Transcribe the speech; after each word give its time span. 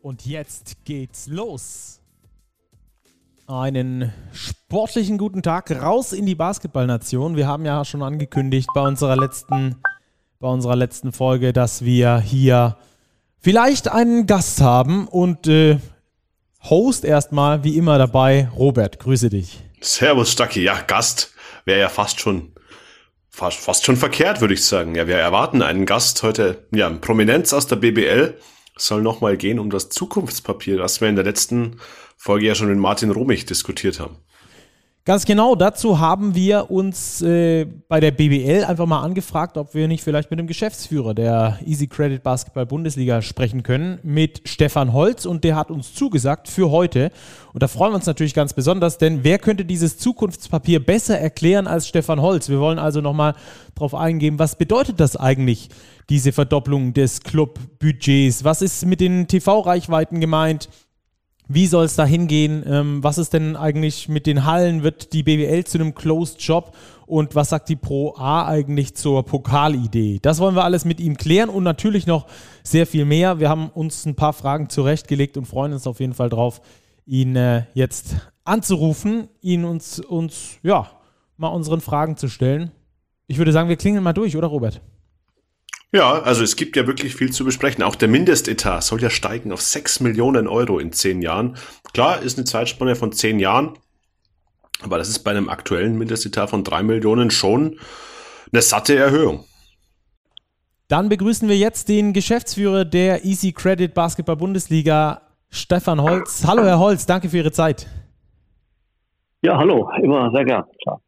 Und 0.00 0.26
jetzt 0.26 0.84
geht's 0.84 1.26
los. 1.26 2.00
Einen 3.48 4.12
sportlichen 4.32 5.18
guten 5.18 5.42
Tag 5.42 5.70
raus 5.70 6.12
in 6.12 6.24
die 6.24 6.36
Basketballnation. 6.36 7.34
Wir 7.36 7.48
haben 7.48 7.64
ja 7.64 7.84
schon 7.84 8.02
angekündigt 8.02 8.68
bei 8.74 8.82
unserer 8.82 9.16
letzten, 9.16 9.76
bei 10.38 10.48
unserer 10.48 10.76
letzten 10.76 11.12
Folge, 11.12 11.52
dass 11.52 11.84
wir 11.84 12.20
hier 12.20 12.76
vielleicht 13.40 13.88
einen 13.88 14.26
Gast 14.26 14.60
haben 14.60 15.08
und 15.08 15.48
äh, 15.48 15.78
Host 16.62 17.04
erstmal 17.04 17.64
wie 17.64 17.76
immer 17.76 17.98
dabei. 17.98 18.48
Robert, 18.54 19.00
grüße 19.00 19.30
dich. 19.30 19.60
Servus, 19.80 20.30
Stucky. 20.30 20.62
Ja, 20.62 20.80
Gast 20.82 21.32
wäre 21.64 21.80
ja 21.80 21.88
fast 21.88 22.20
schon 22.20 22.52
fast, 23.30 23.58
fast 23.58 23.84
schon 23.84 23.96
verkehrt, 23.96 24.40
würde 24.40 24.54
ich 24.54 24.64
sagen. 24.64 24.94
Ja, 24.94 25.08
wir 25.08 25.16
erwarten 25.16 25.62
einen 25.62 25.86
Gast 25.86 26.22
heute, 26.22 26.66
ja, 26.72 26.88
Prominenz 26.90 27.52
aus 27.52 27.66
der 27.66 27.76
BBL. 27.76 28.38
Soll 28.78 29.02
nochmal 29.02 29.36
gehen 29.36 29.58
um 29.58 29.70
das 29.70 29.88
Zukunftspapier, 29.90 30.78
das 30.78 31.00
wir 31.00 31.08
in 31.08 31.16
der 31.16 31.24
letzten 31.24 31.78
Folge 32.16 32.46
ja 32.46 32.54
schon 32.54 32.68
mit 32.68 32.78
Martin 32.78 33.10
Romich 33.10 33.44
diskutiert 33.44 34.00
haben. 34.00 34.16
Ganz 35.08 35.24
genau, 35.24 35.54
dazu 35.54 36.00
haben 36.00 36.34
wir 36.34 36.70
uns 36.70 37.22
äh, 37.22 37.64
bei 37.64 37.98
der 37.98 38.10
BBL 38.10 38.64
einfach 38.64 38.84
mal 38.84 39.00
angefragt, 39.00 39.56
ob 39.56 39.72
wir 39.72 39.88
nicht 39.88 40.04
vielleicht 40.04 40.30
mit 40.30 40.38
dem 40.38 40.46
Geschäftsführer 40.46 41.14
der 41.14 41.58
Easy 41.64 41.86
Credit 41.86 42.22
Basketball 42.22 42.66
Bundesliga 42.66 43.22
sprechen 43.22 43.62
können, 43.62 44.00
mit 44.02 44.42
Stefan 44.44 44.92
Holz 44.92 45.24
und 45.24 45.44
der 45.44 45.56
hat 45.56 45.70
uns 45.70 45.94
zugesagt 45.94 46.46
für 46.46 46.70
heute. 46.70 47.10
Und 47.54 47.62
da 47.62 47.68
freuen 47.68 47.92
wir 47.92 47.96
uns 47.96 48.04
natürlich 48.04 48.34
ganz 48.34 48.52
besonders, 48.52 48.98
denn 48.98 49.24
wer 49.24 49.38
könnte 49.38 49.64
dieses 49.64 49.96
Zukunftspapier 49.96 50.84
besser 50.84 51.18
erklären 51.18 51.66
als 51.66 51.88
Stefan 51.88 52.20
Holz? 52.20 52.50
Wir 52.50 52.60
wollen 52.60 52.78
also 52.78 53.00
nochmal 53.00 53.32
darauf 53.76 53.94
eingehen, 53.94 54.38
was 54.38 54.56
bedeutet 54.56 55.00
das 55.00 55.16
eigentlich, 55.16 55.70
diese 56.10 56.32
Verdopplung 56.32 56.92
des 56.92 57.22
Clubbudgets? 57.22 58.44
Was 58.44 58.60
ist 58.60 58.84
mit 58.84 59.00
den 59.00 59.26
TV-Reichweiten 59.26 60.20
gemeint? 60.20 60.68
Wie 61.50 61.66
soll 61.66 61.86
es 61.86 61.96
da 61.96 62.04
hingehen? 62.04 62.62
Ähm, 62.66 63.02
was 63.02 63.16
ist 63.16 63.32
denn 63.32 63.56
eigentlich 63.56 64.06
mit 64.08 64.26
den 64.26 64.44
Hallen? 64.44 64.82
Wird 64.82 65.14
die 65.14 65.22
BWL 65.22 65.64
zu 65.64 65.78
einem 65.78 65.94
Closed 65.94 66.42
Job? 66.42 66.76
Und 67.06 67.34
was 67.34 67.48
sagt 67.48 67.70
die 67.70 67.76
Pro 67.76 68.14
A 68.18 68.46
eigentlich 68.46 68.94
zur 68.94 69.24
Pokalidee? 69.24 70.18
Das 70.20 70.40
wollen 70.40 70.54
wir 70.54 70.64
alles 70.64 70.84
mit 70.84 71.00
ihm 71.00 71.16
klären 71.16 71.48
und 71.48 71.64
natürlich 71.64 72.06
noch 72.06 72.26
sehr 72.62 72.86
viel 72.86 73.06
mehr. 73.06 73.40
Wir 73.40 73.48
haben 73.48 73.70
uns 73.70 74.04
ein 74.04 74.14
paar 74.14 74.34
Fragen 74.34 74.68
zurechtgelegt 74.68 75.38
und 75.38 75.46
freuen 75.46 75.72
uns 75.72 75.86
auf 75.86 76.00
jeden 76.00 76.12
Fall 76.12 76.28
drauf, 76.28 76.60
ihn 77.06 77.34
äh, 77.34 77.64
jetzt 77.72 78.16
anzurufen, 78.44 79.28
ihn 79.40 79.64
uns, 79.64 80.00
uns, 80.00 80.58
ja, 80.62 80.90
mal 81.38 81.48
unseren 81.48 81.80
Fragen 81.80 82.18
zu 82.18 82.28
stellen. 82.28 82.72
Ich 83.26 83.38
würde 83.38 83.52
sagen, 83.52 83.70
wir 83.70 83.76
klingeln 83.76 84.04
mal 84.04 84.12
durch, 84.12 84.36
oder 84.36 84.48
Robert? 84.48 84.82
Ja, 85.90 86.20
also 86.20 86.44
es 86.44 86.56
gibt 86.56 86.76
ja 86.76 86.86
wirklich 86.86 87.14
viel 87.14 87.32
zu 87.32 87.44
besprechen. 87.44 87.82
Auch 87.82 87.94
der 87.94 88.08
Mindestetat 88.08 88.84
soll 88.84 89.02
ja 89.02 89.08
steigen 89.08 89.52
auf 89.52 89.62
6 89.62 90.00
Millionen 90.00 90.46
Euro 90.46 90.78
in 90.78 90.92
10 90.92 91.22
Jahren. 91.22 91.56
Klar, 91.94 92.20
ist 92.20 92.36
eine 92.36 92.44
Zeitspanne 92.44 92.94
von 92.94 93.12
10 93.12 93.38
Jahren, 93.38 93.78
aber 94.82 94.98
das 94.98 95.08
ist 95.08 95.20
bei 95.20 95.30
einem 95.30 95.48
aktuellen 95.48 95.96
Mindestetat 95.96 96.50
von 96.50 96.62
3 96.62 96.82
Millionen 96.82 97.30
schon 97.30 97.78
eine 98.52 98.60
satte 98.60 98.96
Erhöhung. 98.96 99.44
Dann 100.88 101.08
begrüßen 101.08 101.48
wir 101.48 101.56
jetzt 101.56 101.88
den 101.88 102.12
Geschäftsführer 102.12 102.84
der 102.84 103.24
Easy 103.24 103.52
Credit 103.52 103.92
Basketball 103.92 104.36
Bundesliga, 104.36 105.22
Stefan 105.50 106.02
Holz. 106.02 106.44
Hallo, 106.46 106.64
Herr 106.64 106.78
Holz, 106.78 107.06
danke 107.06 107.30
für 107.30 107.38
Ihre 107.38 107.52
Zeit. 107.52 107.86
Ja, 109.40 109.56
hallo, 109.56 109.90
immer 110.02 110.30
sehr 110.32 110.44
gern. 110.44 110.64
Klar. 110.82 111.00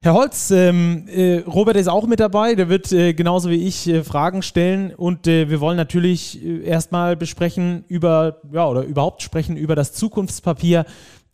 Herr 0.00 0.14
Holz, 0.14 0.52
ähm, 0.52 1.06
äh, 1.08 1.38
Robert 1.40 1.74
ist 1.74 1.88
auch 1.88 2.06
mit 2.06 2.20
dabei, 2.20 2.54
der 2.54 2.68
wird 2.68 2.92
äh, 2.92 3.14
genauso 3.14 3.50
wie 3.50 3.66
ich 3.66 3.88
äh, 3.88 4.04
Fragen 4.04 4.42
stellen 4.42 4.94
und 4.96 5.26
äh, 5.26 5.50
wir 5.50 5.60
wollen 5.60 5.76
natürlich 5.76 6.40
äh, 6.40 6.62
erstmal 6.62 7.16
besprechen 7.16 7.84
über, 7.88 8.40
ja, 8.52 8.68
oder 8.68 8.84
überhaupt 8.84 9.22
sprechen 9.22 9.56
über 9.56 9.74
das 9.74 9.94
Zukunftspapier 9.94 10.84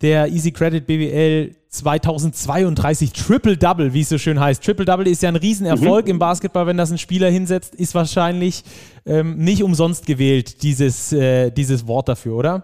der 0.00 0.28
Easy 0.28 0.50
Credit 0.50 0.86
BWL 0.86 1.54
2032 1.68 3.12
Triple 3.12 3.58
Double, 3.58 3.92
wie 3.92 4.00
es 4.00 4.08
so 4.08 4.16
schön 4.16 4.40
heißt. 4.40 4.64
Triple 4.64 4.86
Double 4.86 5.08
ist 5.08 5.22
ja 5.22 5.28
ein 5.28 5.36
Riesenerfolg 5.36 6.06
mhm. 6.06 6.12
im 6.12 6.18
Basketball, 6.18 6.66
wenn 6.66 6.78
das 6.78 6.90
ein 6.90 6.98
Spieler 6.98 7.28
hinsetzt, 7.28 7.74
ist 7.74 7.94
wahrscheinlich 7.94 8.62
ähm, 9.04 9.36
nicht 9.36 9.62
umsonst 9.62 10.06
gewählt, 10.06 10.62
dieses, 10.62 11.12
äh, 11.12 11.50
dieses 11.50 11.86
Wort 11.86 12.08
dafür, 12.08 12.36
oder? 12.36 12.62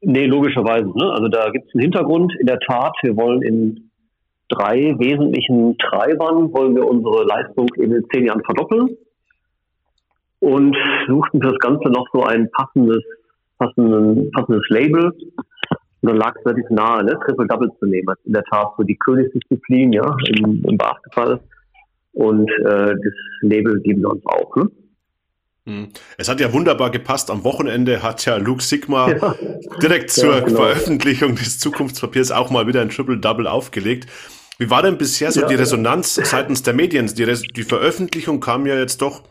Nee, 0.00 0.24
logischerweise. 0.24 0.86
Ne? 0.86 1.12
Also 1.12 1.28
da 1.28 1.50
gibt 1.50 1.68
es 1.68 1.74
einen 1.74 1.82
Hintergrund. 1.82 2.32
In 2.40 2.46
der 2.46 2.58
Tat, 2.60 2.94
wir 3.02 3.14
wollen 3.16 3.42
in 3.42 3.89
drei 4.50 4.94
wesentlichen 4.98 5.78
Treibern 5.78 6.52
wollen 6.52 6.74
wir 6.74 6.86
unsere 6.86 7.24
Leistung 7.24 7.68
in 7.76 7.90
den 7.90 8.04
zehn 8.12 8.26
Jahren 8.26 8.42
verdoppeln 8.44 8.96
und 10.40 10.76
suchten 11.08 11.40
für 11.40 11.50
das 11.50 11.58
Ganze 11.58 11.88
noch 11.90 12.06
so 12.12 12.24
ein 12.24 12.50
passendes, 12.50 13.02
passendes, 13.58 14.30
passendes 14.32 14.64
Label. 14.68 15.12
Und 16.02 16.08
dann 16.08 16.16
lag 16.16 16.34
es 16.36 16.46
relativ 16.46 16.70
nahe, 16.70 17.04
ne, 17.04 17.18
Triple 17.26 17.46
Double 17.46 17.70
zu 17.78 17.86
nehmen. 17.86 18.06
Das 18.06 18.18
ist 18.20 18.26
in 18.26 18.32
der 18.32 18.44
Tat 18.44 18.72
so 18.76 18.82
die 18.82 18.96
Königsdisziplin, 18.96 19.92
ja, 19.92 20.16
im, 20.28 20.64
im 20.66 20.78
Basketball. 20.78 21.40
Und 22.12 22.50
äh, 22.50 22.94
das 22.94 23.14
Label 23.42 23.80
geben 23.82 24.00
wir 24.00 24.10
uns 24.10 24.24
auch. 24.26 24.56
Ne? 24.56 24.70
Hm. 25.66 25.88
Es 26.16 26.28
hat 26.28 26.40
ja 26.40 26.52
wunderbar 26.52 26.90
gepasst. 26.90 27.30
Am 27.30 27.44
Wochenende 27.44 28.02
hat 28.02 28.24
ja 28.24 28.36
Luke 28.36 28.62
Sigma 28.62 29.10
ja. 29.10 29.34
direkt 29.82 30.10
zur 30.10 30.36
ja, 30.36 30.40
genau. 30.40 30.62
Veröffentlichung 30.62 31.34
des 31.36 31.58
Zukunftspapiers 31.58 32.32
auch 32.32 32.50
mal 32.50 32.66
wieder 32.66 32.80
ein 32.80 32.88
Triple-Double 32.88 33.46
aufgelegt. 33.46 34.08
Wie 34.60 34.68
war 34.68 34.82
denn 34.82 34.98
bisher 34.98 35.32
so 35.32 35.40
ja, 35.40 35.46
die 35.46 35.54
Resonanz 35.54 36.16
seitens 36.16 36.62
der 36.62 36.74
Medien? 36.74 37.06
Die, 37.06 37.24
die, 37.24 37.62
Veröffentlichung 37.62 38.40
kam 38.40 38.66
ja 38.66 38.74
jetzt 38.74 39.00
doch 39.00 39.22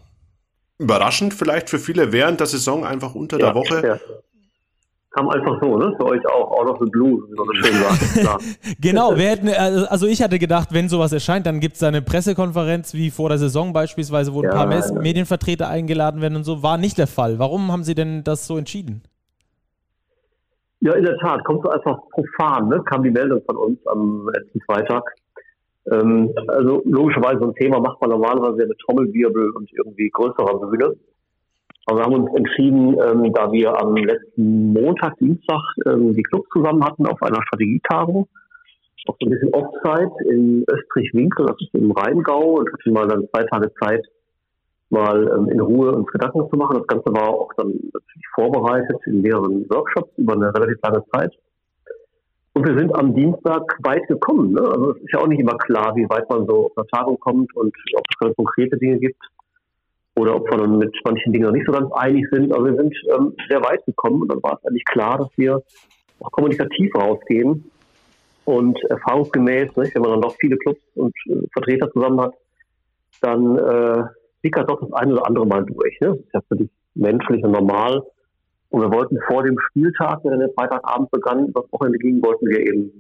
überraschend 0.79 1.35
vielleicht 1.35 1.69
für 1.69 1.78
viele 1.78 2.12
während 2.12 2.40
der 2.40 2.47
Saison 2.47 2.84
einfach 2.84 3.13
unter 3.13 3.40
ja, 3.40 3.45
der 3.45 3.56
Woche. 3.56 3.88
Ja. 3.88 4.00
Kam 5.12 5.29
einfach 5.29 5.62
so, 5.62 5.78
ne? 5.78 5.94
Für 5.97 6.06
euch 6.07 6.25
auch, 6.25 6.50
out 6.50 6.67
of 6.67 6.79
the 6.79 6.90
blue, 6.90 7.22
wie 7.28 7.35
man 7.35 7.45
so 7.45 7.53
schön 7.53 8.23
sagt. 8.23 8.41
genau, 8.81 9.17
wir 9.17 9.29
hätten, 9.29 9.50
also 9.50 10.07
ich 10.07 10.23
hatte 10.23 10.40
gedacht, 10.40 10.69
wenn 10.72 10.90
sowas 10.90 11.12
erscheint, 11.12 11.46
dann 11.46 11.59
gibt 11.59 11.75
es 11.75 11.84
eine 11.84 12.01
Pressekonferenz 12.01 12.96
wie 12.96 13.11
vor 13.11 13.29
der 13.29 13.38
Saison 13.38 13.72
beispielsweise, 13.72 14.34
wo 14.34 14.41
ein 14.41 14.50
paar 14.50 14.66
Medienvertreter 14.66 15.67
eingeladen 15.67 16.22
werden 16.22 16.38
und 16.38 16.44
so. 16.44 16.63
War 16.63 16.79
nicht 16.79 16.97
der 16.97 17.07
Fall. 17.07 17.38
Warum 17.38 17.72
haben 17.72 17.84
Sie 17.84 17.94
denn 17.94 18.23
das 18.23 18.47
so 18.47 18.57
entschieden? 18.57 19.03
Ja, 20.81 20.94
in 20.94 21.03
der 21.03 21.17
Tat, 21.17 21.44
kommt 21.44 21.63
so 21.63 21.69
einfach 21.69 22.00
profan, 22.12 22.69
ne? 22.69 22.81
kam 22.85 23.03
die 23.03 23.12
Meldung 23.12 23.41
von 23.45 23.57
uns 23.57 23.85
am 23.88 24.29
letzten 24.34 24.62
Freitag. 24.62 25.03
Ähm, 25.91 26.34
also 26.47 26.81
logischerweise 26.85 27.40
so 27.40 27.47
ein 27.47 27.56
Thema 27.56 27.79
macht 27.79 28.00
man 28.00 28.12
normalerweise 28.12 28.66
mit 28.66 28.79
Trommelwirbel 28.79 29.51
und 29.51 29.69
irgendwie 29.73 30.09
größerer 30.09 30.59
Bühne. 30.59 30.95
Aber 31.85 32.00
wir 32.00 32.06
haben 32.06 32.13
uns 32.13 32.35
entschieden, 32.35 32.95
ähm, 33.01 33.34
da 33.34 33.51
wir 33.51 33.81
am 33.81 33.95
letzten 33.95 34.73
Montag, 34.73 35.17
Dienstag 35.17 35.62
ähm, 35.88 36.13
die 36.13 36.23
Clubs 36.23 36.47
zusammen 36.53 36.84
hatten 36.84 37.07
auf 37.07 37.22
einer 37.23 37.41
Strategietagung, 37.44 38.28
auf 39.07 39.16
so 39.19 39.25
ein 39.25 39.31
bisschen 39.31 39.53
Offside 39.53 40.11
in 40.29 40.63
Österreich-Winkel, 40.69 41.46
das 41.47 41.57
ist 41.59 41.73
im 41.73 41.91
Rheingau, 41.91 42.59
und 42.59 42.72
hatten 42.72 42.94
mal 42.94 43.07
dann 43.07 43.28
zwei 43.29 43.44
Tage 43.44 43.72
Zeit, 43.81 44.06
mal 44.90 45.28
ähm, 45.36 45.50
in 45.50 45.60
Ruhe 45.60 45.92
uns 45.92 46.08
Gedanken 46.08 46.50
zu 46.50 46.58
machen. 46.58 46.78
Das 46.78 46.88
Ganze 46.88 47.12
war 47.14 47.30
auch 47.30 47.52
dann 47.58 47.68
natürlich 47.68 48.28
vorbereitet 48.34 48.97
in 49.06 49.22
mehreren 49.22 49.70
Workshops 49.70 50.12
über 50.18 50.34
eine 50.34 50.53
relativ 50.53 50.78
lange 50.82 51.03
Zeit. 51.14 51.32
Und 52.53 52.68
wir 52.68 52.78
sind 52.78 52.94
am 52.96 53.16
Dienstag 53.16 53.78
weit 53.84 54.08
gekommen. 54.08 54.53
Ne? 54.53 54.62
Also 54.62 54.91
es 54.91 54.97
ist 54.97 55.14
ja 55.14 55.20
auch 55.20 55.28
nicht 55.28 55.40
immer 55.40 55.58
klar, 55.58 55.96
wie 55.96 56.09
weit 56.09 56.30
man 56.30 56.46
so 56.47 56.66
auf 56.66 56.78
eine 56.78 56.88
Tagung 56.88 57.20
kommt 57.20 57.56
und 57.56 57.74
ob 57.96 58.03
es 58.09 58.18
ganz 58.20 58.36
konkrete 58.36 58.78
Dinge 58.78 58.97
gibt 58.97 59.22
oder 60.18 60.36
ob 60.36 60.50
wir 60.50 60.58
dann 60.58 60.78
mit 60.78 60.94
manchen 61.06 61.32
Dingen 61.32 61.46
noch 61.46 61.53
nicht 61.53 61.68
so 61.68 61.72
ganz 61.72 61.92
einig 61.94 62.28
sind. 62.32 62.52
Also 62.52 62.66
wir 62.66 62.76
sind 62.76 62.94
ähm, 63.16 63.34
sehr 63.47 63.64
weit 63.64 63.85
gekommen 63.85 64.24
und 64.24 64.32
dann 64.32 64.44
war 64.44 64.58
es 64.58 64.68
eigentlich 64.68 64.85
klar, 64.85 65.20
dass 65.20 65.30
wir 65.38 65.62
auch 66.20 66.32
kommunikativ 66.32 66.94
rausgehen 66.96 67.72
und 68.46 68.78
erfahrungsgemäß, 68.90 69.76
nicht, 69.78 69.96
wenn 69.96 70.02
man 70.02 70.12
dann 70.12 70.22
doch 70.22 70.35
viele 70.40 70.58
Clubs 70.58 70.82
und 70.96 71.14
äh, 71.28 71.47
Vertreter 71.53 71.92
zusammen 71.92 72.20
hat, 72.20 72.34
dann 73.22 73.58
äh, 73.58 74.03
sickert 74.44 74.70
doch 74.70 74.80
das 74.80 74.94
eine 74.94 75.14
oder 75.14 75.28
andere 75.28 75.46
Mal 75.46 75.66
durch. 75.66 76.00
Ne? 76.02 76.09
Das 76.09 76.20
ist 76.20 76.34
ja 76.34 76.41
völlig 76.47 76.70
menschlich 76.96 77.44
und 77.44 77.52
normal. 77.52 78.02
Und 78.70 78.82
wir 78.82 78.91
wollten 78.91 79.18
vor 79.28 79.44
dem 79.44 79.58
Spieltag, 79.70 80.22
der 80.24 80.38
dann 80.38 80.50
Freitagabend 80.56 81.09
begann, 81.12 81.52
das 81.53 81.66
Wochenende 81.72 81.97
ging, 82.00 82.22
wollten 82.22 82.47
wir 82.47 82.59
eben 82.59 82.91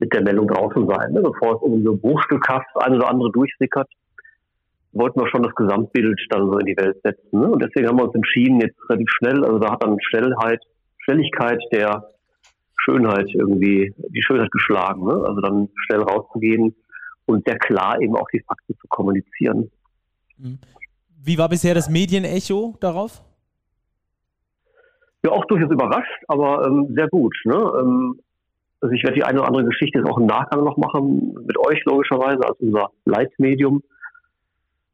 mit 0.00 0.12
der 0.12 0.22
Meldung 0.22 0.48
draußen 0.48 0.86
sein, 0.88 1.12
ne? 1.12 1.22
bevor 1.22 1.56
es 1.56 1.62
um 1.62 1.82
so 1.84 1.96
bruchstückhaft 1.96 2.66
das 2.74 2.84
eine 2.84 2.96
oder 2.96 3.10
andere 3.10 3.30
durchsickert. 3.30 3.88
wollten 4.92 5.20
wir 5.20 5.28
schon 5.28 5.42
das 5.42 5.54
Gesamtbild 5.54 6.20
dann 6.30 6.50
so 6.50 6.58
in 6.58 6.66
die 6.66 6.76
Welt 6.76 7.00
setzen. 7.02 7.40
Ne? 7.40 7.46
Und 7.48 7.62
deswegen 7.62 7.88
haben 7.88 7.98
wir 7.98 8.04
uns 8.04 8.14
entschieden, 8.14 8.60
jetzt 8.60 8.78
relativ 8.90 9.08
schnell, 9.18 9.44
also 9.44 9.58
da 9.58 9.72
hat 9.72 9.84
dann 9.84 9.96
Schnellheit, 10.00 10.60
Schnelligkeit 11.04 11.60
der 11.72 12.08
Schönheit 12.84 13.28
irgendwie, 13.32 13.94
die 13.96 14.22
Schönheit 14.22 14.50
geschlagen. 14.50 15.06
Ne? 15.06 15.14
Also 15.26 15.40
dann 15.40 15.68
schnell 15.86 16.02
rauszugehen 16.02 16.74
und 17.26 17.46
sehr 17.46 17.58
klar 17.58 18.00
eben 18.00 18.16
auch 18.16 18.28
die 18.32 18.42
Fakten 18.46 18.76
zu 18.78 18.86
kommunizieren. 18.88 19.70
Mhm. 20.38 20.58
Wie 21.22 21.38
war 21.38 21.48
bisher 21.48 21.74
das 21.74 21.88
Medienecho 21.88 22.76
darauf? 22.80 23.22
Ja, 25.24 25.30
auch 25.30 25.46
durchaus 25.46 25.70
überrascht, 25.70 26.22
aber 26.28 26.66
ähm, 26.66 26.92
sehr 26.94 27.08
gut. 27.08 27.34
Ne? 27.44 27.54
Ähm, 27.54 28.20
also 28.80 28.92
ich 28.94 29.02
werde 29.02 29.16
die 29.16 29.24
eine 29.24 29.38
oder 29.38 29.48
andere 29.48 29.64
Geschichte 29.64 29.98
jetzt 29.98 30.10
auch 30.10 30.18
im 30.18 30.26
Nachgang 30.26 30.62
noch 30.62 30.76
machen, 30.76 31.32
mit 31.46 31.56
euch 31.58 31.82
logischerweise 31.86 32.46
als 32.46 32.58
unser 32.60 32.90
Leitmedium. 33.06 33.82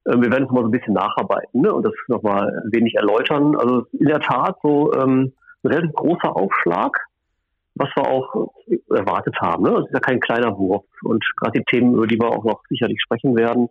Ähm, 0.06 0.22
wir 0.22 0.30
werden 0.30 0.44
es 0.44 0.50
mal 0.52 0.60
so 0.60 0.68
ein 0.68 0.70
bisschen 0.70 0.94
nacharbeiten 0.94 1.62
ne? 1.62 1.74
und 1.74 1.84
das 1.84 1.94
nochmal 2.06 2.62
ein 2.64 2.72
wenig 2.72 2.94
erläutern. 2.94 3.56
Also 3.56 3.86
in 3.98 4.06
der 4.06 4.20
Tat 4.20 4.56
so 4.62 4.92
ähm, 4.94 5.32
ein 5.64 5.68
relativ 5.68 5.92
großer 5.94 6.36
Aufschlag, 6.36 6.96
was 7.74 7.88
wir 7.96 8.06
auch 8.06 8.52
erwartet 8.90 9.34
haben. 9.40 9.64
Ne? 9.64 9.70
Das 9.70 9.86
ist 9.86 9.94
ja 9.94 10.00
kein 10.00 10.20
kleiner 10.20 10.56
Wurf. 10.56 10.84
Und 11.02 11.24
gerade 11.38 11.58
die 11.58 11.64
Themen, 11.64 11.94
über 11.94 12.06
die 12.06 12.20
wir 12.20 12.28
auch 12.28 12.44
noch 12.44 12.62
sicherlich 12.68 13.02
sprechen 13.02 13.36
werden, 13.36 13.68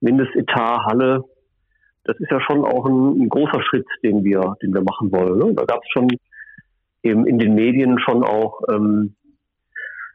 Mindestetat, 0.00 0.84
Halle, 0.86 1.24
das 2.04 2.18
ist 2.20 2.30
ja 2.30 2.40
schon 2.40 2.64
auch 2.64 2.86
ein, 2.86 3.22
ein 3.22 3.28
großer 3.28 3.62
Schritt, 3.62 3.86
den 4.02 4.22
wir, 4.24 4.56
den 4.62 4.72
wir 4.72 4.82
machen 4.82 5.10
wollen. 5.12 5.38
Ne? 5.38 5.54
Da 5.54 5.64
gab 5.64 5.82
es 5.82 5.90
schon 5.90 6.08
eben 7.02 7.26
in 7.26 7.38
den 7.38 7.54
Medien 7.54 7.98
schon 7.98 8.22
auch 8.22 8.60
ähm, 8.70 9.16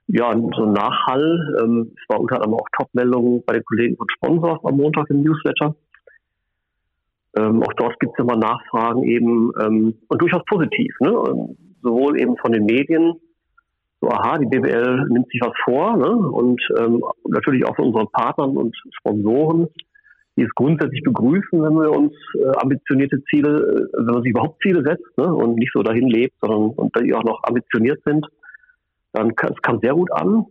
ja, 0.07 0.33
so 0.33 0.63
ein 0.63 0.74
Nachhall. 0.74 1.57
Ähm, 1.62 1.92
es 1.95 2.10
war 2.10 2.19
unter 2.19 2.36
anderem 2.36 2.56
auch 2.56 2.68
Top-Meldungen 2.78 3.44
bei 3.45 3.54
den 3.54 3.63
Kollegen 3.66 3.98
von 3.98 4.07
Sponsors 4.10 4.60
am 4.63 4.78
Montag 4.78 5.10
im 5.10 5.24
Newsletter. 5.24 5.75
Ähm, 7.38 7.63
auch 7.63 7.74
dort 7.74 8.00
gibt 8.00 8.13
es 8.13 8.24
immer 8.24 8.36
Nachfragen 8.36 9.04
eben 9.04 9.51
ähm, 9.62 9.95
und 10.07 10.22
durchaus 10.22 10.44
positiv. 10.45 10.94
Ne? 11.00 11.56
Sowohl 11.81 12.19
eben 12.19 12.38
von 12.38 12.51
den 12.51 12.66
Medien, 12.66 13.16
so 14.01 14.09
aha, 14.09 14.39
die 14.39 14.48
BWL 14.48 15.07
nimmt 15.09 15.30
sich 15.30 15.39
was 15.42 15.53
vor 15.63 15.95
ne? 15.95 16.09
und 16.09 16.59
ähm, 16.80 17.03
natürlich 17.27 17.65
auch 17.65 17.75
von 17.75 17.86
unseren 17.86 18.09
Partnern 18.09 18.57
und 18.57 18.75
Sponsoren, 18.98 19.68
die 20.36 20.44
es 20.44 20.50
grundsätzlich 20.56 21.03
begrüßen, 21.03 21.62
wenn 21.62 21.74
wir 21.75 21.92
uns 21.92 22.13
äh, 22.33 22.57
ambitionierte 22.57 23.24
Ziele, 23.25 23.50
äh, 23.50 23.98
wenn 23.98 24.06
man 24.06 24.24
sich 24.24 24.31
überhaupt 24.31 24.62
Ziele 24.63 24.81
setzt 24.83 25.18
ne? 25.18 25.31
und 25.31 25.56
nicht 25.56 25.71
so 25.71 25.83
dahin 25.83 26.07
lebt, 26.07 26.33
sondern 26.42 26.71
und 26.71 26.95
die 27.00 27.13
auch 27.13 27.24
noch 27.24 27.44
ambitioniert 27.44 28.01
sind. 28.03 28.25
Dann 29.13 29.36
kam, 29.36 29.51
es 29.53 29.62
kam 29.62 29.80
sehr 29.81 29.94
gut 29.94 30.12
an. 30.12 30.45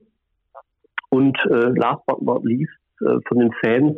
Und 1.08 1.37
äh, 1.46 1.73
last 1.75 2.06
but 2.06 2.23
not 2.23 2.44
least 2.44 2.70
äh, 3.00 3.19
von 3.26 3.38
den 3.38 3.53
Fans, 3.64 3.96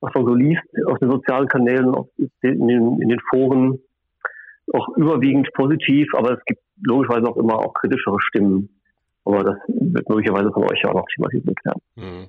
was 0.00 0.14
man 0.14 0.24
so 0.24 0.34
liest 0.34 0.62
auf 0.86 0.98
den 0.98 1.10
sozialen 1.10 1.48
Kanälen, 1.48 1.92
in, 2.16 2.68
den, 2.68 3.02
in 3.02 3.08
den 3.08 3.20
Foren, 3.28 3.80
auch 4.72 4.88
überwiegend 4.96 5.52
positiv, 5.54 6.08
aber 6.14 6.32
es 6.32 6.44
gibt 6.46 6.62
logischerweise 6.82 7.28
auch 7.28 7.36
immer 7.36 7.58
auch 7.58 7.74
kritischere 7.74 8.18
Stimmen. 8.20 8.68
Aber 9.24 9.44
das 9.44 9.56
wird 9.68 10.08
möglicherweise 10.08 10.50
von 10.52 10.64
euch 10.64 10.84
auch 10.86 10.94
noch 10.94 11.06
thematisiert 11.14 11.58
werden. 11.64 11.82
Mhm. 11.96 12.28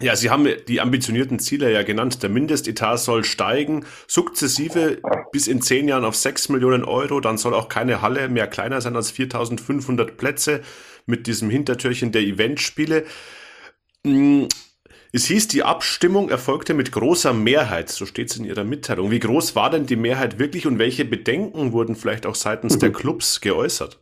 Ja, 0.00 0.16
Sie 0.16 0.30
haben 0.30 0.48
die 0.66 0.80
ambitionierten 0.80 1.38
Ziele 1.38 1.70
ja 1.70 1.82
genannt. 1.82 2.22
Der 2.22 2.30
Mindestetat 2.30 3.00
soll 3.00 3.22
steigen, 3.22 3.84
sukzessive 4.06 4.98
bis 5.30 5.46
in 5.46 5.60
zehn 5.60 5.88
Jahren 5.88 6.04
auf 6.04 6.16
sechs 6.16 6.48
Millionen 6.48 6.84
Euro. 6.84 7.20
Dann 7.20 7.36
soll 7.36 7.52
auch 7.52 7.68
keine 7.68 8.00
Halle 8.00 8.30
mehr 8.30 8.46
kleiner 8.46 8.80
sein 8.80 8.96
als 8.96 9.10
4500 9.10 10.16
Plätze 10.16 10.62
mit 11.04 11.26
diesem 11.26 11.50
Hintertürchen 11.50 12.12
der 12.12 12.22
Eventspiele. 12.22 13.04
Es 15.12 15.24
hieß, 15.24 15.48
die 15.48 15.64
Abstimmung 15.64 16.28
erfolgte 16.28 16.72
mit 16.72 16.92
großer 16.92 17.32
Mehrheit, 17.32 17.88
so 17.88 18.06
steht 18.06 18.30
es 18.30 18.36
in 18.36 18.44
Ihrer 18.44 18.62
Mitteilung. 18.62 19.10
Wie 19.10 19.18
groß 19.18 19.56
war 19.56 19.68
denn 19.68 19.86
die 19.86 19.96
Mehrheit 19.96 20.38
wirklich 20.38 20.68
und 20.68 20.78
welche 20.78 21.04
Bedenken 21.04 21.72
wurden 21.72 21.96
vielleicht 21.96 22.26
auch 22.26 22.36
seitens 22.36 22.78
der 22.78 22.92
Clubs 22.92 23.40
geäußert? 23.40 23.98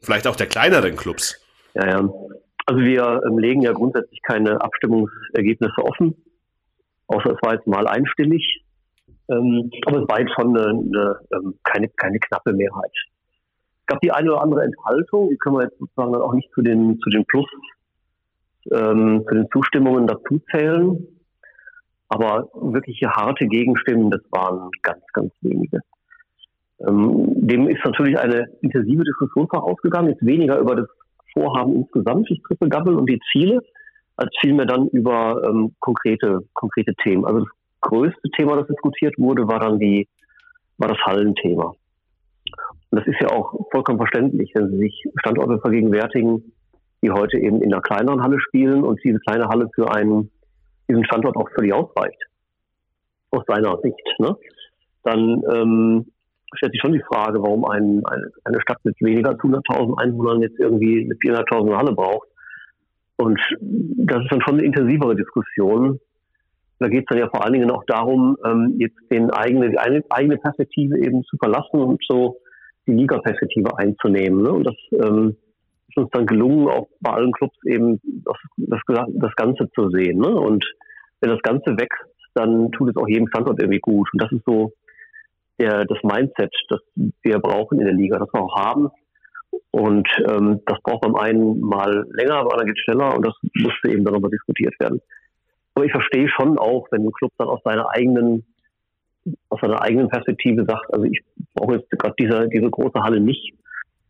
Vielleicht 0.00 0.26
auch 0.26 0.36
der 0.36 0.46
kleineren 0.46 0.96
Clubs? 0.96 1.38
Ja, 1.74 1.86
ja. 1.86 2.08
Also 2.64 2.80
wir 2.80 3.22
ähm, 3.26 3.38
legen 3.38 3.60
ja 3.60 3.72
grundsätzlich 3.72 4.22
keine 4.22 4.60
Abstimmungsergebnisse 4.62 5.82
offen, 5.82 6.16
außer 7.08 7.32
es 7.32 7.42
war 7.42 7.54
jetzt 7.54 7.66
mal 7.66 7.86
einstimmig. 7.86 8.64
Ähm, 9.28 9.70
aber 9.86 10.02
es 10.02 10.08
war 10.08 10.20
jetzt 10.20 10.32
schon 10.34 10.56
eine, 10.56 10.68
eine, 10.68 11.16
ähm, 11.34 11.58
keine, 11.64 11.88
keine 11.90 12.18
knappe 12.18 12.54
Mehrheit. 12.54 12.92
Es 13.80 13.86
gab 13.86 14.00
die 14.00 14.12
eine 14.12 14.32
oder 14.32 14.42
andere 14.42 14.62
Enthaltung, 14.62 15.28
die 15.28 15.36
können 15.36 15.56
wir 15.56 15.64
jetzt 15.64 15.78
sozusagen 15.78 16.12
dann 16.12 16.22
auch 16.22 16.32
nicht 16.32 16.50
zu 16.54 16.62
den, 16.62 16.98
zu 17.00 17.10
den 17.10 17.26
Plus, 17.26 17.46
ähm, 18.72 19.24
zu 19.28 19.34
den 19.34 19.46
Zustimmungen 19.52 20.06
dazu 20.06 20.40
zählen. 20.50 21.06
Aber 22.08 22.48
wirkliche 22.54 23.08
harte 23.10 23.46
Gegenstimmen, 23.46 24.10
das 24.10 24.20
waren 24.30 24.70
ganz, 24.82 25.02
ganz 25.12 25.32
wenige. 25.42 25.80
Ähm, 26.86 27.32
dem 27.46 27.68
ist 27.68 27.84
natürlich 27.84 28.18
eine 28.18 28.46
intensive 28.62 29.04
Diskussion 29.04 29.48
vorausgegangen, 29.48 30.10
jetzt 30.10 30.26
weniger 30.26 30.58
über 30.58 30.74
das 30.74 30.88
Vorhaben 31.32 31.76
insgesamt, 31.76 32.28
das 32.30 32.38
Triple 32.48 32.68
Double 32.68 32.96
und 32.96 33.08
die 33.08 33.20
Ziele, 33.30 33.60
als 34.16 34.30
vielmehr 34.40 34.66
dann 34.66 34.88
über 34.88 35.42
ähm, 35.48 35.74
konkrete, 35.78 36.40
konkrete 36.54 36.94
Themen. 37.02 37.24
Also 37.24 37.40
das 37.40 37.48
größte 37.82 38.30
Thema, 38.36 38.56
das 38.56 38.66
diskutiert 38.66 39.14
wurde, 39.18 39.46
war 39.46 39.60
dann 39.60 39.78
die, 39.78 40.08
war 40.78 40.88
das 40.88 40.98
Hallenthema. 40.98 41.74
Und 42.90 42.98
das 42.98 43.06
ist 43.06 43.20
ja 43.20 43.28
auch 43.28 43.54
vollkommen 43.70 43.98
verständlich, 43.98 44.50
wenn 44.54 44.70
Sie 44.70 44.78
sich 44.78 45.04
Standorte 45.20 45.60
vergegenwärtigen, 45.60 46.52
die 47.02 47.10
heute 47.10 47.38
eben 47.38 47.62
in 47.62 47.72
einer 47.72 47.82
kleineren 47.82 48.22
Halle 48.22 48.38
spielen 48.40 48.82
und 48.82 49.00
diese 49.04 49.18
kleine 49.20 49.48
Halle 49.48 49.68
für 49.74 49.92
einen, 49.94 50.30
diesen 50.88 51.04
Standort 51.04 51.36
auch 51.36 51.48
völlig 51.54 51.72
ausreicht. 51.72 52.22
Aus 53.30 53.44
seiner 53.46 53.78
Sicht. 53.82 54.02
Ne? 54.18 54.36
Dann 55.04 55.42
ähm, 55.52 56.06
stellt 56.54 56.72
sich 56.72 56.80
schon 56.80 56.92
die 56.92 57.02
Frage, 57.02 57.42
warum 57.42 57.64
ein, 57.64 58.02
eine, 58.04 58.30
eine 58.44 58.60
Stadt 58.60 58.78
mit 58.84 58.96
weniger 59.00 59.30
als 59.30 59.38
100.000 59.38 59.98
Einwohnern 59.98 60.42
jetzt 60.42 60.58
irgendwie 60.58 61.04
mit 61.04 61.18
400.000 61.18 61.76
Halle 61.76 61.92
braucht. 61.92 62.28
Und 63.16 63.38
das 63.58 64.22
ist 64.22 64.32
dann 64.32 64.42
schon 64.42 64.58
eine 64.58 64.64
intensivere 64.64 65.14
Diskussion. 65.14 66.00
Da 66.78 66.88
geht 66.88 67.00
es 67.00 67.06
dann 67.08 67.18
ja 67.18 67.28
vor 67.28 67.44
allen 67.44 67.52
Dingen 67.52 67.70
auch 67.70 67.84
darum, 67.86 68.36
ähm, 68.44 68.76
jetzt 68.78 68.96
den 69.10 69.30
eigene, 69.30 69.70
die 69.70 69.78
eigene 69.78 70.38
Perspektive 70.38 70.98
eben 70.98 71.22
zu 71.24 71.36
verlassen 71.36 71.80
und 71.80 72.02
so 72.08 72.38
die 72.86 72.92
Liga-Perspektive 72.92 73.76
einzunehmen. 73.76 74.42
Ne? 74.42 74.50
Und 74.50 74.64
das 74.64 74.76
ähm, 74.92 75.36
ist 75.90 75.96
uns 75.96 76.10
dann 76.12 76.26
gelungen, 76.26 76.68
auch 76.68 76.88
bei 77.00 77.12
allen 77.12 77.32
Clubs 77.32 77.56
eben 77.64 78.00
das, 78.04 78.36
das, 78.56 78.80
das 79.08 79.36
Ganze 79.36 79.70
zu 79.72 79.90
sehen. 79.90 80.18
Ne? 80.18 80.28
Und 80.28 80.64
wenn 81.20 81.30
das 81.30 81.42
Ganze 81.42 81.76
wächst, 81.78 82.04
dann 82.34 82.70
tut 82.72 82.90
es 82.90 82.96
auch 82.96 83.08
jedem 83.08 83.28
Standort 83.28 83.60
irgendwie 83.60 83.80
gut. 83.80 84.08
Und 84.12 84.22
das 84.22 84.32
ist 84.32 84.44
so 84.46 84.72
der, 85.58 85.84
das 85.84 85.98
Mindset, 86.02 86.54
das 86.68 86.80
wir 86.94 87.38
brauchen 87.38 87.78
in 87.78 87.84
der 87.84 87.94
Liga, 87.94 88.18
das 88.18 88.32
wir 88.32 88.40
auch 88.40 88.56
haben. 88.56 88.88
Und 89.72 90.08
ähm, 90.28 90.60
das 90.66 90.80
braucht 90.82 91.02
beim 91.02 91.16
einen 91.16 91.60
mal 91.60 92.06
länger, 92.12 92.42
beim 92.42 92.52
anderen 92.52 92.66
geht 92.68 92.78
schneller 92.78 93.16
und 93.16 93.26
das 93.26 93.34
musste 93.54 93.90
eben 93.90 94.04
nochmal 94.04 94.30
diskutiert 94.30 94.74
werden. 94.78 95.00
Aber 95.74 95.84
ich 95.84 95.92
verstehe 95.92 96.28
schon 96.28 96.58
auch, 96.58 96.86
wenn 96.90 97.04
ein 97.04 97.12
Club 97.12 97.32
dann 97.38 97.48
aus 97.48 97.60
seiner 97.64 97.88
eigenen, 97.90 98.44
aus 99.48 99.60
seiner 99.60 99.82
eigenen 99.82 100.08
Perspektive 100.08 100.64
sagt, 100.64 100.92
also 100.92 101.04
ich 101.04 101.20
brauche 101.54 101.76
jetzt 101.76 101.90
gerade 101.90 102.14
diese, 102.18 102.70
große 102.70 103.00
Halle 103.02 103.20
nicht, 103.20 103.54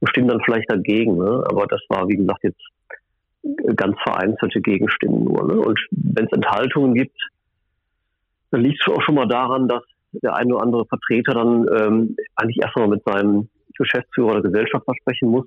stimmen 0.09 0.29
dann 0.29 0.43
vielleicht 0.45 0.71
dagegen. 0.71 1.19
Ne? 1.19 1.45
Aber 1.51 1.67
das 1.67 1.81
war, 1.89 2.09
wie 2.09 2.17
gesagt, 2.17 2.43
jetzt 2.43 3.77
ganz 3.77 3.97
vereinzelte 4.03 4.61
Gegenstimmen 4.61 5.25
nur. 5.25 5.47
Ne? 5.47 5.61
Und 5.61 5.79
wenn 5.91 6.27
es 6.27 6.33
Enthaltungen 6.33 6.95
gibt, 6.95 7.17
dann 8.51 8.63
liegt 8.63 8.83
es 8.83 8.93
auch 8.93 9.03
schon 9.03 9.15
mal 9.15 9.29
daran, 9.29 9.69
dass 9.69 9.83
der 10.13 10.35
eine 10.35 10.55
oder 10.55 10.65
andere 10.65 10.87
Vertreter 10.87 11.35
dann 11.35 11.67
ähm, 11.79 12.17
eigentlich 12.35 12.61
erstmal 12.63 12.89
mit 12.89 13.03
seinem 13.05 13.49
Geschäftsführer 13.77 14.33
oder 14.33 14.43
Gesellschafter 14.43 14.93
sprechen 15.01 15.31
muss. 15.31 15.47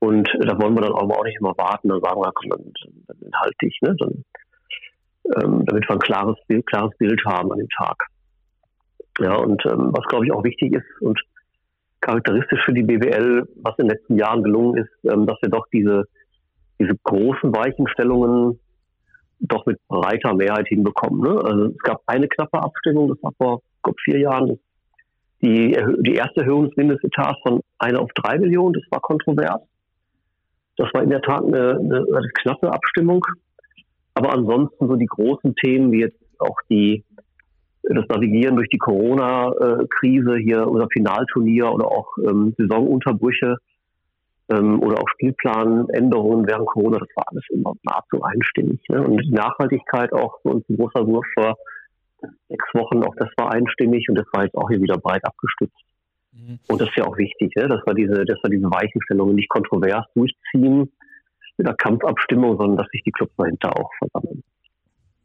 Und 0.00 0.28
äh, 0.34 0.46
da 0.46 0.58
wollen 0.60 0.74
wir 0.74 0.82
dann 0.82 0.92
aber 0.92 1.18
auch 1.18 1.24
nicht 1.24 1.38
immer 1.38 1.56
warten, 1.56 1.88
dann 1.88 2.00
sagen 2.00 2.20
wir, 2.20 2.32
komm, 2.34 2.50
dann, 2.50 2.72
dann 3.06 3.22
enthalte 3.22 3.66
ich, 3.66 3.78
ne? 3.82 3.96
dann, 3.98 4.24
ähm, 5.42 5.64
damit 5.66 5.88
wir 5.88 5.90
ein 5.90 5.98
klares 5.98 6.36
Bild, 6.46 6.66
klares 6.66 6.96
Bild 6.98 7.22
haben 7.26 7.52
an 7.52 7.58
dem 7.58 7.68
Tag. 7.68 8.06
Ja, 9.20 9.34
und 9.34 9.64
ähm, 9.66 9.90
was 9.92 10.06
glaube 10.06 10.26
ich 10.26 10.32
auch 10.32 10.44
wichtig 10.44 10.74
ist 10.74 11.02
und 11.02 11.20
charakteristisch 12.00 12.64
für 12.64 12.72
die 12.72 12.82
BWL, 12.82 13.48
was 13.62 13.78
in 13.78 13.86
den 13.86 13.96
letzten 13.96 14.16
Jahren 14.16 14.42
gelungen 14.42 14.78
ist, 14.78 15.12
ähm, 15.12 15.26
dass 15.26 15.38
wir 15.42 15.50
doch 15.50 15.66
diese, 15.72 16.04
diese 16.78 16.94
großen 17.02 17.54
Weichenstellungen 17.54 18.58
doch 19.40 19.66
mit 19.66 19.78
breiter 19.88 20.34
Mehrheit 20.34 20.66
hinbekommen. 20.68 21.20
Ne? 21.20 21.40
Also 21.44 21.66
es 21.66 21.78
gab 21.78 22.02
eine 22.06 22.28
knappe 22.28 22.60
Abstimmung, 22.60 23.08
das 23.08 23.22
war 23.22 23.32
vor 23.38 23.62
vier 24.04 24.18
Jahren, 24.18 24.58
die, 25.40 25.78
die 26.00 26.14
erste 26.14 26.40
Erhöhung 26.40 26.66
des 26.66 26.76
Mindestetats 26.76 27.38
von 27.42 27.60
einer 27.78 28.00
auf 28.00 28.10
drei 28.14 28.38
Millionen, 28.38 28.74
das 28.74 28.82
war 28.90 29.00
kontrovers. 29.00 29.60
Das 30.76 30.88
war 30.92 31.02
in 31.02 31.10
der 31.10 31.22
Tat 31.22 31.44
eine, 31.44 31.78
eine, 31.78 32.04
eine 32.16 32.28
knappe 32.34 32.72
Abstimmung. 32.72 33.24
Aber 34.14 34.32
ansonsten 34.32 34.88
so 34.88 34.96
die 34.96 35.06
großen 35.06 35.54
Themen, 35.56 35.92
wie 35.92 36.00
jetzt 36.00 36.18
auch 36.38 36.56
die, 36.68 37.04
das 37.96 38.08
Navigieren 38.08 38.56
durch 38.56 38.68
die 38.68 38.78
Corona-Krise, 38.78 40.36
hier 40.36 40.66
unser 40.66 40.88
Finalturnier 40.92 41.72
oder 41.72 41.86
auch 41.86 42.08
ähm, 42.18 42.54
Saisonunterbrüche, 42.58 43.56
ähm, 44.50 44.82
oder 44.82 45.00
auch 45.00 45.08
Spielplanänderungen 45.14 46.46
während 46.46 46.66
Corona, 46.66 46.98
das 46.98 47.08
war 47.14 47.24
alles 47.28 47.44
immer 47.50 47.74
nahezu 47.82 48.22
einstimmig. 48.22 48.80
Ne? 48.88 49.02
Und 49.02 49.22
die 49.22 49.30
Nachhaltigkeit 49.30 50.12
auch 50.12 50.40
für 50.42 50.50
uns 50.50 50.68
ein 50.68 50.76
großer 50.76 51.06
Wurf 51.06 51.26
vor 51.34 51.56
sechs 52.48 52.74
Wochen, 52.74 53.02
auch 53.04 53.14
das 53.16 53.28
war 53.36 53.52
einstimmig 53.52 54.06
und 54.08 54.16
das 54.16 54.26
war 54.32 54.44
jetzt 54.44 54.56
auch 54.56 54.68
hier 54.68 54.80
wieder 54.80 54.98
breit 54.98 55.24
abgestützt. 55.24 55.76
Mhm. 56.32 56.58
Und 56.68 56.80
das 56.80 56.88
ist 56.88 56.96
ja 56.96 57.04
auch 57.04 57.16
wichtig, 57.16 57.52
ne? 57.56 57.68
dass 57.68 57.80
wir 57.86 57.94
diese, 57.94 58.24
dass 58.24 58.38
wir 58.42 58.50
diese 58.50 58.70
Weichenstellungen 58.70 59.36
nicht 59.36 59.48
kontrovers 59.48 60.06
durchziehen 60.14 60.90
mit 61.58 61.66
einer 61.66 61.76
Kampfabstimmung, 61.76 62.56
sondern 62.56 62.78
dass 62.78 62.88
sich 62.88 63.02
die 63.02 63.12
Clubs 63.12 63.34
dahinter 63.36 63.70
auch 63.78 63.90
versammeln. 63.98 64.42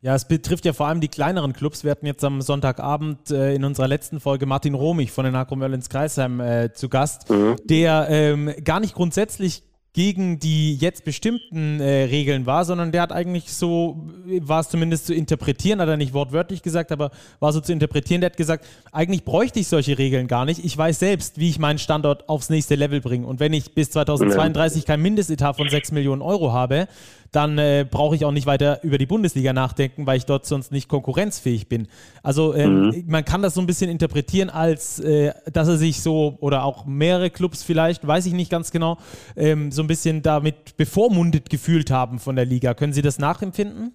Ja, 0.04 0.16
es 0.16 0.26
betrifft 0.26 0.66
ja 0.66 0.74
vor 0.74 0.88
allem 0.88 1.00
die 1.00 1.08
kleineren 1.08 1.54
Clubs. 1.54 1.86
Wir 1.86 1.92
hatten 1.92 2.06
jetzt 2.06 2.26
am 2.26 2.42
Sonntagabend 2.42 3.32
äh, 3.32 3.56
in 3.56 3.64
unserer 3.64 3.88
letzten 3.88 4.20
Folge 4.20 4.46
Martin 4.46 4.74
Romich 4.74 5.14
von 5.14 5.24
den 5.24 5.34
Akro 5.34 5.56
Merlins 5.56 5.88
Kreisheim 5.88 6.42
äh, 6.42 6.74
zu 6.74 6.90
Gast, 6.90 7.30
mhm. 7.30 7.56
der 7.64 8.08
ähm, 8.10 8.54
gar 8.66 8.82
nicht 8.82 8.96
grundsätzlich 8.96 9.64
gegen 9.94 10.40
die 10.40 10.76
jetzt 10.76 11.06
bestimmten 11.06 11.80
äh, 11.80 12.04
Regeln 12.06 12.46
war, 12.46 12.66
sondern 12.66 12.92
der 12.92 13.04
hat 13.04 13.12
eigentlich 13.14 13.54
so, 13.54 14.10
war 14.42 14.60
es 14.60 14.70
zumindest 14.70 15.06
zu 15.06 15.14
interpretieren, 15.14 15.80
hat 15.80 15.88
er 15.88 15.98
nicht 15.98 16.14
wortwörtlich 16.14 16.64
gesagt, 16.64 16.92
aber 16.92 17.12
war 17.40 17.54
so 17.54 17.62
zu 17.62 17.72
interpretieren, 17.72 18.20
der 18.20 18.32
hat 18.32 18.38
gesagt, 18.38 18.66
eigentlich 18.92 19.24
bräuchte 19.24 19.60
ich 19.60 19.68
solche 19.68 19.98
Regeln 19.98 20.28
gar 20.28 20.46
nicht. 20.46 20.66
Ich 20.66 20.76
weiß 20.76 21.00
selbst, 21.00 21.38
wie 21.38 21.50
ich 21.50 21.60
meinen 21.60 21.78
Standort 21.78 22.28
aufs 22.28 22.50
nächste 22.50 22.76
Level 22.76 23.02
bringe. 23.02 23.28
Und 23.28 23.40
wenn 23.40 23.54
ich 23.54 23.74
bis 23.74 23.92
2032 23.92 24.86
kein 24.86 25.02
Mindestetat 25.02 25.56
von 25.56 25.70
6 25.70 25.92
Millionen 25.92 26.24
Euro 26.24 26.52
habe, 26.52 26.88
dann 27.34 27.58
äh, 27.58 27.86
brauche 27.90 28.16
ich 28.16 28.26
auch 28.26 28.32
nicht 28.32 28.46
weiter 28.46 28.80
über 28.84 28.98
die 28.98 29.06
Bundesliga 29.06 29.54
nachdenken, 29.54 30.06
weil 30.06 30.18
ich 30.18 30.26
dort 30.26 30.46
sonst 30.46 30.72
nicht 30.72 30.88
konkurrenzfähig 30.88 31.68
bin. 31.68 31.88
Also 32.22 32.54
ähm, 32.54 32.88
mhm. 32.88 33.04
man 33.08 33.26
kann 33.26 33.42
das 33.42 33.56
so 33.56 33.62
ein 33.62 33.68
bisschen 33.68 33.90
interpretieren, 33.90 34.50
als 34.50 35.00
äh, 35.00 35.34
dass 35.52 35.68
er 35.68 35.78
sich 35.78 36.02
so, 36.02 36.38
oder 36.40 36.64
auch 36.64 36.86
mehrere 36.86 37.30
Clubs 37.30 37.64
vielleicht, 37.64 38.08
weiß 38.08 38.28
ich 38.28 38.34
nicht 38.34 38.52
ganz 38.52 38.72
genau, 38.72 38.98
ähm, 39.36 39.72
so 39.72 39.82
ein 39.82 39.88
bisschen 39.88 40.22
damit 40.22 40.78
bevormundet 40.78 41.50
gefühlt 41.50 41.92
haben 41.92 42.20
von 42.20 42.36
der 42.36 42.46
Liga. 42.46 42.74
Können 42.74 42.94
Sie 42.94 43.02
das 43.02 43.20
nachempfinden? 43.20 43.94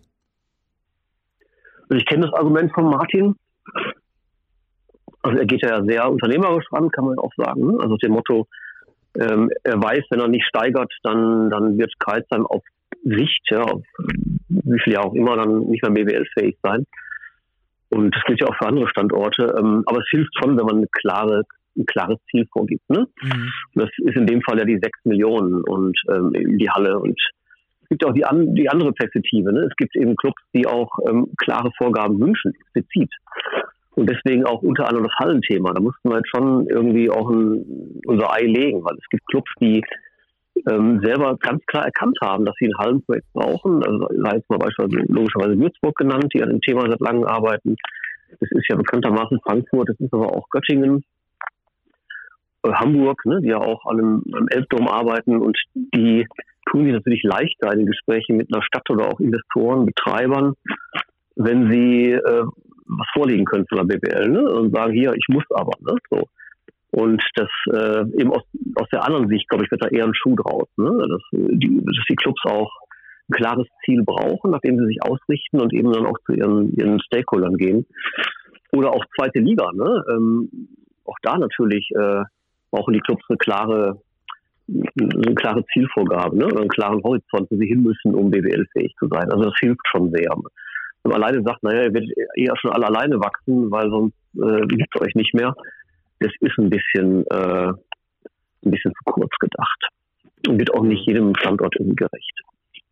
Also 1.89 2.01
ich 2.01 2.07
kenne 2.07 2.27
das 2.27 2.35
Argument 2.35 2.73
von 2.75 2.91
Martin. 2.91 3.37
Also 5.23 5.39
er 5.39 5.47
geht 5.47 5.63
ja 5.63 5.83
sehr 5.85 6.11
unternehmerisch 6.11 6.67
ran, 6.73 6.91
kann 6.91 7.05
man 7.05 7.19
auch 7.19 7.33
sagen. 7.37 7.67
Ne? 7.67 7.79
Also 7.81 7.97
dem 7.97 8.13
Motto, 8.13 8.47
ähm, 9.19 9.51
er 9.63 9.83
weiß, 9.83 10.05
wenn 10.11 10.21
er 10.21 10.29
nicht 10.29 10.47
steigert, 10.47 10.93
dann, 11.03 11.51
dann 11.51 11.79
wird 11.79 11.93
Kreisheim 11.99 12.47
auf 12.47 12.63
Sicht, 13.05 13.43
ja, 13.51 13.63
auf 13.63 13.83
wie 14.49 14.81
viel 14.81 14.95
Jahr 14.95 15.07
auch 15.07 15.15
immer, 15.15 15.37
dann 15.37 15.67
nicht 15.69 15.83
mehr 15.83 15.93
BWL-fähig 15.93 16.57
sein. 16.63 16.87
Und 17.91 18.15
das 18.15 18.23
gilt 18.25 18.41
ja 18.41 18.49
auch 18.49 18.57
für 18.57 18.67
andere 18.67 18.89
Standorte. 18.89 19.55
Ähm, 19.59 19.83
aber 19.87 19.99
es 19.99 20.09
hilft 20.11 20.33
schon, 20.39 20.59
wenn 20.59 20.67
man 20.67 20.77
eine 20.77 20.89
klare, 20.93 21.45
ein 21.77 21.87
klares 21.87 22.19
Ziel 22.31 22.47
vorgibt. 22.53 22.89
Ne? 22.91 23.07
Mhm. 23.23 23.53
Das 23.75 23.89
ist 23.99 24.17
in 24.17 24.27
dem 24.27 24.43
Fall 24.43 24.59
ja 24.59 24.65
die 24.65 24.79
sechs 24.83 24.99
Millionen 25.05 25.63
und 25.65 25.99
ähm, 26.11 26.33
die 26.59 26.71
Halle. 26.71 26.99
Und 26.99 27.19
es 27.83 27.89
gibt 27.89 28.05
auch 28.05 28.13
die, 28.13 28.25
an, 28.25 28.55
die 28.55 28.69
andere 28.69 28.93
Perspektive. 28.93 29.53
Ne? 29.53 29.61
Es 29.61 29.77
gibt 29.77 29.97
eben 29.97 30.17
Clubs, 30.17 30.43
die 30.55 30.67
auch 30.67 30.91
ähm, 31.09 31.29
klare 31.39 31.71
Vorgaben 31.79 32.21
wünschen, 32.21 32.53
explizit. 32.55 33.11
Und 33.95 34.09
deswegen 34.09 34.45
auch 34.45 34.63
unter 34.63 34.87
anderem 34.87 35.09
das 35.09 35.19
Hallenthema. 35.19 35.73
Da 35.73 35.81
mussten 35.81 36.09
wir 36.11 36.19
jetzt 36.19 36.29
schon 36.29 36.67
irgendwie 36.69 37.11
auch 37.11 37.31
ein, 37.31 38.01
unser 38.07 38.33
Ei 38.33 38.43
legen, 38.43 38.85
weil 38.85 38.97
es 38.97 39.09
gibt 39.09 39.27
Clubs, 39.27 39.51
die 39.61 39.83
ähm, 40.71 41.01
selber 41.03 41.37
ganz 41.39 41.65
klar 41.67 41.85
erkannt 41.85 42.19
haben, 42.21 42.45
dass 42.45 42.55
sie 42.59 42.67
ein 42.67 42.79
Hallenprojekt 42.79 43.33
brauchen. 43.33 43.83
Also 43.85 44.09
sei 44.23 44.37
jetzt 44.37 44.51
mal 44.51 44.59
beispielsweise 44.59 45.05
logischerweise 45.09 45.59
Würzburg 45.59 45.97
genannt, 45.97 46.33
die 46.35 46.43
an 46.43 46.51
dem 46.51 46.61
Thema 46.61 46.89
seit 46.89 47.01
langem 47.01 47.25
arbeiten. 47.25 47.77
Das 48.41 48.51
ist 48.51 48.69
ja 48.69 48.77
bekanntermaßen 48.77 49.41
Frankfurt, 49.41 49.89
das 49.89 50.01
ist 50.01 50.13
aber 50.13 50.35
auch 50.35 50.49
Göttingen, 50.51 51.05
äh, 52.65 52.73
Hamburg, 52.73 53.25
ne, 53.25 53.41
die 53.43 53.49
ja 53.49 53.59
auch 53.59 53.87
an 53.87 53.99
einem, 53.99 54.25
einem 54.35 54.49
Elbdom 54.49 54.89
arbeiten 54.89 55.41
und 55.41 55.57
die 55.75 56.27
tun 56.71 56.85
sich 56.85 56.93
natürlich 56.93 57.23
leichter 57.23 57.73
in 57.73 57.81
den 57.81 57.87
Gesprächen 57.87 58.37
mit 58.37 58.53
einer 58.53 58.63
Stadt 58.63 58.89
oder 58.91 59.09
auch 59.09 59.21
Investoren, 59.21 59.87
Betreibern, 59.87 60.55
wenn 61.37 61.71
sie 61.71 62.13
äh, 62.13 62.45
was 62.87 63.07
vorlegen 63.13 63.45
können 63.45 63.67
von 63.69 63.87
der 63.87 63.97
BBL 63.97 64.29
ne, 64.29 64.51
und 64.51 64.75
sagen, 64.75 64.93
hier, 64.93 65.13
ich 65.15 65.27
muss 65.29 65.45
aber. 65.51 65.73
Ne, 65.81 65.97
so. 66.11 66.29
Und 66.91 67.23
das 67.35 67.49
äh, 67.71 68.01
eben 68.19 68.33
aus, 68.33 68.43
aus 68.77 68.89
der 68.91 69.05
anderen 69.05 69.29
Sicht, 69.29 69.49
glaube 69.49 69.65
ich, 69.65 69.71
wird 69.71 69.85
da 69.85 69.89
eher 69.89 70.05
ein 70.05 70.15
Schuh 70.15 70.37
draus, 70.37 70.69
ne? 70.77 70.91
dass, 71.09 71.23
die, 71.33 71.85
dass 71.85 72.05
die 72.09 72.17
Clubs 72.17 72.41
auch 72.47 72.73
ein 73.29 73.35
klares 73.35 73.67
Ziel 73.85 74.03
brauchen, 74.05 74.51
nachdem 74.51 74.79
sie 74.79 74.87
sich 74.87 75.03
ausrichten 75.03 75.61
und 75.61 75.75
eben 75.75 75.93
dann 75.93 76.07
auch 76.07 76.19
zu 76.25 76.33
ihren, 76.33 76.73
ihren 76.75 77.01
Stakeholdern 77.01 77.57
gehen. 77.57 77.87
Oder 78.73 78.91
auch 78.93 79.05
zweite 79.17 79.41
Liga, 79.41 79.71
ne? 79.73 80.05
Ähm, 80.11 80.69
auch 81.05 81.17
da 81.23 81.39
natürlich 81.39 81.91
äh, 81.95 82.23
brauchen 82.71 82.95
die 82.95 83.01
Clubs 83.01 83.25
eine 83.29 83.39
klare, 83.39 84.01
eine 84.69 85.35
klare 85.35 85.65
Zielvorgabe, 85.73 86.37
ne? 86.37 86.47
Oder 86.47 86.61
einen 86.61 86.69
klaren 86.69 87.03
Horizont, 87.03 87.51
wo 87.51 87.57
sie 87.57 87.67
hin 87.67 87.83
müssen, 87.83 88.15
um 88.15 88.31
BWL-fähig 88.31 88.95
zu 88.99 89.09
sein. 89.09 89.31
Also 89.31 89.45
das 89.45 89.59
hilft 89.61 89.87
schon 89.91 90.11
sehr. 90.11 90.31
Wenn 91.03 91.13
man 91.13 91.23
alleine 91.23 91.43
sagt, 91.43 91.63
naja, 91.63 91.85
ihr 91.85 91.95
werdet 91.95 92.11
eher 92.35 92.57
schon 92.59 92.73
alle 92.73 92.87
alleine 92.87 93.19
wachsen, 93.21 93.71
weil 93.71 93.89
sonst 93.91 94.17
äh, 94.37 94.67
gibt 94.67 94.95
es 94.95 95.01
euch 95.01 95.15
nicht 95.15 95.35
mehr 95.35 95.55
das 96.21 96.33
ist 96.41 96.59
ein 96.59 96.71
bisschen, 96.71 97.25
äh, 97.31 97.69
ein 97.69 98.71
bisschen 98.71 98.93
zu 98.93 99.05
kurz 99.05 99.33
gedacht 99.39 99.89
und 100.47 100.59
wird 100.59 100.73
auch 100.75 100.83
nicht 100.83 101.07
jedem 101.07 101.35
Standort 101.37 101.75
irgendwie 101.77 101.97
gerecht. 101.97 102.43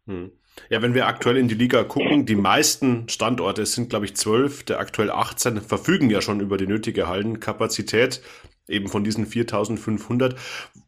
Hm. 0.06 0.30
Ja, 0.70 0.82
wenn 0.82 0.94
wir 0.94 1.06
aktuell 1.06 1.36
in 1.36 1.48
die 1.48 1.54
Liga 1.54 1.84
gucken, 1.84 2.24
die 2.24 2.34
meisten 2.34 3.08
Standorte 3.08 3.66
sind, 3.66 3.90
glaube 3.90 4.06
ich, 4.06 4.16
zwölf, 4.16 4.64
der 4.64 4.80
aktuell 4.80 5.10
18 5.10 5.60
verfügen 5.60 6.08
ja 6.08 6.22
schon 6.22 6.40
über 6.40 6.56
die 6.56 6.66
nötige 6.66 7.08
Hallenkapazität, 7.08 8.22
eben 8.66 8.88
von 8.88 9.04
diesen 9.04 9.26
4500. 9.26 10.34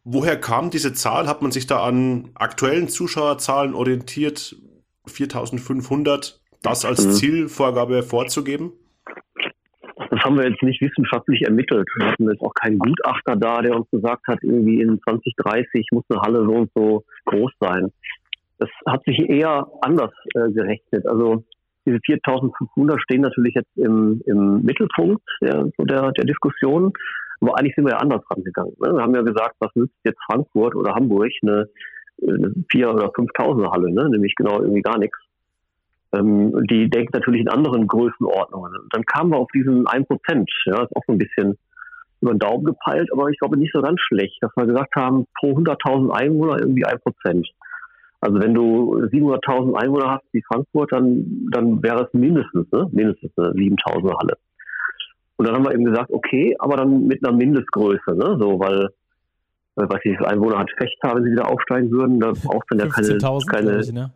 Woher 0.04 0.40
kam 0.40 0.71
diese 0.71 0.95
Zahl? 0.95 1.28
Hat 1.28 1.42
man 1.42 1.52
sich 1.52 1.66
da 1.66 1.83
an 1.85 2.30
aktuellen 2.35 2.88
Zuschauerzahlen 2.88 3.75
orientiert, 3.75 4.57
4500, 5.07 6.40
das 6.62 6.85
als 6.85 7.04
mhm. 7.04 7.12
Zielvorgabe 7.12 8.02
vorzugeben? 8.02 8.73
Das 10.18 10.25
haben 10.25 10.37
wir 10.37 10.48
jetzt 10.48 10.62
nicht 10.64 10.80
wissenschaftlich 10.80 11.42
ermittelt. 11.42 11.88
Wir 11.96 12.10
hatten 12.10 12.28
jetzt 12.28 12.42
auch 12.42 12.52
keinen 12.54 12.80
Gutachter 12.80 13.37
da, 13.37 13.62
der 13.62 13.76
uns 13.76 13.88
gesagt 13.92 14.26
hat, 14.26 14.40
irgendwie 14.42 14.80
in 14.80 15.00
2030 15.00 15.87
muss 15.92 16.04
eine 16.08 16.20
Halle 16.22 16.44
so 16.44 16.54
und 16.54 16.70
so 16.75 17.04
groß 17.26 17.52
sein. 17.60 17.92
Das 18.58 18.68
hat 18.84 19.04
sich 19.04 19.20
eher 19.30 19.64
anders 19.80 20.10
äh, 20.34 20.50
gerechnet. 20.50 21.06
Also 21.06 21.44
diese 21.87 22.00
4500 22.04 23.00
stehen 23.00 23.20
natürlich 23.20 23.54
jetzt 23.54 23.70
im, 23.76 24.20
im 24.26 24.62
Mittelpunkt 24.62 25.22
der, 25.40 25.70
der, 25.78 26.10
der 26.10 26.25
Diskussion. 26.25 26.92
Aber 27.40 27.56
eigentlich 27.56 27.76
sind 27.76 27.84
wir 27.84 27.92
ja 27.92 27.98
anders 27.98 28.22
rangegangen. 28.28 28.75
Ne? 28.80 28.94
Wir 28.94 29.02
haben 29.02 29.14
ja 29.14 29.22
gesagt, 29.22 29.54
was 29.60 29.70
nützt 29.76 29.94
jetzt 30.02 30.18
Frankfurt 30.28 30.75
oder 30.75 30.96
Hamburg 30.96 31.30
eine, 31.42 31.68
eine 32.22 32.48
4.000 32.72 32.92
oder 32.92 33.06
5.000 33.10 33.70
Halle, 33.70 33.92
ne? 33.92 34.08
nämlich 34.10 34.34
genau 34.34 34.62
irgendwie 34.62 34.82
gar 34.82 34.98
nichts. 34.98 35.16
Ähm, 36.12 36.66
die 36.70 36.88
denkt 36.88 37.14
natürlich 37.14 37.42
in 37.42 37.48
anderen 37.48 37.86
Größenordnungen. 37.86 38.72
Und 38.74 38.94
dann 38.94 39.04
kamen 39.04 39.30
wir 39.30 39.38
auf 39.38 39.50
diesen 39.54 39.86
1%, 39.86 40.46
ja, 40.66 40.82
ist 40.82 40.96
auch 40.96 41.02
so 41.06 41.12
ein 41.12 41.18
bisschen 41.18 41.58
über 42.20 42.32
den 42.32 42.38
Daumen 42.38 42.64
gepeilt, 42.64 43.10
aber 43.12 43.28
ich 43.28 43.38
glaube 43.38 43.56
nicht 43.56 43.72
so 43.72 43.80
ganz 43.80 44.00
schlecht, 44.00 44.38
dass 44.40 44.50
wir 44.56 44.66
gesagt 44.66 44.94
haben, 44.96 45.26
pro 45.38 45.52
100.000 45.52 46.10
Einwohner 46.10 46.58
irgendwie 46.60 46.84
1%. 46.84 47.44
Also 48.20 48.40
wenn 48.40 48.54
du 48.54 48.96
700.000 48.96 49.74
Einwohner 49.74 50.10
hast 50.10 50.24
wie 50.32 50.42
Frankfurt, 50.42 50.90
dann, 50.92 51.48
dann 51.52 51.82
wäre 51.82 52.04
es 52.04 52.12
mindestens, 52.12 52.70
ne? 52.72 52.88
mindestens 52.90 53.30
eine 53.36 53.50
7.000 53.50 54.18
Halle. 54.18 54.36
Und 55.36 55.46
dann 55.46 55.54
haben 55.54 55.64
wir 55.64 55.72
eben 55.72 55.84
gesagt, 55.84 56.10
okay, 56.10 56.56
aber 56.58 56.76
dann 56.78 57.06
mit 57.06 57.24
einer 57.24 57.36
Mindestgröße, 57.36 58.16
ne? 58.16 58.36
so, 58.40 58.58
weil, 58.58 58.86
äh, 59.76 59.86
was 59.88 60.00
ich, 60.02 60.18
Einwohner 60.18 60.58
hat 60.58 60.70
Fechter, 60.76 61.14
wenn 61.14 61.22
sie 61.22 61.30
wieder 61.30 61.48
aufsteigen 61.48 61.92
würden, 61.92 62.18
da 62.18 62.32
braucht 62.32 62.66
dann 62.70 62.80
ja 62.80 62.88
keine, 62.88 63.18
keine, 63.46 63.78
ich, 63.78 63.92
ne? 63.92 64.10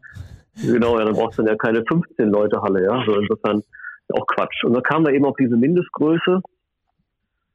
Genau, 0.61 0.99
ja, 0.99 1.05
dann 1.05 1.15
brauchst 1.15 1.39
du 1.39 1.43
dann 1.43 1.53
ja 1.53 1.57
keine 1.57 1.85
15 1.85 2.31
Leute 2.31 2.61
Halle, 2.61 2.85
ja. 2.85 3.03
So 3.07 3.19
insofern 3.19 3.63
auch 4.13 4.27
Quatsch. 4.27 4.65
Und 4.65 4.75
dann 4.75 4.83
kamen 4.83 5.07
wir 5.07 5.15
eben 5.15 5.25
auf 5.25 5.37
diese 5.39 5.57
Mindestgröße, 5.57 6.41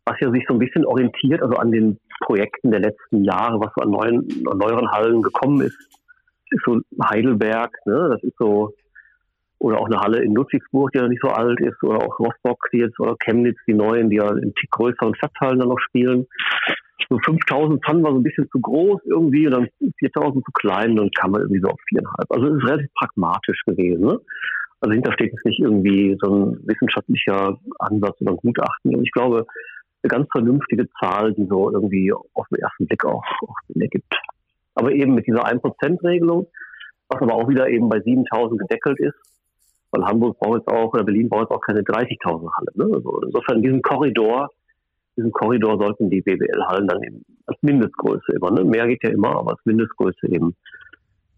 was 0.06 0.20
ja 0.20 0.32
sich 0.32 0.44
so 0.48 0.54
ein 0.54 0.60
bisschen 0.60 0.86
orientiert, 0.86 1.42
also 1.42 1.56
an 1.58 1.72
den 1.72 2.00
Projekten 2.22 2.72
der 2.72 2.80
letzten 2.80 3.24
Jahre, 3.24 3.60
was 3.60 3.72
so 3.75 3.82
an 3.82 3.92
neuen, 3.92 4.48
an 4.50 4.58
neueren 4.58 4.89
Hallen 4.92 5.22
gekommen 5.22 5.62
ist. 5.62 5.77
Das 6.50 6.60
ist 6.60 6.66
so 6.66 6.80
Heidelberg, 7.04 7.72
ne, 7.86 8.10
das 8.12 8.24
ist 8.24 8.38
so, 8.39 8.74
oder 9.60 9.80
auch 9.80 9.88
eine 9.88 10.00
Halle 10.00 10.24
in 10.24 10.34
Ludwigsburg, 10.34 10.92
die 10.92 11.00
ja 11.00 11.08
nicht 11.08 11.22
so 11.22 11.30
alt 11.30 11.60
ist, 11.60 11.82
oder 11.84 11.98
auch 11.98 12.20
Rostock, 12.20 12.58
die 12.72 12.77
jetzt, 12.77 13.00
oder 13.00 13.16
Chemnitz, 13.18 13.58
die 13.68 13.74
neuen, 13.74 14.10
die 14.10 14.16
ja 14.16 14.30
in 14.30 14.54
größeren 14.72 15.13
Stadthallen 15.16 15.60
dann 15.60 15.70
noch 15.70 15.80
spielen 15.80 16.25
so 17.10 17.18
5000 17.24 17.84
fanden 17.86 18.04
wir 18.04 18.12
so 18.12 18.18
ein 18.18 18.24
bisschen 18.24 18.50
zu 18.50 18.60
groß 18.60 19.02
irgendwie 19.06 19.48
und 19.48 19.54
dann 19.54 19.68
4000 20.00 20.44
zu 20.44 20.52
klein 20.54 20.92
und 20.92 20.98
dann 20.98 21.12
kam 21.12 21.32
man 21.32 21.42
irgendwie 21.42 21.62
so 21.62 21.70
auf 21.70 21.80
viereinhalb. 21.88 22.30
Also 22.30 22.48
es 22.48 22.58
ist 22.58 22.70
relativ 22.70 22.94
pragmatisch 22.96 23.62
gewesen. 23.66 24.02
Ne? 24.02 24.20
Also 24.82 24.94
hinter 24.94 25.14
steht 25.14 25.32
jetzt 25.32 25.46
nicht 25.46 25.60
irgendwie 25.60 26.18
so 26.22 26.34
ein 26.34 26.60
wissenschaftlicher 26.68 27.58
Ansatz 27.80 28.22
oder 28.22 28.32
ein 28.32 28.38
Gutachten. 28.38 28.96
Und 28.96 29.04
ich 29.04 29.12
glaube, 29.12 29.46
eine 30.04 30.10
ganz 30.10 30.28
vernünftige 30.32 30.88
Zahl, 31.00 31.34
die 31.34 31.46
so 31.46 31.72
irgendwie 31.72 32.14
auf 32.14 32.48
den 32.50 32.60
ersten 32.60 32.88
Blick 32.88 33.04
auch, 33.06 33.24
auch 33.24 33.56
Sinn 33.68 33.82
ergibt. 33.82 34.14
Aber 34.76 34.92
eben 34.92 35.16
mit 35.16 35.26
dieser 35.26 35.46
1%-Regelung, 35.46 36.48
was 37.10 37.22
aber 37.22 37.34
auch 37.34 37.50
wieder 37.50 37.68
eben 37.70 37.90
bei 37.90 38.00
7000 38.02 38.60
gedeckelt 38.60 39.00
ist, 39.00 39.16
weil 39.92 40.06
Hamburg 40.06 40.38
braucht 40.40 40.60
jetzt 40.60 40.68
auch, 40.68 40.94
oder 40.94 41.04
Berlin 41.04 41.30
braucht 41.30 41.44
jetzt 41.44 41.52
auch 41.52 41.62
keine 41.62 41.82
30.000 41.82 42.52
Halle. 42.58 42.72
Ne? 42.76 42.96
Also 42.96 43.22
insofern 43.26 43.58
in 43.58 43.64
diesem 43.64 43.82
Korridor 43.82 44.50
diesen 45.18 45.32
Korridor 45.32 45.78
sollten 45.78 46.10
die 46.10 46.22
BWL-Hallen 46.22 46.88
dann 46.88 47.04
eben 47.04 47.26
als 47.46 47.58
Mindestgröße 47.62 48.34
immer, 48.36 48.52
ne? 48.52 48.64
mehr 48.64 48.88
geht 48.88 49.04
ja 49.04 49.10
immer, 49.10 49.36
aber 49.36 49.52
als 49.52 49.62
Mindestgröße 49.66 50.28
eben, 50.28 50.56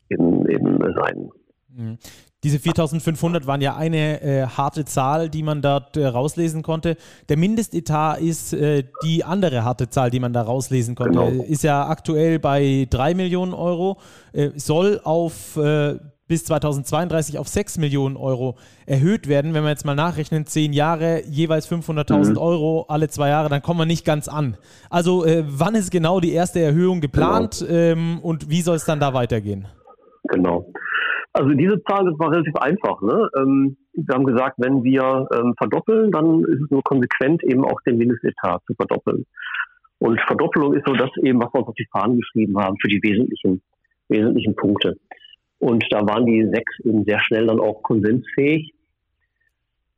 eben, 0.09 0.49
eben 0.49 0.79
sein. 0.95 1.29
Mhm. 1.75 1.97
Diese 2.43 2.57
4500 2.57 3.47
waren 3.47 3.59
ja 3.59 3.75
eine 3.75 4.21
äh, 4.21 4.45
harte 4.45 4.85
Zahl, 4.85 5.29
die 5.29 5.43
man 5.43 5.61
dort 5.61 5.97
äh, 5.97 6.05
rauslesen 6.05 6.63
konnte. 6.63 6.95
Der 7.27 7.35
Mindestetat 7.35 8.21
ist 8.21 8.53
äh, 8.53 8.85
die 9.03 9.25
andere 9.25 9.65
harte 9.65 9.89
Zahl, 9.89 10.09
die 10.09 10.21
man 10.21 10.31
da 10.31 10.43
rauslesen 10.43 10.95
konnte. 10.95 11.19
Genau. 11.19 11.43
Ist 11.43 11.63
ja 11.63 11.87
aktuell 11.87 12.39
bei 12.39 12.87
3 12.89 13.13
Millionen 13.13 13.53
Euro, 13.53 13.97
äh, 14.31 14.51
soll 14.55 15.01
auf 15.03 15.57
äh, 15.57 15.99
bis 16.29 16.45
2032 16.45 17.39
auf 17.39 17.47
6 17.47 17.79
Millionen 17.79 18.15
Euro 18.15 18.55
erhöht 18.85 19.27
werden. 19.27 19.53
Wenn 19.53 19.63
wir 19.63 19.71
jetzt 19.71 19.85
mal 19.85 19.95
nachrechnen, 19.95 20.45
10 20.45 20.71
Jahre, 20.71 21.23
jeweils 21.25 21.69
500.000 21.69 22.31
mhm. 22.31 22.37
Euro 22.37 22.85
alle 22.87 23.09
zwei 23.09 23.29
Jahre, 23.29 23.49
dann 23.49 23.61
kommen 23.61 23.79
wir 23.79 23.85
nicht 23.85 24.05
ganz 24.05 24.27
an. 24.29 24.55
Also 24.89 25.25
äh, 25.25 25.43
wann 25.47 25.75
ist 25.75 25.91
genau 25.91 26.19
die 26.19 26.31
erste 26.31 26.59
Erhöhung 26.59 27.01
geplant 27.01 27.65
genau. 27.67 27.73
ähm, 27.73 28.19
und 28.21 28.49
wie 28.49 28.61
soll 28.61 28.75
es 28.75 28.85
dann 28.85 28.99
da 28.99 29.13
weitergehen? 29.13 29.67
Genau. 30.29 30.71
Also 31.33 31.49
diese 31.49 31.81
Zahl, 31.83 32.05
das 32.05 32.17
war 32.19 32.31
relativ 32.31 32.55
einfach. 32.57 33.01
Ne? 33.01 33.29
Ähm, 33.39 33.77
wir 33.93 34.15
haben 34.15 34.25
gesagt, 34.25 34.55
wenn 34.59 34.83
wir 34.83 35.27
ähm, 35.33 35.55
verdoppeln, 35.57 36.11
dann 36.11 36.41
ist 36.41 36.61
es 36.61 36.69
nur 36.69 36.83
konsequent, 36.83 37.43
eben 37.43 37.65
auch 37.65 37.81
den 37.87 37.97
Mindestetat 37.97 38.61
zu 38.67 38.75
verdoppeln. 38.75 39.25
Und 39.97 40.21
Verdoppelung 40.27 40.73
ist 40.75 40.85
so 40.85 40.93
das 40.93 41.09
eben, 41.23 41.41
was 41.41 41.51
wir 41.53 41.59
uns 41.59 41.69
auf 41.69 41.75
die 41.75 41.87
Fahnen 41.91 42.17
geschrieben 42.17 42.57
haben 42.57 42.77
für 42.79 42.87
die 42.87 43.01
wesentlichen, 43.01 43.61
wesentlichen 44.07 44.55
Punkte. 44.55 44.95
Und 45.59 45.83
da 45.89 46.01
waren 46.07 46.25
die 46.25 46.47
sechs 46.51 46.79
eben 46.85 47.03
sehr 47.05 47.19
schnell 47.21 47.47
dann 47.47 47.59
auch 47.59 47.83
konsensfähig. 47.83 48.73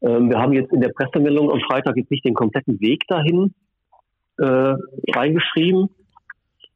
Ähm, 0.01 0.29
wir 0.29 0.39
haben 0.39 0.53
jetzt 0.53 0.73
in 0.73 0.81
der 0.81 0.89
Pressemeldung 0.89 1.51
am 1.51 1.59
Freitag 1.61 1.95
jetzt 1.97 2.09
nicht 2.09 2.25
den 2.25 2.33
kompletten 2.33 2.79
Weg 2.81 3.07
dahin 3.07 3.53
äh, 4.39 4.73
reingeschrieben, 5.15 5.89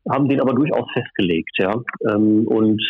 haben 0.09 0.29
den 0.29 0.39
aber 0.39 0.53
durchaus 0.53 0.87
festgelegt. 0.93 1.57
Ja? 1.57 1.73
Ähm, 2.07 2.47
und 2.47 2.81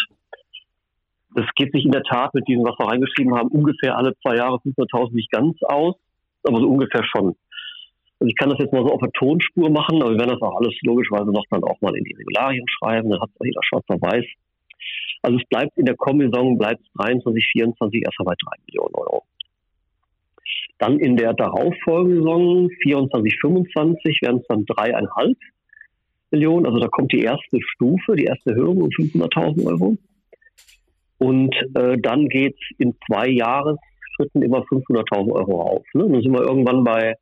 das 1.36 1.46
geht 1.56 1.72
sich 1.74 1.86
in 1.86 1.92
der 1.92 2.04
Tat 2.04 2.34
mit 2.34 2.48
diesem, 2.48 2.64
was 2.64 2.78
wir 2.80 2.88
reingeschrieben 2.88 3.36
haben, 3.36 3.50
ungefähr 3.50 3.98
alle 3.98 4.14
zwei 4.22 4.36
Jahre 4.36 4.58
500.000 4.58 5.14
nicht 5.14 5.32
ganz 5.32 5.58
aus, 5.64 5.96
aber 6.44 6.60
so 6.60 6.68
ungefähr 6.68 7.04
schon. 7.04 7.36
Also 8.20 8.30
ich 8.30 8.36
kann 8.36 8.50
das 8.50 8.60
jetzt 8.60 8.72
mal 8.72 8.86
so 8.86 8.94
auf 8.94 9.02
der 9.02 9.12
Tonspur 9.12 9.70
machen, 9.70 10.02
aber 10.02 10.12
wir 10.12 10.20
werden 10.20 10.38
das 10.40 10.42
auch 10.42 10.58
alles 10.58 10.74
logischerweise 10.84 11.32
noch 11.32 11.44
dann 11.50 11.64
auch 11.64 11.80
mal 11.82 11.96
in 11.96 12.04
die 12.04 12.16
Regularien 12.16 12.66
schreiben, 12.70 13.10
dann 13.10 13.22
hat 13.22 13.30
es 13.30 13.46
jeder 13.46 13.62
schwarz 13.64 13.86
auf 13.90 14.02
weiß. 14.02 14.26
Also 15.22 15.38
es 15.38 15.46
bleibt 15.50 15.78
in 15.78 15.86
der 15.86 15.96
Kombination, 15.96 16.58
bleibt 16.58 16.82
23, 16.98 17.46
24 17.54 18.04
erstmal 18.04 18.36
bei 18.36 18.58
3 18.58 18.64
Millionen 18.68 18.96
Euro. 18.96 19.24
Dann 20.78 21.00
in 21.00 21.16
der 21.16 21.34
darauffolgenden 21.34 22.24
Saison 22.24 22.70
24, 22.84 23.40
25 23.40 24.22
werden 24.22 24.42
es 24.42 24.48
dann 24.48 24.66
3,5 24.66 25.36
Millionen. 26.32 26.66
Also 26.66 26.80
da 26.80 26.88
kommt 26.88 27.12
die 27.14 27.22
erste 27.22 27.60
Stufe, 27.62 28.16
die 28.16 28.26
erste 28.26 28.52
Erhöhung 28.52 28.82
um 28.82 28.90
500.000 28.90 29.66
Euro. 29.66 29.98
Und 31.18 31.56
äh, 31.76 31.98
dann 31.98 32.28
geht's 32.28 32.60
in 32.78 32.94
zwei 33.08 33.30
Jahresschritten 33.30 34.42
immer 34.42 34.60
500.000 34.64 35.32
Euro 35.32 35.62
auf. 35.62 35.86
Ne? 35.94 36.08
Dann 36.10 36.22
sind 36.22 36.34
wir 36.34 36.42
irgendwann 36.42 36.84
bei 36.84 37.16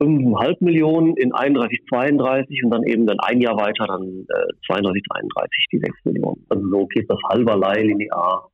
5,5 0.00 0.64
Millionen 0.64 1.16
in 1.16 1.32
31, 1.32 1.80
32 1.88 2.64
und 2.64 2.70
dann 2.70 2.84
eben 2.84 3.06
dann 3.06 3.18
ein 3.20 3.40
Jahr 3.40 3.56
weiter 3.56 3.86
dann 3.86 4.02
äh, 4.02 4.52
32, 4.66 5.02
33 5.08 5.66
die 5.72 5.78
6 5.78 6.04
Millionen. 6.04 6.44
Also 6.48 6.68
so 6.68 6.86
geht 6.86 7.10
das 7.10 7.18
halberlei 7.28 7.82
linear. 7.82 8.50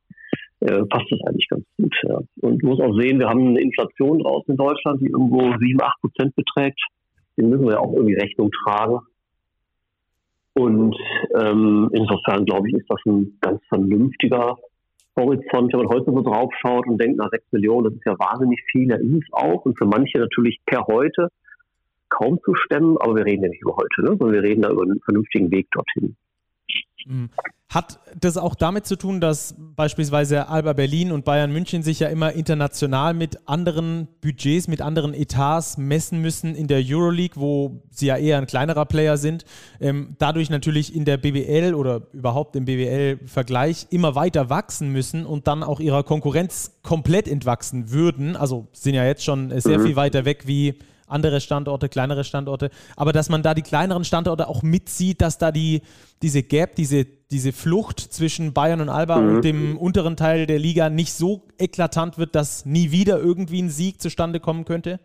Äh, 0.61 0.85
passt 0.85 1.11
das 1.11 1.19
eigentlich 1.27 1.47
ganz 1.49 1.65
gut. 1.77 1.93
Ja. 2.03 2.19
Und 2.41 2.63
muss 2.63 2.79
auch 2.79 2.97
sehen, 2.97 3.19
wir 3.19 3.27
haben 3.27 3.47
eine 3.47 3.61
Inflation 3.61 4.19
draußen 4.19 4.51
in 4.51 4.57
Deutschland, 4.57 5.01
die 5.01 5.07
irgendwo 5.07 5.41
7, 5.41 5.81
8 5.81 6.01
Prozent 6.01 6.35
beträgt. 6.35 6.79
Den 7.37 7.49
müssen 7.49 7.65
wir 7.65 7.73
ja 7.73 7.79
auch 7.79 7.93
irgendwie 7.93 8.15
Rechnung 8.15 8.49
tragen. 8.63 8.99
Und 10.53 10.95
ähm, 11.35 11.89
insofern, 11.93 12.45
glaube 12.45 12.69
ich, 12.69 12.75
ist 12.75 12.85
das 12.87 12.99
ein 13.05 13.37
ganz 13.41 13.59
vernünftiger 13.67 14.55
Horizont, 15.15 15.73
wenn 15.73 15.81
man 15.81 15.89
heute 15.89 16.11
so 16.11 16.21
drauf 16.21 16.51
schaut 16.59 16.87
und 16.87 16.99
denkt, 16.99 17.17
na, 17.17 17.29
6 17.29 17.51
Millionen, 17.51 17.85
das 17.85 17.93
ist 17.93 18.05
ja 18.05 18.17
wahnsinnig 18.17 18.61
viel, 18.71 18.87
da 18.87 18.95
ist 18.95 19.13
es 19.13 19.33
auch. 19.33 19.65
Und 19.65 19.77
für 19.77 19.85
manche 19.85 20.17
natürlich 20.17 20.59
per 20.65 20.85
heute 20.87 21.29
kaum 22.09 22.39
zu 22.43 22.55
stemmen, 22.55 22.97
aber 22.99 23.15
wir 23.15 23.25
reden 23.25 23.43
ja 23.43 23.49
nicht 23.49 23.61
über 23.61 23.75
heute, 23.75 24.01
ne? 24.01 24.17
sondern 24.17 24.33
wir 24.33 24.43
reden 24.43 24.61
da 24.61 24.71
über 24.71 24.83
einen 24.83 24.99
vernünftigen 25.01 25.51
Weg 25.51 25.67
dorthin. 25.71 26.15
Mhm. 27.05 27.29
Hat 27.69 27.99
das 28.19 28.37
auch 28.37 28.53
damit 28.53 28.85
zu 28.85 28.95
tun, 28.95 29.19
dass 29.19 29.55
beispielsweise 29.57 30.47
Alba 30.47 30.73
Berlin 30.73 31.11
und 31.11 31.25
Bayern 31.25 31.51
München 31.51 31.81
sich 31.81 31.99
ja 31.99 32.07
immer 32.07 32.33
international 32.33 33.15
mit 33.15 33.47
anderen 33.47 34.07
Budgets, 34.21 34.67
mit 34.67 34.79
anderen 34.79 35.15
Etats 35.15 35.77
messen 35.79 36.21
müssen 36.21 36.53
in 36.53 36.67
der 36.67 36.83
Euroleague, 36.85 37.41
wo 37.41 37.81
sie 37.89 38.05
ja 38.07 38.17
eher 38.17 38.37
ein 38.37 38.45
kleinerer 38.45 38.85
Player 38.85 39.17
sind, 39.17 39.43
ähm, 39.79 40.15
dadurch 40.19 40.51
natürlich 40.51 40.95
in 40.95 41.03
der 41.03 41.17
BBL 41.17 41.73
oder 41.73 42.03
überhaupt 42.13 42.55
im 42.55 42.65
BBL-Vergleich 42.65 43.87
immer 43.89 44.13
weiter 44.13 44.51
wachsen 44.51 44.89
müssen 44.89 45.25
und 45.25 45.47
dann 45.47 45.63
auch 45.63 45.79
ihrer 45.79 46.03
Konkurrenz 46.03 46.77
komplett 46.83 47.27
entwachsen 47.27 47.89
würden. 47.89 48.35
Also 48.35 48.67
sind 48.71 48.93
ja 48.93 49.03
jetzt 49.03 49.23
schon 49.23 49.49
sehr 49.61 49.79
mhm. 49.79 49.83
viel 49.83 49.95
weiter 49.95 50.25
weg 50.25 50.43
wie 50.45 50.75
andere 51.07 51.41
Standorte, 51.41 51.89
kleinere 51.89 52.23
Standorte, 52.23 52.69
aber 52.95 53.11
dass 53.11 53.29
man 53.29 53.43
da 53.43 53.53
die 53.53 53.61
kleineren 53.61 54.03
Standorte 54.03 54.47
auch 54.47 54.63
mitzieht, 54.63 55.21
dass 55.21 55.37
da 55.37 55.51
die, 55.51 55.81
diese 56.21 56.43
Gap, 56.43 56.75
diese, 56.75 57.05
diese 57.05 57.51
Flucht 57.51 57.99
zwischen 57.99 58.53
Bayern 58.53 58.81
und 58.81 58.89
Alba 58.89 59.19
mhm. 59.19 59.35
und 59.35 59.45
dem 59.45 59.77
unteren 59.77 60.15
Teil 60.15 60.45
der 60.45 60.59
Liga 60.59 60.89
nicht 60.89 61.13
so 61.13 61.47
eklatant 61.57 62.17
wird, 62.17 62.35
dass 62.35 62.65
nie 62.65 62.91
wieder 62.91 63.19
irgendwie 63.19 63.61
ein 63.61 63.69
Sieg 63.69 64.01
zustande 64.01 64.39
kommen 64.39 64.65
könnte? 64.65 64.99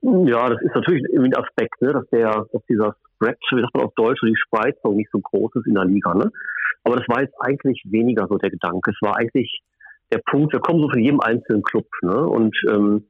Ja, 0.00 0.48
das 0.48 0.60
ist 0.62 0.74
natürlich 0.74 1.02
ein 1.16 1.34
Aspekt, 1.34 1.82
ne, 1.82 1.92
dass 1.92 2.08
der, 2.10 2.46
dass 2.52 2.62
dieser 2.68 2.94
Spread, 3.16 3.36
wie 3.50 3.60
sagt 3.60 3.74
man 3.74 3.84
auf 3.84 3.94
Deutsch, 3.94 4.20
die 4.22 4.34
Spreizung 4.36 4.96
nicht 4.96 5.10
so 5.12 5.18
groß 5.18 5.56
ist 5.56 5.66
in 5.66 5.74
der 5.74 5.84
Liga, 5.84 6.14
ne? 6.14 6.30
Aber 6.84 6.96
das 6.96 7.08
war 7.08 7.20
jetzt 7.20 7.34
eigentlich 7.40 7.82
weniger 7.84 8.26
so 8.28 8.38
der 8.38 8.50
Gedanke. 8.50 8.92
Es 8.92 8.96
war 9.02 9.16
eigentlich 9.16 9.60
der 10.12 10.22
Punkt, 10.30 10.52
wir 10.52 10.60
kommen 10.60 10.80
so 10.80 10.88
von 10.88 11.00
jedem 11.00 11.20
einzelnen 11.20 11.62
Club, 11.62 11.86
ne? 12.02 12.26
Und 12.26 12.56
ähm, 12.70 13.04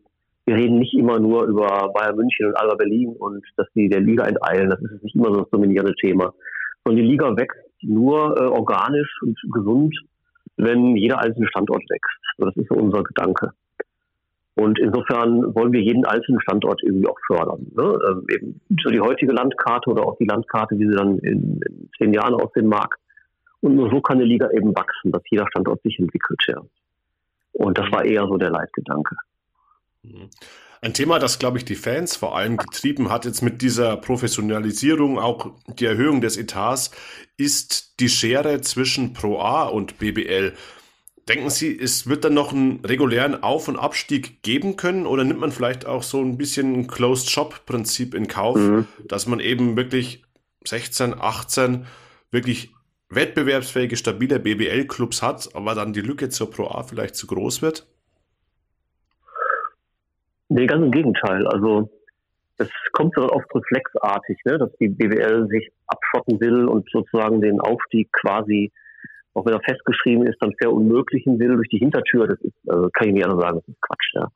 wir 0.49 0.57
reden 0.57 0.79
nicht 0.79 0.95
immer 0.95 1.21
nur 1.21 1.45
über 1.45 1.93
Bayern 1.93 2.17
München 2.17 2.47
und 2.47 2.57
Alba 2.57 2.75
Berlin 2.75 3.15
und 3.19 3.45
dass 3.57 3.67
die 3.75 3.89
der 3.89 4.01
Liga 4.01 4.25
enteilen. 4.25 4.71
Das 4.71 4.81
ist 4.81 5.03
nicht 5.03 5.15
immer 5.15 5.27
so 5.27 5.41
das 5.43 5.51
dominierende 5.51 5.95
Thema. 5.95 6.33
Sondern 6.85 7.05
die 7.05 7.11
Liga 7.11 7.37
wächst 7.37 7.61
nur 7.83 8.35
äh, 8.41 8.45
organisch 8.45 9.11
und 9.23 9.39
gesund, 9.53 9.95
wenn 10.57 10.97
jeder 10.97 11.21
einzelne 11.21 11.49
Standort 11.49 11.83
wächst. 11.91 12.19
Das 12.39 12.57
ist 12.57 12.69
so 12.69 12.77
unser 12.77 13.03
Gedanke. 13.03 13.53
Und 14.55 14.79
insofern 14.79 15.55
wollen 15.55 15.73
wir 15.73 15.83
jeden 15.83 16.05
einzelnen 16.05 16.41
Standort 16.41 16.83
irgendwie 16.83 17.07
auch 17.07 17.19
fördern. 17.27 17.67
Ne? 17.77 17.99
Ähm, 18.09 18.25
eben 18.35 18.61
so 18.83 18.91
die 18.91 19.01
heutige 19.01 19.33
Landkarte 19.33 19.91
oder 19.91 20.05
auch 20.05 20.17
die 20.17 20.27
Landkarte, 20.27 20.79
wie 20.79 20.89
sie 20.89 20.97
dann 20.97 21.19
in, 21.19 21.61
in, 21.67 21.91
zehn 21.99 22.13
Jahren 22.15 22.35
aussehen 22.35 22.67
mag. 22.67 22.97
Und 23.61 23.77
nur 23.77 23.91
so 23.91 24.01
kann 24.01 24.17
eine 24.17 24.25
Liga 24.25 24.51
eben 24.51 24.75
wachsen, 24.75 25.13
dass 25.13 25.23
jeder 25.31 25.47
Standort 25.49 25.83
sich 25.83 25.99
entwickelt. 25.99 26.41
Ja. 26.49 26.63
Und 27.53 27.77
das 27.77 27.93
war 27.93 28.05
eher 28.05 28.27
so 28.27 28.37
der 28.37 28.51
Leitgedanke. 28.51 29.15
Mhm. 30.03 30.31
Ein 30.81 30.95
Thema, 30.95 31.19
das, 31.19 31.39
glaube 31.39 31.59
ich, 31.59 31.65
die 31.65 31.75
Fans 31.75 32.15
vor 32.17 32.37
allem 32.37 32.57
getrieben 32.57 33.11
hat, 33.11 33.25
jetzt 33.25 33.43
mit 33.43 33.63
dieser 33.63 33.97
Professionalisierung, 33.97 35.19
auch 35.19 35.51
die 35.67 35.87
Erhöhung 35.87 36.21
des 36.21 36.37
Etats, 36.37 36.93
ist 37.37 37.99
die 37.99 38.09
Schere 38.09 38.61
zwischen 38.61 39.13
Pro 39.13 39.41
A 39.41 39.65
und 39.65 39.99
BBL. 39.99 40.55
Denken 41.29 41.51
Sie, 41.51 41.79
es 41.79 42.07
wird 42.07 42.25
dann 42.25 42.35
noch 42.35 42.53
einen 42.53 42.83
regulären 42.85 43.43
Auf- 43.43 43.69
und 43.69 43.77
Abstieg 43.77 44.43
geben 44.43 44.77
können 44.77 45.05
oder 45.05 45.25
nimmt 45.25 45.41
man 45.41 45.53
vielleicht 45.53 45.85
auch 45.85 46.03
so 46.03 46.23
ein 46.23 46.39
bisschen 46.39 46.75
ein 46.75 46.87
Closed-Shop-Prinzip 46.87 48.15
in 48.15 48.29
Kauf, 48.29 48.57
mhm. 48.57 48.87
dass 49.07 49.27
man 49.27 49.41
eben 49.41 49.77
wirklich 49.77 50.23
16, 50.65 51.21
18 51.21 51.87
wirklich 52.31 52.71
wettbewerbsfähige, 53.11 53.97
stabile 53.97 54.39
BBL-Clubs 54.39 55.23
hat, 55.23 55.55
aber 55.55 55.75
dann 55.75 55.93
die 55.93 56.01
Lücke 56.01 56.29
zur 56.29 56.51
Pro 56.51 56.69
A 56.69 56.83
vielleicht 56.83 57.17
zu 57.17 57.27
groß 57.27 57.63
wird? 57.63 57.87
Nee, 60.49 60.67
ganz 60.67 60.85
im 60.85 60.91
Gegenteil. 60.91 61.47
Also 61.47 61.91
es 62.59 62.69
kommt 62.93 63.15
so 63.15 63.29
oft 63.31 63.47
reflexartig, 63.55 64.39
ne, 64.45 64.59
dass 64.59 64.71
die 64.81 64.89
BWL 64.89 65.47
sich 65.49 65.71
abschotten 65.87 66.41
will 66.41 66.67
und 66.67 66.89
sozusagen 66.91 67.41
den 67.41 67.61
Aufstieg 67.61 68.13
quasi, 68.13 68.73
auch 69.35 69.47
wenn 69.47 69.53
er 69.53 69.61
festgeschrieben 69.61 70.27
ist, 70.27 70.39
dann 70.41 70.53
verunmöglichen 70.61 71.39
will 71.39 71.55
durch 71.55 71.69
die 71.69 71.79
Hintertür. 71.79 72.27
Das 72.27 72.41
ist, 72.41 72.55
also 72.67 72.89
kann 72.93 73.09
ich 73.09 73.15
nicht 73.15 73.25
anders 73.25 73.41
sagen, 73.41 73.59
das 73.59 73.69
ist 73.69 73.81
Quatsch. 73.81 74.15
Ja. 74.15 74.29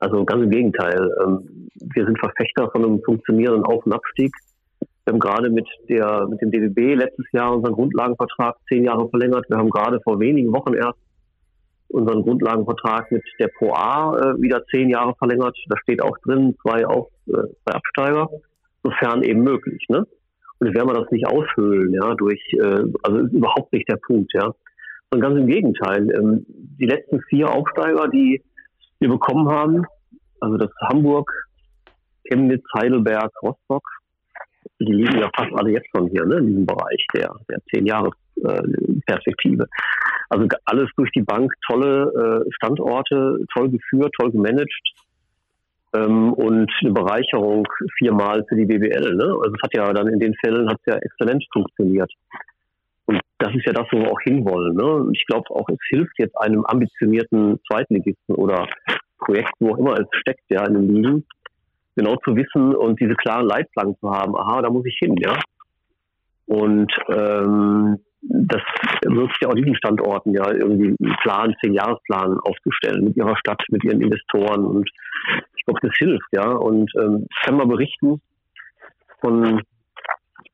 Also 0.00 0.24
ganz 0.24 0.42
im 0.42 0.50
Gegenteil. 0.50 1.10
Ähm, 1.22 1.68
wir 1.94 2.04
sind 2.06 2.18
Verfechter 2.18 2.70
von 2.70 2.84
einem 2.84 3.02
funktionierenden 3.02 3.64
Auf- 3.64 3.86
und 3.86 3.92
Abstieg. 3.92 4.32
Wir 5.04 5.12
haben 5.12 5.20
gerade 5.20 5.50
mit 5.50 5.68
der 5.88 6.26
mit 6.28 6.40
dem 6.40 6.50
DWB 6.50 6.94
letztes 6.94 7.26
Jahr 7.32 7.54
unseren 7.54 7.74
Grundlagenvertrag 7.74 8.56
zehn 8.68 8.84
Jahre 8.84 9.08
verlängert. 9.10 9.44
Wir 9.48 9.58
haben 9.58 9.70
gerade 9.70 10.00
vor 10.00 10.18
wenigen 10.18 10.52
Wochen 10.52 10.74
erst 10.74 10.98
unseren 11.90 12.22
Grundlagenvertrag 12.22 13.10
mit 13.10 13.22
der 13.38 13.48
Pro 13.48 13.72
A 13.72 14.16
äh, 14.16 14.40
wieder 14.40 14.64
zehn 14.66 14.88
Jahre 14.88 15.14
verlängert. 15.18 15.56
Da 15.68 15.76
steht 15.82 16.02
auch 16.02 16.16
drin, 16.18 16.56
zwei, 16.62 16.86
Auf, 16.86 17.08
äh, 17.26 17.32
zwei 17.32 17.72
Absteiger, 17.72 18.28
sofern 18.82 19.22
eben 19.22 19.42
möglich. 19.42 19.84
Ne? 19.88 20.06
Und 20.58 20.66
jetzt 20.66 20.76
werden 20.76 20.88
wir 20.88 21.00
das 21.00 21.10
nicht 21.10 21.26
aushöhlen, 21.26 21.92
ja, 21.94 22.14
durch, 22.14 22.40
äh, 22.52 22.84
also 23.02 23.18
überhaupt 23.32 23.72
nicht 23.72 23.88
der 23.88 23.98
Punkt, 24.06 24.32
ja. 24.34 24.52
Sondern 25.10 25.30
ganz 25.30 25.40
im 25.40 25.48
Gegenteil. 25.48 26.08
Ähm, 26.16 26.46
die 26.48 26.86
letzten 26.86 27.20
vier 27.22 27.50
Aufsteiger, 27.50 28.08
die 28.08 28.42
wir 29.00 29.08
bekommen 29.08 29.48
haben, 29.48 29.84
also 30.40 30.56
das 30.56 30.70
Hamburg, 30.88 31.30
Chemnitz, 32.24 32.64
Heidelberg, 32.76 33.32
Rostock, 33.42 33.82
die 34.78 34.92
liegen 34.92 35.18
ja 35.18 35.30
fast 35.34 35.52
alle 35.54 35.72
jetzt 35.72 35.88
schon 35.94 36.08
hier, 36.08 36.24
ne, 36.24 36.36
in 36.36 36.46
diesem 36.46 36.66
Bereich 36.66 37.06
der, 37.14 37.34
der 37.48 37.58
zehn 37.72 37.86
Jahres 37.86 38.12
äh, 38.29 38.29
Perspektive. 39.06 39.66
Also 40.28 40.46
alles 40.64 40.88
durch 40.96 41.10
die 41.12 41.22
Bank, 41.22 41.52
tolle 41.68 42.44
äh, 42.46 42.52
Standorte, 42.52 43.44
toll 43.52 43.70
geführt, 43.70 44.12
toll 44.18 44.30
gemanagt 44.30 44.70
ähm, 45.94 46.32
und 46.32 46.70
eine 46.80 46.92
Bereicherung 46.92 47.66
viermal 47.98 48.44
für 48.48 48.56
die 48.56 48.66
BBL. 48.66 49.16
Ne? 49.16 49.24
Also 49.24 49.54
es 49.54 49.62
hat 49.62 49.74
ja 49.74 49.92
dann 49.92 50.08
in 50.08 50.20
den 50.20 50.34
Fällen 50.34 50.68
hat 50.68 50.80
ja 50.86 50.96
exzellent 50.96 51.44
funktioniert. 51.52 52.10
Und 53.06 53.20
das 53.38 53.52
ist 53.54 53.66
ja 53.66 53.72
das, 53.72 53.86
wo 53.90 53.98
wir 53.98 54.10
auch 54.10 54.20
hinwollen. 54.22 54.76
Ne? 54.76 55.10
Ich 55.12 55.26
glaube 55.26 55.50
auch, 55.50 55.68
es 55.68 55.78
hilft 55.88 56.16
jetzt 56.18 56.38
einem 56.40 56.64
ambitionierten 56.64 57.58
Zweitligisten 57.68 58.36
oder 58.36 58.68
Projekt, 59.18 59.52
wo 59.58 59.72
auch 59.72 59.78
immer 59.78 59.98
es 59.98 60.06
steckt, 60.20 60.44
ja, 60.48 60.64
in 60.66 60.74
den 60.74 60.94
Ligen, 60.94 61.26
genau 61.96 62.16
zu 62.24 62.36
wissen 62.36 62.74
und 62.74 63.00
diese 63.00 63.14
klaren 63.14 63.46
Leitplanken 63.46 63.96
zu 64.00 64.10
haben. 64.10 64.36
Aha, 64.36 64.62
da 64.62 64.70
muss 64.70 64.86
ich 64.86 64.96
hin, 64.98 65.16
ja. 65.16 65.38
Und 66.46 66.92
ähm, 67.08 67.98
das 68.22 68.62
wirkt 69.06 69.36
ja 69.40 69.48
auch 69.48 69.54
diesen 69.54 69.74
Standorten 69.76 70.34
ja 70.34 70.50
irgendwie 70.52 70.94
einen 71.00 71.16
Plan, 71.22 71.54
zehn 71.60 71.74
Jahresplan 71.74 72.38
aufzustellen 72.40 73.04
mit 73.04 73.16
ihrer 73.16 73.36
Stadt, 73.36 73.62
mit 73.70 73.82
ihren 73.84 74.00
Investoren 74.00 74.64
und 74.64 74.90
ich 75.56 75.64
glaube, 75.64 75.80
das 75.82 75.96
hilft, 75.96 76.28
ja. 76.32 76.50
Und 76.50 76.90
ähm, 76.98 77.26
ich 77.30 77.46
kann 77.46 77.56
mal 77.56 77.66
berichten 77.66 78.20
von 79.20 79.60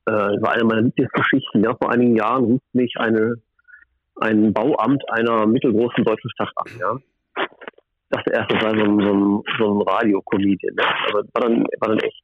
äh, 0.06 0.10
war 0.12 0.52
eine 0.52 0.64
meiner 0.64 0.82
Lieblingsgeschichten, 0.82 1.64
ja, 1.64 1.74
vor 1.76 1.90
einigen 1.90 2.16
Jahren 2.16 2.44
ruft 2.44 2.74
mich 2.74 2.94
eine 2.98 3.36
ein 4.20 4.52
Bauamt 4.52 5.02
einer 5.10 5.46
mittelgroßen 5.46 6.04
deutschen 6.04 6.30
Stadt 6.30 6.50
an, 6.56 6.70
ja. 6.78 6.96
Ich 7.38 8.10
dachte 8.10 8.30
erst, 8.32 8.50
das 8.52 8.62
sei 8.62 8.78
so 8.78 8.84
ein, 8.84 9.00
so 9.00 9.12
ein, 9.12 9.42
so 9.58 9.74
ein 9.74 9.82
Radio-Comedian, 9.82 10.74
ne? 10.74 10.84
aber 11.08 11.24
war 11.34 11.48
dann, 11.48 11.66
war 11.80 11.88
dann 11.88 11.98
echt. 11.98 12.22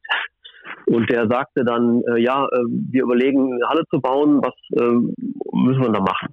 Und 0.87 1.11
der 1.11 1.29
sagte 1.29 1.65
dann, 1.65 2.03
äh, 2.09 2.21
ja, 2.21 2.45
äh, 2.45 2.65
wir 2.91 3.03
überlegen, 3.05 3.55
eine 3.55 3.69
Halle 3.69 3.85
zu 3.91 4.01
bauen, 4.01 4.41
was 4.43 4.55
äh, 4.73 5.57
müssen 5.57 5.83
wir 5.83 5.93
da 5.93 6.01
machen? 6.01 6.29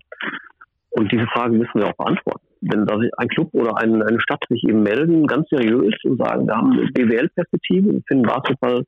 Und 0.91 1.11
diese 1.11 1.27
Frage 1.27 1.55
müssen 1.55 1.75
wir 1.75 1.87
auch 1.87 1.97
beantworten. 1.97 2.45
Wenn 2.61 2.85
da 2.85 2.97
ein 3.17 3.27
Club 3.29 3.49
oder 3.53 3.77
ein, 3.77 4.01
eine 4.01 4.19
Stadt 4.19 4.43
sich 4.49 4.63
eben 4.63 4.83
melden, 4.83 5.27
ganz 5.27 5.47
seriös 5.49 5.95
und 6.03 6.17
sagen, 6.17 6.47
wir 6.47 6.55
haben 6.55 6.73
eine 6.73 6.91
BWL-Perspektive, 6.91 7.93
wir 7.93 8.01
finden 8.07 8.23
Basketball 8.23 8.83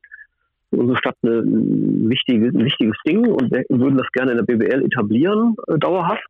für 0.68 0.76
unsere 0.76 0.98
Stadt 0.98 1.16
eine, 1.22 1.38
ein, 1.38 2.10
wichtige, 2.10 2.48
ein 2.48 2.64
wichtiges 2.64 2.96
Ding 3.06 3.26
und 3.26 3.50
würden 3.50 3.96
das 3.96 4.08
gerne 4.12 4.32
in 4.32 4.38
der 4.38 4.44
BWL 4.44 4.84
etablieren, 4.84 5.54
äh, 5.68 5.78
dauerhaft, 5.78 6.28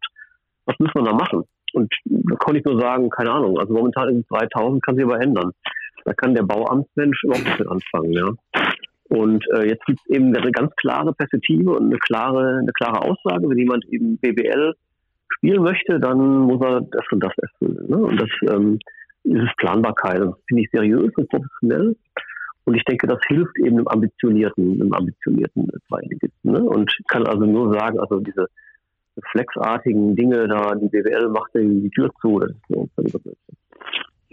was 0.66 0.79
müssen 0.79 0.94
wir 0.94 1.05
da 1.05 1.14
machen? 1.14 1.44
Und 1.72 1.92
da 2.05 2.37
kann 2.37 2.55
ich 2.55 2.64
nur 2.64 2.79
sagen, 2.81 3.09
keine 3.11 3.33
Ahnung, 3.33 3.59
also 3.59 3.72
momentan 3.72 4.11
ist 4.11 4.25
es 4.31 4.38
3000, 4.38 4.85
kann 4.85 4.96
sich 4.96 5.05
aber 5.05 5.20
ändern. 5.20 5.53
Da 6.05 6.12
kann 6.12 6.35
der 6.35 6.42
Bauamtsmensch 6.42 7.25
überhaupt 7.25 7.44
nicht 7.46 7.59
mit 7.59 7.68
anfangen, 7.68 8.12
ja. 8.12 8.29
Und 9.12 9.44
äh, 9.53 9.68
jetzt 9.68 9.85
gibt 9.85 10.01
es 10.01 10.16
eben 10.16 10.35
eine 10.35 10.51
ganz 10.53 10.75
klare 10.77 11.12
Perspektive 11.12 11.72
und 11.72 11.85
eine 11.85 11.98
klare, 11.98 12.61
eine 12.61 12.72
klare 12.72 13.03
Aussage. 13.03 13.46
Wenn 13.46 13.59
jemand 13.59 13.85
eben 13.90 14.16
BBL 14.16 14.72
spielen 15.35 15.62
möchte, 15.62 16.01
dann 16.01 16.38
muss 16.38 16.64
er 16.64 16.81
das 16.81 17.05
und 17.11 17.22
das 17.22 17.33
erfüllen. 17.37 17.90
Ne? 17.90 17.96
Und 17.98 18.18
das 18.18 18.31
ähm, 18.48 18.79
ist 19.25 19.55
Planbarkeit. 19.59 20.18
Das 20.18 20.35
finde 20.48 20.62
ich 20.62 20.70
seriös 20.72 21.12
und 21.14 21.29
professionell. 21.29 21.94
Und 22.64 22.75
ich 22.75 22.85
denke, 22.85 23.07
das 23.07 23.18
hilft 23.29 23.55
eben 23.59 23.77
einem 23.77 23.88
ambitionierten, 23.88 24.81
einem 24.81 24.94
ambitionierten 24.94 25.68
Zweitligisten. 25.88 26.53
Ne? 26.53 26.62
Und 26.62 26.90
ich 26.98 27.07
kann 27.07 27.27
also 27.27 27.44
nur 27.44 27.70
sagen, 27.75 28.01
also 28.01 28.18
diese 28.18 28.46
reflexartigen 29.18 30.16
Dinge 30.16 30.48
da, 30.48 30.75
die 30.75 30.88
BWL 30.88 31.29
macht 31.29 31.51
die 31.55 31.90
Tür 31.90 32.11
zu, 32.22 32.38
das 32.38 32.51
ist 32.51 32.62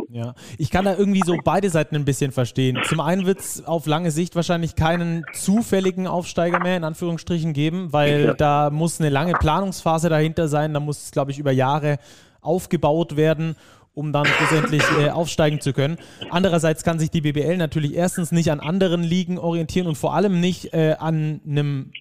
ja, 0.10 0.34
ich 0.58 0.70
kann 0.72 0.86
da 0.86 0.96
irgendwie 0.96 1.22
so 1.26 1.36
beide 1.44 1.70
Seiten 1.70 1.96
ein 1.96 2.06
bisschen 2.06 2.32
verstehen. 2.32 2.80
Zum 2.88 3.00
einen 3.00 3.26
wird 3.26 3.40
es 3.40 3.66
auf 3.66 3.86
lange 3.86 4.12
Sicht 4.12 4.36
wahrscheinlich 4.36 4.76
keinen 4.76 5.26
zufälligen 5.34 6.08
Aufsteiger 6.08 6.60
mehr 6.60 6.78
in 6.78 6.84
Anführungsstrichen 6.84 7.54
geben, 7.54 7.92
weil 7.92 8.26
ja. 8.26 8.34
da 8.34 8.70
muss 8.70 9.00
eine 9.00 9.10
lange 9.10 9.34
Planungsphase 9.34 10.10
dahinter 10.10 10.48
sein, 10.48 10.74
da 10.74 10.80
muss 10.80 11.04
es, 11.06 11.12
glaube 11.12 11.32
ich, 11.32 11.40
über 11.40 11.52
Jahre 11.52 11.98
aufgebaut 12.42 13.18
werden 13.18 13.56
um 13.96 14.14
dann 14.14 14.26
schlussendlich 14.26 14.84
äh, 14.98 15.10
aufsteigen 15.10 15.60
zu 15.60 15.74
können. 15.74 15.98
Andererseits 16.30 16.84
kann 16.84 17.00
sich 17.00 17.12
die 17.12 17.20
BBL 17.20 17.58
natürlich 17.58 17.96
erstens 17.96 18.32
nicht 18.32 18.50
an 18.50 18.62
anderen 18.62 19.04
Ligen 19.04 19.38
orientieren 19.38 19.88
und 19.88 19.98
vor 19.98 20.14
allem 20.14 20.40
nicht 20.40 20.74
äh, 20.74 20.96
an 20.98 21.42
einem 21.46 21.92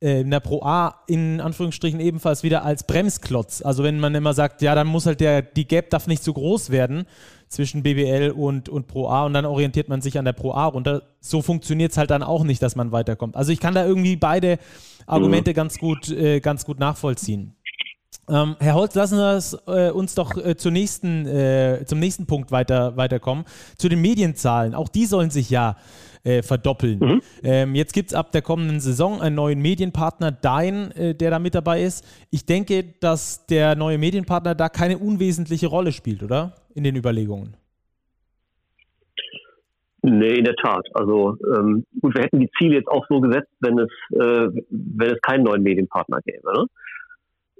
äh, 0.00 0.20
in 0.20 0.30
der 0.30 0.40
Pro 0.40 0.62
A 0.62 1.02
in 1.06 1.40
Anführungsstrichen 1.40 2.00
ebenfalls 2.00 2.42
wieder 2.42 2.64
als 2.64 2.84
Bremsklotz. 2.84 3.62
Also 3.62 3.84
wenn 3.84 4.00
man 4.00 4.14
immer 4.14 4.34
sagt, 4.34 4.62
ja, 4.62 4.74
dann 4.74 4.86
muss 4.86 5.06
halt 5.06 5.20
der, 5.20 5.42
die 5.42 5.66
Gap 5.68 5.90
darf 5.90 6.06
nicht 6.06 6.22
zu 6.22 6.32
groß 6.32 6.70
werden, 6.70 7.06
zwischen 7.54 7.82
BBL 7.82 8.30
und, 8.30 8.68
und 8.68 8.86
Pro 8.86 9.08
A 9.08 9.24
und 9.24 9.32
dann 9.32 9.46
orientiert 9.46 9.88
man 9.88 10.00
sich 10.00 10.18
an 10.18 10.24
der 10.24 10.32
Pro 10.32 10.52
A 10.52 10.66
runter. 10.66 11.02
So 11.20 11.42
funktioniert 11.42 11.92
es 11.92 11.98
halt 11.98 12.10
dann 12.10 12.22
auch 12.22 12.44
nicht, 12.44 12.62
dass 12.62 12.76
man 12.76 12.92
weiterkommt. 12.92 13.36
Also 13.36 13.52
ich 13.52 13.60
kann 13.60 13.74
da 13.74 13.86
irgendwie 13.86 14.16
beide 14.16 14.58
Argumente 15.06 15.52
mhm. 15.52 15.54
ganz, 15.54 15.78
gut, 15.78 16.10
äh, 16.10 16.40
ganz 16.40 16.64
gut 16.64 16.78
nachvollziehen. 16.78 17.54
Ähm, 18.28 18.56
Herr 18.58 18.74
Holz, 18.74 18.94
lassen 18.94 19.18
Sie 19.40 19.56
äh, 19.66 19.90
uns 19.90 20.14
doch 20.14 20.36
äh, 20.36 20.56
zur 20.56 20.72
nächsten, 20.72 21.26
äh, 21.26 21.84
zum 21.86 21.98
nächsten 21.98 22.26
Punkt 22.26 22.50
weiter, 22.50 22.96
weiterkommen. 22.96 23.44
Zu 23.76 23.88
den 23.88 24.00
Medienzahlen. 24.00 24.74
Auch 24.74 24.88
die 24.88 25.06
sollen 25.06 25.30
sich 25.30 25.50
ja 25.50 25.76
äh, 26.24 26.42
verdoppeln. 26.42 26.98
Mhm. 26.98 27.22
Ähm, 27.42 27.74
jetzt 27.74 27.92
gibt 27.92 28.10
es 28.10 28.14
ab 28.14 28.32
der 28.32 28.40
kommenden 28.42 28.80
Saison 28.80 29.20
einen 29.20 29.36
neuen 29.36 29.60
Medienpartner, 29.60 30.32
Dein, 30.32 30.90
äh, 30.92 31.14
der 31.14 31.30
da 31.30 31.38
mit 31.38 31.54
dabei 31.54 31.82
ist. 31.82 32.04
Ich 32.30 32.46
denke, 32.46 32.82
dass 32.82 33.46
der 33.46 33.76
neue 33.76 33.98
Medienpartner 33.98 34.54
da 34.54 34.70
keine 34.70 34.98
unwesentliche 34.98 35.66
Rolle 35.66 35.92
spielt, 35.92 36.22
oder? 36.22 36.54
In 36.74 36.84
den 36.84 36.96
Überlegungen. 36.96 37.56
Nee, 40.02 40.34
in 40.34 40.44
der 40.44 40.56
Tat. 40.56 40.86
Also 40.92 41.38
ähm, 41.56 41.86
gut, 42.00 42.14
wir 42.14 42.24
hätten 42.24 42.40
die 42.40 42.50
Ziele 42.58 42.74
jetzt 42.74 42.88
auch 42.88 43.06
so 43.08 43.20
gesetzt, 43.20 43.50
wenn 43.60 43.78
es, 43.78 43.90
äh, 44.10 44.48
wenn 44.68 45.10
es 45.10 45.20
keinen 45.22 45.44
neuen 45.44 45.62
Medienpartner 45.62 46.18
gäbe. 46.26 46.52
Ne? 46.52 46.66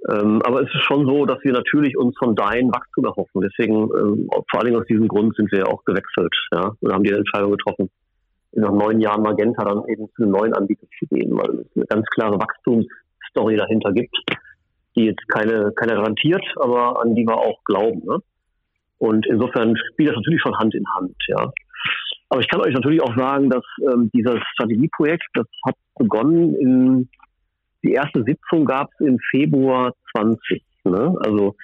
Ähm, 0.09 0.41
aber 0.43 0.61
es 0.61 0.67
ist 0.67 0.83
schon 0.83 1.07
so, 1.07 1.25
dass 1.25 1.43
wir 1.43 1.53
natürlich 1.53 1.97
uns 1.97 2.15
von 2.19 2.35
Dein 2.35 2.71
Wachstum 2.71 3.05
erhoffen. 3.05 3.41
Deswegen, 3.41 3.75
ähm, 3.75 4.29
vor 4.29 4.59
allen 4.59 4.65
Dingen 4.65 4.79
aus 4.79 4.87
diesem 4.87 5.07
Grund 5.07 5.35
sind 5.35 5.51
wir 5.51 5.67
auch 5.67 5.83
gewechselt 5.85 6.35
ja, 6.53 6.71
und 6.79 6.93
haben 6.93 7.03
die 7.03 7.11
Entscheidung 7.11 7.51
getroffen, 7.51 7.89
nach 8.51 8.71
neun 8.71 9.01
Jahren 9.01 9.23
Magenta 9.23 9.65
dann 9.65 9.83
eben 9.87 10.07
zu 10.15 10.23
einem 10.23 10.31
neuen 10.31 10.53
Anbieter 10.53 10.85
zu 10.99 11.07
gehen, 11.07 11.35
weil 11.35 11.61
es 11.61 11.75
eine 11.75 11.85
ganz 11.85 12.05
klare 12.11 12.39
Wachstumsstory 12.39 13.57
dahinter 13.57 13.91
gibt, 13.91 14.15
die 14.95 15.05
jetzt 15.05 15.27
keine, 15.29 15.71
keine 15.75 15.95
garantiert, 15.95 16.45
aber 16.57 17.01
an 17.01 17.15
die 17.15 17.25
wir 17.25 17.37
auch 17.37 17.63
glauben. 17.65 18.03
Ne? 18.05 18.19
Und 18.97 19.25
insofern 19.27 19.75
spielt 19.91 20.09
das 20.09 20.15
natürlich 20.15 20.41
schon 20.41 20.57
Hand 20.57 20.73
in 20.73 20.83
Hand, 20.95 21.15
ja. 21.27 21.51
Aber 22.29 22.41
ich 22.41 22.47
kann 22.47 22.61
euch 22.61 22.73
natürlich 22.73 23.01
auch 23.01 23.15
sagen, 23.15 23.49
dass 23.49 23.63
ähm, 23.81 24.09
dieses 24.13 24.39
Strategieprojekt, 24.53 25.25
das 25.33 25.45
hat 25.65 25.75
begonnen 25.97 26.55
in 26.55 27.09
die 27.83 27.93
erste 27.93 28.23
Sitzung 28.23 28.65
gab 28.65 28.89
es 28.93 29.05
im 29.05 29.19
Februar 29.29 29.93
20. 30.17 30.63
Ne? 30.85 31.15
Also 31.23 31.55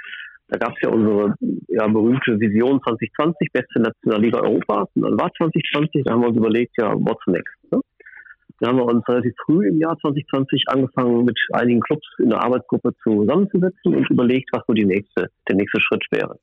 da 0.50 0.60
gab 0.60 0.74
es 0.76 0.82
ja 0.84 0.90
unsere 0.90 1.34
ja, 1.68 1.88
berühmte 1.88 2.40
Vision 2.40 2.80
2020, 2.84 3.52
beste 3.52 3.80
Nationalliga 3.82 4.40
Europas. 4.40 4.88
Und 4.96 5.04
dann 5.04 5.20
war 5.20 5.32
2020, 5.38 6.04
da 6.04 6.14
haben 6.14 6.22
wir 6.22 6.28
uns 6.28 6.38
überlegt, 6.38 6.74
ja, 6.78 6.94
what's 6.94 7.26
next? 7.26 7.56
Ne? 7.72 7.80
Da 8.60 8.68
haben 8.68 8.78
wir 8.78 8.86
uns 8.86 9.08
relativ 9.08 9.34
früh 9.46 9.68
im 9.68 9.80
Jahr 9.80 9.98
2020 9.98 10.66
angefangen, 10.68 11.26
mit 11.26 11.40
einigen 11.54 11.80
Clubs 11.80 12.06
in 12.20 12.30
der 12.30 12.44
Arbeitsgruppe 12.44 12.94
zusammenzusetzen 13.02 13.96
und 13.96 14.10
überlegt, 14.10 14.50
was 14.52 14.62
so 14.68 14.74
die 14.74 14.86
nächste, 14.86 15.30
der 15.50 15.56
nächste 15.56 15.82
Schritt 15.82 16.06
wäre. 16.12 16.38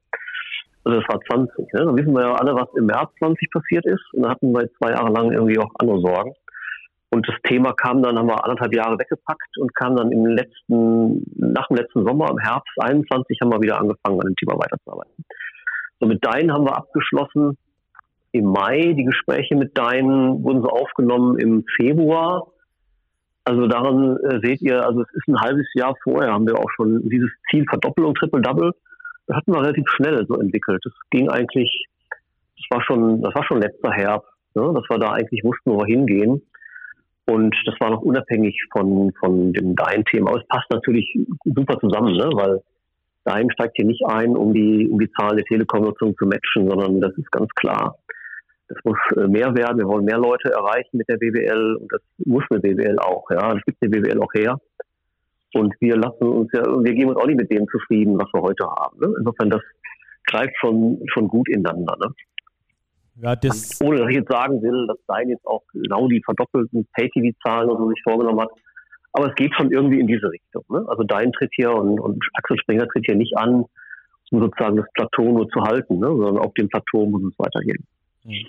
Also 0.84 1.00
das 1.00 1.08
war 1.08 1.20
20. 1.20 1.72
Ne? 1.74 1.84
Da 1.84 1.96
wissen 1.96 2.12
wir 2.12 2.22
ja 2.22 2.34
alle, 2.34 2.54
was 2.54 2.68
im 2.76 2.86
März 2.86 3.10
20 3.18 3.50
passiert 3.50 3.86
ist. 3.86 4.02
Und 4.12 4.22
da 4.22 4.30
hatten 4.30 4.52
wir 4.52 4.68
zwei 4.78 4.90
Jahre 4.90 5.12
lang 5.12 5.32
irgendwie 5.32 5.58
auch 5.58 5.70
andere 5.78 6.00
Sorgen. 6.00 6.32
Und 7.10 7.26
das 7.26 7.36
Thema 7.44 7.72
kam 7.72 8.02
dann, 8.02 8.18
haben 8.18 8.28
wir 8.28 8.44
anderthalb 8.44 8.74
Jahre 8.74 8.98
weggepackt 8.98 9.56
und 9.58 9.74
kam 9.74 9.96
dann 9.96 10.12
im 10.12 10.26
letzten, 10.26 11.24
nach 11.36 11.66
dem 11.68 11.78
letzten 11.78 12.04
Sommer, 12.04 12.30
im 12.30 12.38
Herbst 12.38 12.72
21, 12.78 13.38
haben 13.40 13.50
wir 13.50 13.62
wieder 13.62 13.80
angefangen, 13.80 14.20
an 14.20 14.28
dem 14.28 14.36
Thema 14.36 14.58
weiterzuarbeiten. 14.58 15.24
So 16.00 16.06
mit 16.06 16.24
Dein 16.24 16.52
haben 16.52 16.66
wir 16.66 16.76
abgeschlossen 16.76 17.56
im 18.32 18.44
Mai. 18.44 18.92
Die 18.92 19.04
Gespräche 19.04 19.56
mit 19.56 19.76
Dein 19.76 20.06
wurden 20.44 20.62
so 20.62 20.68
aufgenommen 20.68 21.38
im 21.38 21.64
Februar. 21.76 22.48
Also 23.44 23.66
daran 23.66 24.18
äh, 24.18 24.40
seht 24.42 24.60
ihr, 24.60 24.84
also 24.84 25.00
es 25.00 25.08
ist 25.14 25.28
ein 25.28 25.40
halbes 25.40 25.66
Jahr 25.74 25.94
vorher, 26.04 26.32
haben 26.32 26.46
wir 26.46 26.58
auch 26.58 26.70
schon 26.76 27.08
dieses 27.08 27.30
Ziel 27.50 27.64
Verdoppelung, 27.66 28.14
Triple-Double, 28.14 28.72
hatten 29.36 29.52
wir 29.52 29.60
relativ 29.60 29.88
schnell 29.88 30.26
so 30.26 30.34
entwickelt. 30.36 30.80
Das 30.84 30.92
ging 31.10 31.28
eigentlich, 31.28 31.86
das 32.56 32.66
war 32.70 32.82
schon, 32.82 33.22
das 33.22 33.34
war 33.34 33.44
schon 33.44 33.60
letzter 33.60 33.92
Herbst, 33.92 34.30
ne? 34.54 34.72
dass 34.74 34.84
wir 34.88 34.98
da 34.98 35.12
eigentlich 35.12 35.44
wussten, 35.44 35.70
wo 35.70 35.78
wir 35.78 35.86
hingehen. 35.86 36.42
Und 37.26 37.54
das 37.66 37.74
war 37.78 37.90
noch 37.90 38.00
unabhängig 38.00 38.58
von, 38.72 39.12
von 39.20 39.52
dem 39.52 39.76
Dein-Thema. 39.76 40.30
Aber 40.30 40.40
es 40.40 40.48
passt 40.48 40.70
natürlich 40.70 41.18
super 41.44 41.78
zusammen, 41.78 42.16
ne? 42.16 42.30
weil 42.32 42.62
Dein 43.28 43.50
steigt 43.50 43.76
hier 43.76 43.84
nicht 43.84 44.02
ein, 44.06 44.36
um 44.36 44.54
die, 44.54 44.88
um 44.88 44.98
die 44.98 45.10
Zahl 45.12 45.36
der 45.36 45.44
Telekom-Nutzung 45.44 46.16
zu 46.16 46.24
matchen, 46.24 46.66
sondern 46.66 46.98
das 47.00 47.12
ist 47.18 47.30
ganz 47.30 47.50
klar. 47.56 47.98
Das 48.68 48.78
muss 48.84 48.98
äh, 49.16 49.26
mehr 49.26 49.54
werden. 49.54 49.78
Wir 49.78 49.86
wollen 49.86 50.06
mehr 50.06 50.16
Leute 50.18 50.50
erreichen 50.50 50.96
mit 50.96 51.08
der 51.08 51.18
BWL 51.18 51.76
und 51.76 51.92
das 51.92 52.00
muss 52.24 52.44
eine 52.50 52.60
BWL 52.60 52.98
auch. 52.98 53.30
Ja, 53.30 53.52
das 53.52 53.62
gibt 53.66 53.82
eine 53.82 53.90
BWL 53.90 54.22
auch 54.22 54.32
her. 54.32 54.58
Und 55.54 55.74
wir 55.80 55.96
lassen 55.96 56.24
uns 56.24 56.50
ja, 56.52 56.62
wir 56.62 56.94
geben 56.94 57.11
uns 57.11 57.18
auch 57.18 57.26
nicht 57.26 57.40
mit 57.40 57.50
dem 57.50 57.66
zufrieden, 57.68 58.18
was 58.18 58.28
wir 58.32 58.42
heute 58.42 58.66
haben. 58.66 58.98
Ne? 59.00 59.14
Insofern, 59.18 59.50
das 59.50 59.62
greift 60.24 60.54
schon, 60.61 61.00
schon 61.06 61.28
gut 61.28 61.48
ineinander. 61.48 61.96
Ne? 62.00 62.14
Ja, 63.20 63.34
das 63.34 63.80
Ohne 63.80 63.98
dass 63.98 64.08
ich 64.11 64.16
jetzt 64.16 64.30
sagen 64.30 64.62
will, 64.62 64.87
dass 64.87 64.98
Dein 65.08 65.30
jetzt 65.30 65.46
auch 65.46 65.62
genau 65.72 66.06
die 66.08 66.22
verdoppelten 66.24 66.87
Pay-TV-Zahlen 66.94 67.70
oder 67.70 67.78
so 67.78 67.88
sich 67.88 68.00
vorgenommen 68.04 68.40
hat. 68.40 68.50
Aber 69.12 69.28
es 69.28 69.34
geht 69.34 69.54
schon 69.54 69.72
irgendwie 69.72 70.00
in 70.00 70.06
diese 70.06 70.30
Richtung. 70.30 70.64
Ne? 70.68 70.84
Also 70.87 71.02
Dein 71.02 71.32
tritt 71.32 71.50
hier 71.54 71.72
und, 71.72 71.98
und 71.98 72.22
Axel 72.34 72.58
Springer 72.58 72.87
tritt 72.88 73.06
hier 73.06 73.16
nicht 73.16 73.37
an, 73.37 73.64
um 74.30 74.40
sozusagen 74.40 74.76
das 74.76 74.87
Plateau 74.92 75.32
nur 75.32 75.48
zu 75.48 75.61
halten, 75.62 75.98
ne? 75.98 76.06
sondern 76.06 76.38
auf 76.38 76.52
dem 76.54 76.68
Plateau 76.68 77.06
muss 77.06 77.22
es 77.24 77.38
weitergehen. 77.38 77.84
Mhm. 78.24 78.44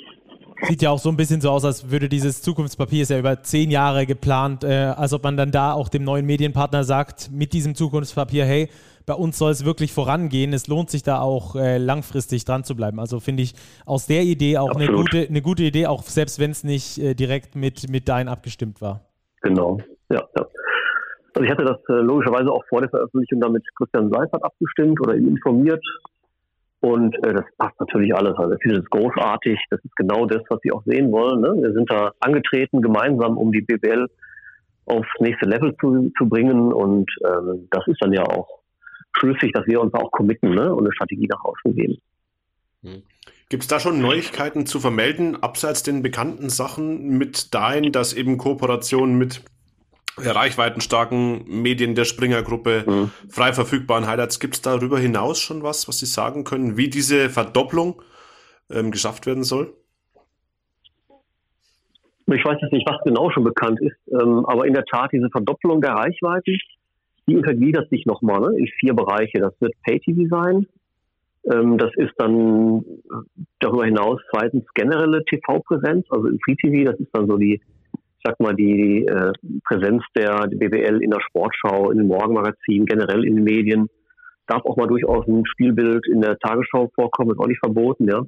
Sieht 0.68 0.82
ja 0.82 0.90
auch 0.90 1.00
so 1.00 1.10
ein 1.10 1.18
bisschen 1.18 1.42
so 1.42 1.50
aus, 1.50 1.64
als 1.64 1.90
würde 1.90 2.10
dieses 2.10 2.42
Zukunftspapier 2.42 3.04
ist 3.04 3.10
ja 3.10 3.20
über 3.20 3.42
zehn 3.42 3.72
Jahre 3.72 4.06
geplant, 4.06 4.64
äh, 4.64 4.94
als 4.96 5.14
ob 5.14 5.24
man 5.24 5.38
dann 5.38 5.52
da 5.52 5.74
auch 5.74 5.90
dem 5.90 6.04
neuen 6.04 6.26
Medienpartner 6.26 6.84
sagt, 6.84 7.32
mit 7.32 7.54
diesem 7.54 7.76
Zukunftspapier, 7.76 8.46
hey, 8.46 8.70
bei 9.06 9.16
uns 9.16 9.40
soll 9.40 9.52
es 9.52 9.66
wirklich 9.66 9.92
vorangehen. 9.92 10.54
Es 10.54 10.68
lohnt 10.68 10.92
sich 10.92 11.02
da 11.02 11.20
auch 11.20 11.56
äh, 11.56 11.80
langfristig 11.80 12.46
dran 12.46 12.64
zu 12.64 12.76
bleiben. 12.76 13.00
Also 13.00 13.20
finde 13.20 13.42
ich 13.42 13.56
aus 13.86 14.06
der 14.06 14.22
Idee 14.22 14.60
auch 14.60 14.76
eine 14.76 14.88
gute, 14.88 15.28
eine 15.28 15.42
gute 15.42 15.64
Idee, 15.64 15.88
auch 15.88 16.04
selbst 16.04 16.40
wenn 16.40 16.52
es 16.52 16.64
nicht 16.64 17.00
äh, 17.00 17.16
direkt 17.16 17.56
mit, 17.56 17.90
mit 17.90 18.08
Dein 18.08 18.28
abgestimmt 18.28 18.82
war. 18.82 19.02
Genau, 19.42 19.80
ja, 20.12 20.22
ja. 20.38 20.46
Also 21.34 21.44
ich 21.44 21.50
hatte 21.50 21.66
das 21.66 21.78
äh, 21.90 22.02
logischerweise 22.02 22.52
auch 22.52 22.64
vor 22.70 22.82
der 22.82 22.90
Veröffentlichung 22.90 23.40
damit 23.40 23.64
Christian 23.78 24.12
Seifert 24.12 24.44
abgestimmt 24.44 25.00
oder 25.02 25.16
ihn 25.16 25.28
informiert. 25.28 25.84
Und 26.82 27.16
äh, 27.26 27.34
das 27.34 27.46
passt 27.58 27.80
natürlich 27.80 28.16
alles. 28.16 28.38
Also 28.38 28.54
ich 28.54 28.62
finde 28.62 28.80
es 28.80 28.90
großartig. 28.90 29.60
Das 29.70 29.84
ist 29.84 29.96
genau 29.96 30.26
das, 30.26 30.42
was 30.50 30.60
sie 30.64 30.72
auch 30.72 30.84
sehen 30.86 31.12
wollen. 31.12 31.42
Ne? 31.42 31.54
Wir 31.62 31.74
sind 31.74 31.92
da 31.92 32.14
angetreten, 32.20 32.82
gemeinsam, 32.82 33.38
um 33.38 33.52
die 33.52 33.62
BWL 33.62 34.08
aufs 34.86 35.10
nächste 35.20 35.46
Level 35.46 35.76
zu, 35.80 36.12
zu 36.18 36.28
bringen. 36.28 36.72
Und 36.72 37.12
ähm, 37.26 37.68
das 37.72 37.86
ist 37.88 38.02
dann 38.02 38.14
ja 38.14 38.24
auch 38.24 38.60
schlüssig, 39.18 39.52
dass 39.54 39.66
wir 39.68 39.82
uns 39.82 39.94
auch 39.94 40.12
committen 40.12 40.56
ne? 40.56 40.74
und 40.74 40.86
eine 40.86 40.94
Strategie 40.94 41.28
nach 41.28 41.44
außen 41.44 41.76
geben. 41.76 41.98
Hm. 42.84 43.04
Gibt 43.50 43.64
es 43.64 43.68
da 43.68 43.80
schon 43.80 44.00
Neuigkeiten 44.00 44.66
zu 44.66 44.80
vermelden, 44.80 45.36
abseits 45.42 45.84
den 45.84 46.02
bekannten 46.02 46.50
Sachen 46.50 47.18
mit 47.18 47.54
Dein, 47.54 47.92
dass 47.92 48.14
eben 48.14 48.38
Kooperationen 48.38 49.18
mit 49.18 49.42
reichweitenstarken 50.26 51.44
Medien 51.48 51.96
der 51.96 52.06
Springer-Gruppe, 52.06 52.84
mhm. 52.86 53.12
frei 53.30 53.54
verfügbaren 53.54 54.08
Highlights. 54.08 54.40
Gibt 54.40 54.56
es 54.56 54.62
darüber 54.62 55.00
hinaus 55.00 55.40
schon 55.40 55.64
was, 55.64 55.88
was 55.88 56.00
Sie 56.00 56.06
sagen 56.06 56.44
können, 56.44 56.78
wie 56.78 56.90
diese 56.90 57.30
Verdopplung 57.30 58.02
ähm, 58.72 58.92
geschafft 58.92 59.26
werden 59.26 59.44
soll? 59.44 59.74
Ich 62.32 62.46
weiß 62.46 62.58
jetzt 62.62 62.74
nicht, 62.74 62.88
was 62.88 63.02
genau 63.04 63.32
schon 63.32 63.44
bekannt 63.44 63.80
ist, 63.82 63.98
ähm, 64.12 64.46
aber 64.46 64.68
in 64.68 64.74
der 64.74 64.86
Tat 64.86 65.12
diese 65.12 65.30
Verdopplung 65.30 65.82
der 65.82 65.94
Reichweiten, 65.94 66.58
die 67.28 67.36
untergliedert 67.36 67.90
sich 67.90 68.06
nochmal 68.06 68.42
ne, 68.42 68.60
in 68.60 68.68
vier 68.80 68.94
Bereiche. 68.94 69.40
Das 69.40 69.54
wird 69.60 69.74
Pay-TV 69.84 70.28
sein, 70.30 70.68
ähm, 71.52 71.78
das 71.78 71.92
ist 71.96 72.14
dann 72.18 72.84
darüber 73.60 73.86
hinaus 73.86 74.20
zweitens 74.32 74.66
generelle 74.74 75.24
TV-Präsenz, 75.26 76.06
also 76.10 76.28
im 76.28 76.40
Free-TV, 76.44 76.92
das 76.92 77.00
ist 77.00 77.10
dann 77.14 77.28
so 77.28 77.38
die 77.38 77.62
sag 78.24 78.40
mal, 78.40 78.56
die 78.56 79.06
äh, 79.06 79.32
Präsenz 79.66 80.04
der 80.16 80.48
BWL 80.48 81.02
in 81.02 81.12
der 81.12 81.22
Sportschau, 81.22 81.92
in 81.92 82.00
den 82.00 82.08
Morgenmagazinen, 82.08 82.86
generell 82.86 83.26
in 83.26 83.36
den 83.36 83.44
Medien, 83.44 83.90
darf 84.48 84.66
auch 84.66 84.78
mal 84.78 84.88
durchaus 84.88 85.28
ein 85.28 85.46
Spielbild 85.46 86.08
in 86.08 86.22
der 86.22 86.38
Tagesschau 86.40 86.90
vorkommen, 86.96 87.32
ist 87.32 87.40
auch 87.40 87.48
nicht 87.48 87.60
verboten, 87.60 88.08
ja. 88.10 88.22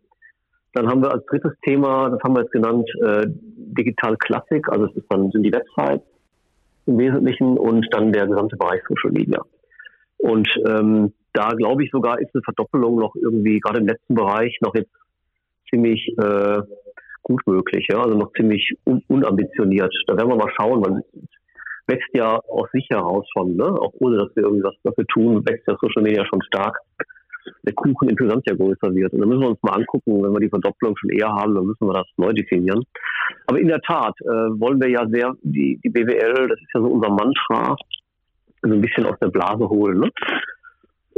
Dann 0.74 0.88
haben 0.88 1.04
wir 1.04 1.12
als 1.12 1.26
drittes 1.26 1.54
Thema, 1.66 2.10
das 2.10 2.22
haben 2.24 2.36
wir 2.36 2.44
jetzt 2.44 2.54
genannt, 2.54 2.90
äh, 3.04 3.26
Digital 3.28 4.16
Klassik, 4.18 4.70
also 4.70 4.86
es 4.86 4.96
ist 4.96 5.06
dann, 5.10 5.30
sind 5.32 5.44
die 5.44 5.52
Websites 5.52 6.06
im 6.86 6.98
Wesentlichen 6.98 7.58
und 7.58 7.88
dann 7.92 8.14
der 8.14 8.28
gesamte 8.28 8.56
Bereich 8.56 8.82
Social 8.88 9.12
Media. 9.12 9.42
Und 10.18 10.48
ähm, 10.66 11.14
da 11.34 11.50
glaube 11.50 11.84
ich 11.84 11.92
sogar 11.92 12.20
ist 12.20 12.34
eine 12.34 12.44
Verdoppelung 12.44 12.98
noch 12.98 13.16
irgendwie, 13.16 13.60
gerade 13.60 13.80
im 13.80 13.88
letzten 13.88 14.16
Bereich, 14.16 14.58
noch 14.62 14.76
jetzt 14.76 14.92
ziemlich 15.70 16.08
äh, 16.18 16.62
gut 17.24 17.42
möglich, 17.46 17.88
ja, 17.90 18.00
also 18.00 18.18
noch 18.18 18.32
ziemlich 18.34 18.74
un 18.86 19.02
unambitioniert. 19.08 19.94
Da 20.08 20.18
werden 20.18 20.30
wir 20.30 20.36
mal 20.36 20.54
schauen, 20.58 20.82
man 20.82 21.04
wächst 21.88 22.10
ja 22.14 22.40
aus 22.48 22.70
sich 22.72 22.88
heraus 22.90 23.26
schon, 23.34 23.56
ne? 23.56 23.66
auch 23.66 23.94
ohne 24.00 24.18
dass 24.18 24.36
wir 24.36 24.44
irgendwas 24.44 24.76
dafür 24.84 25.06
tun, 25.08 25.46
wächst 25.46 25.68
ja 25.68 25.78
Social 25.82 26.04
Media 26.04 26.26
schon 26.26 26.42
stark. 26.44 26.78
Der 27.64 27.74
Kuchen 27.74 28.10
insgesamt 28.10 28.48
ja 28.48 28.56
größer 28.56 28.94
wird. 28.94 29.14
Und 29.14 29.20
dann 29.20 29.30
müssen 29.30 29.42
wir 29.42 29.50
uns 29.50 29.64
mal 29.64 29.74
angucken, 29.74 30.24
wenn 30.24 30.32
wir 30.32 30.40
die 30.40 30.50
Verdopplung 30.50 30.96
schon 30.98 31.10
eher 31.10 31.30
haben, 31.30 31.56
dann 31.56 31.66
müssen 31.66 31.88
wir 31.88 31.94
das 31.94 32.06
neu 32.18 32.34
definieren. 32.34 32.84
Aber 33.48 33.60
in 33.60 33.68
der 33.68 33.82
Tat 33.82 34.14
äh, 34.22 34.50
wollen 34.60 34.80
wir 34.80 34.90
ja 34.90 35.08
sehr 35.08 35.34
die, 35.42 35.80
die 35.84 35.90
BWL, 35.90 36.48
das 36.50 36.60
ist 36.60 36.70
ja 36.74 36.82
so 36.82 36.88
unser 36.88 37.10
Mantra, 37.10 37.76
so 38.62 38.72
ein 38.72 38.82
bisschen 38.82 39.08
aus 39.08 39.18
der 39.20 39.30
Blase 39.30 39.68
holen. 39.68 40.02
Ne? 40.02 40.10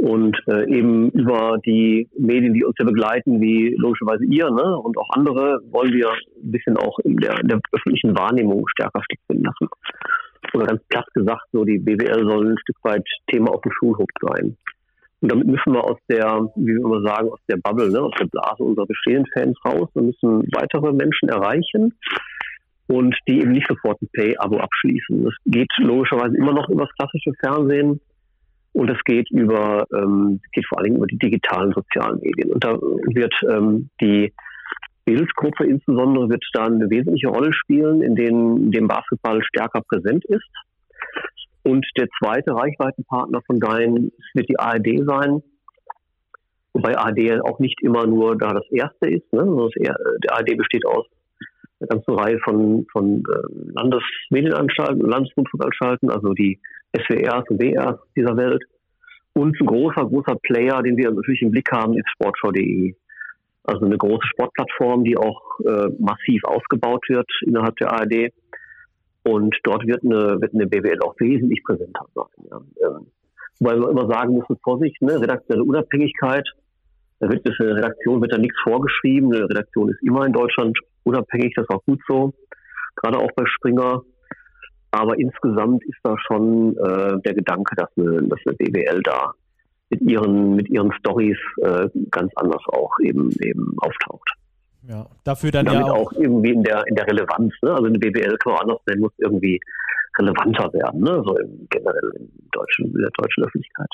Und 0.04 0.36
äh, 0.48 0.68
eben 0.68 1.08
über 1.12 1.56
die 1.64 2.06
Medien, 2.18 2.52
die 2.52 2.62
uns 2.62 2.76
ja 2.78 2.84
begleiten, 2.84 3.40
wie 3.40 3.74
logischerweise 3.78 4.26
ihr 4.26 4.50
ne, 4.50 4.76
und 4.76 4.98
auch 4.98 5.08
andere, 5.16 5.60
wollen 5.70 5.94
wir 5.94 6.10
ein 6.10 6.50
bisschen 6.50 6.76
auch 6.76 6.98
in 6.98 7.16
der, 7.16 7.40
in 7.40 7.48
der 7.48 7.58
öffentlichen 7.72 8.14
Wahrnehmung 8.14 8.68
stärker 8.68 9.02
stattfinden 9.02 9.44
lassen. 9.44 9.68
Oder 10.52 10.66
ganz 10.66 10.82
platt 10.90 11.06
gesagt, 11.14 11.46
so 11.52 11.64
die 11.64 11.78
BWL 11.78 12.22
soll 12.28 12.50
ein 12.50 12.58
Stück 12.58 12.76
weit 12.82 13.02
Thema 13.32 13.50
auf 13.52 13.62
dem 13.62 13.72
Schulhof 13.72 14.06
sein. 14.20 14.58
Und 15.22 15.32
damit 15.32 15.46
müssen 15.46 15.72
wir 15.72 15.82
aus 15.82 15.98
der, 16.10 16.50
wie 16.54 16.74
wir 16.74 16.84
immer 16.84 17.00
sagen, 17.00 17.30
aus 17.30 17.40
der 17.48 17.56
Bubble, 17.56 17.90
ne, 17.90 18.02
aus 18.02 18.12
der 18.20 18.26
Blase 18.26 18.62
unserer 18.62 18.86
bestehenden 18.86 19.26
Fans 19.32 19.56
raus. 19.64 19.88
Wir 19.94 20.02
müssen 20.02 20.42
weitere 20.52 20.92
Menschen 20.92 21.30
erreichen 21.30 21.94
und 22.88 23.16
die 23.26 23.40
eben 23.40 23.52
nicht 23.52 23.68
sofort 23.68 24.02
ein 24.02 24.08
Pay-Abo 24.12 24.58
abschließen. 24.58 25.24
Das 25.24 25.34
geht 25.46 25.72
logischerweise 25.78 26.36
immer 26.36 26.52
noch 26.52 26.68
über 26.68 26.84
das 26.84 26.94
klassische 26.96 27.32
Fernsehen 27.40 28.00
und 28.74 28.90
es 28.90 29.02
geht 29.04 29.30
über, 29.30 29.86
ähm, 29.94 30.40
geht 30.52 30.66
vor 30.66 30.78
allen 30.78 30.84
Dingen 30.86 30.96
über 30.96 31.06
die 31.06 31.18
digitalen 31.18 31.72
sozialen 31.72 32.20
Medien. 32.20 32.52
Und 32.52 32.64
da 32.64 32.74
wird 32.74 33.34
ähm, 33.48 33.88
die 34.00 34.32
Bildgruppe 35.04 35.64
insbesondere 35.64 36.28
wird 36.28 36.44
da 36.54 36.64
eine 36.64 36.90
wesentliche 36.90 37.28
Rolle 37.28 37.52
spielen, 37.52 38.02
in 38.02 38.16
denen 38.16 38.72
dem 38.72 38.88
Basketball 38.88 39.42
stärker 39.44 39.80
präsent 39.82 40.24
ist. 40.24 40.48
Und 41.62 41.86
der 41.96 42.08
zweite 42.18 42.54
Reichweitenpartner 42.54 43.42
von 43.46 43.60
Dein 43.60 44.10
wird 44.34 44.48
die 44.48 44.58
ARD 44.58 45.06
sein. 45.06 45.42
Wobei 46.72 46.98
ARD 46.98 47.42
auch 47.42 47.60
nicht 47.60 47.80
immer 47.82 48.06
nur 48.06 48.36
da 48.36 48.52
das 48.54 48.68
erste 48.70 49.08
ist. 49.08 49.32
Ne? 49.32 49.44
Der 49.78 50.32
ARD 50.32 50.56
besteht 50.56 50.84
aus 50.84 51.06
einer 51.90 51.98
ganzen 51.98 52.14
Reihe 52.14 52.38
von, 52.44 52.86
von 52.92 53.22
äh, 53.22 53.72
Landesmedienanstalten, 53.74 55.00
Landesrundfunkanstalten, 55.00 56.10
also 56.10 56.32
die 56.34 56.58
SWRs 56.96 57.44
und 57.48 57.60
WRs 57.60 57.98
dieser 58.16 58.36
Welt. 58.36 58.62
Und 59.34 59.60
ein 59.60 59.66
großer, 59.66 60.04
großer 60.06 60.36
Player, 60.42 60.82
den 60.82 60.96
wir 60.96 61.10
natürlich 61.10 61.42
im 61.42 61.50
Blick 61.50 61.70
haben, 61.72 61.96
ist 61.98 62.08
sportschau.de. 62.10 62.94
Also 63.64 63.86
eine 63.86 63.96
große 63.96 64.26
Sportplattform, 64.32 65.04
die 65.04 65.16
auch 65.16 65.40
äh, 65.60 65.88
massiv 65.98 66.44
ausgebaut 66.44 67.02
wird 67.08 67.28
innerhalb 67.42 67.76
der 67.76 67.92
ARD. 67.92 68.32
Und 69.24 69.56
dort 69.64 69.86
wird 69.86 70.04
eine, 70.04 70.40
wird 70.40 70.54
eine 70.54 70.66
BWL 70.66 71.00
auch 71.02 71.14
wesentlich 71.18 71.64
präsenter 71.64 72.06
sein. 72.14 72.46
Ja. 72.50 72.60
Ähm, 72.86 73.06
weil 73.60 73.80
wir 73.80 73.88
immer 73.88 74.06
sagen 74.06 74.34
müssen, 74.34 74.58
Vorsicht, 74.62 75.00
ne, 75.00 75.20
redaktionelle 75.20 75.64
Unabhängigkeit. 75.64 76.46
Da 77.20 77.28
wird 77.28 77.46
eine 77.46 77.76
Redaktion 77.76 78.20
wird 78.20 78.32
da 78.32 78.38
nichts 78.38 78.58
vorgeschrieben. 78.62 79.32
Eine 79.32 79.48
Redaktion 79.48 79.88
ist 79.90 80.02
immer 80.02 80.26
in 80.26 80.32
Deutschland 80.32 80.78
unabhängig, 81.04 81.54
das 81.54 81.64
ist 81.64 81.74
auch 81.74 81.84
gut 81.84 82.00
so. 82.08 82.34
Gerade 82.96 83.18
auch 83.18 83.30
bei 83.36 83.44
Springer. 83.46 84.02
Aber 84.90 85.18
insgesamt 85.18 85.84
ist 85.84 85.98
da 86.02 86.16
schon 86.26 86.76
äh, 86.76 87.20
der 87.24 87.34
Gedanke, 87.34 87.74
dass 87.76 87.88
eine, 87.96 88.22
dass 88.28 88.38
eine 88.46 88.56
BWL 88.56 89.02
da 89.02 89.32
mit 89.90 90.02
ihren, 90.02 90.54
mit 90.54 90.68
ihren 90.68 90.92
Stories 90.92 91.38
äh, 91.62 91.88
ganz 92.10 92.32
anders 92.36 92.62
auch 92.68 92.92
eben, 93.00 93.30
eben 93.40 93.76
auftaucht. 93.78 94.30
Ja, 94.88 95.06
dafür 95.24 95.50
dann 95.50 95.66
Damit 95.66 95.86
ja 95.86 95.92
auch, 95.92 96.12
auch, 96.12 96.12
irgendwie 96.12 96.50
in 96.50 96.62
der, 96.62 96.84
in 96.86 96.94
der 96.94 97.06
Relevanz. 97.06 97.54
Ne? 97.62 97.72
Also 97.72 97.86
eine 97.86 97.98
BWL 97.98 98.36
kann 98.38 98.52
man 98.52 98.62
anders 98.62 98.80
nennen, 98.86 99.00
muss 99.00 99.12
irgendwie 99.18 99.60
relevanter 100.18 100.72
werden, 100.72 101.00
ne? 101.00 101.22
so 101.24 101.36
im, 101.38 101.66
generell 101.70 102.12
in, 102.16 102.30
deutschen, 102.52 102.86
in 102.86 103.00
der 103.00 103.10
deutschen 103.16 103.44
Öffentlichkeit. 103.44 103.88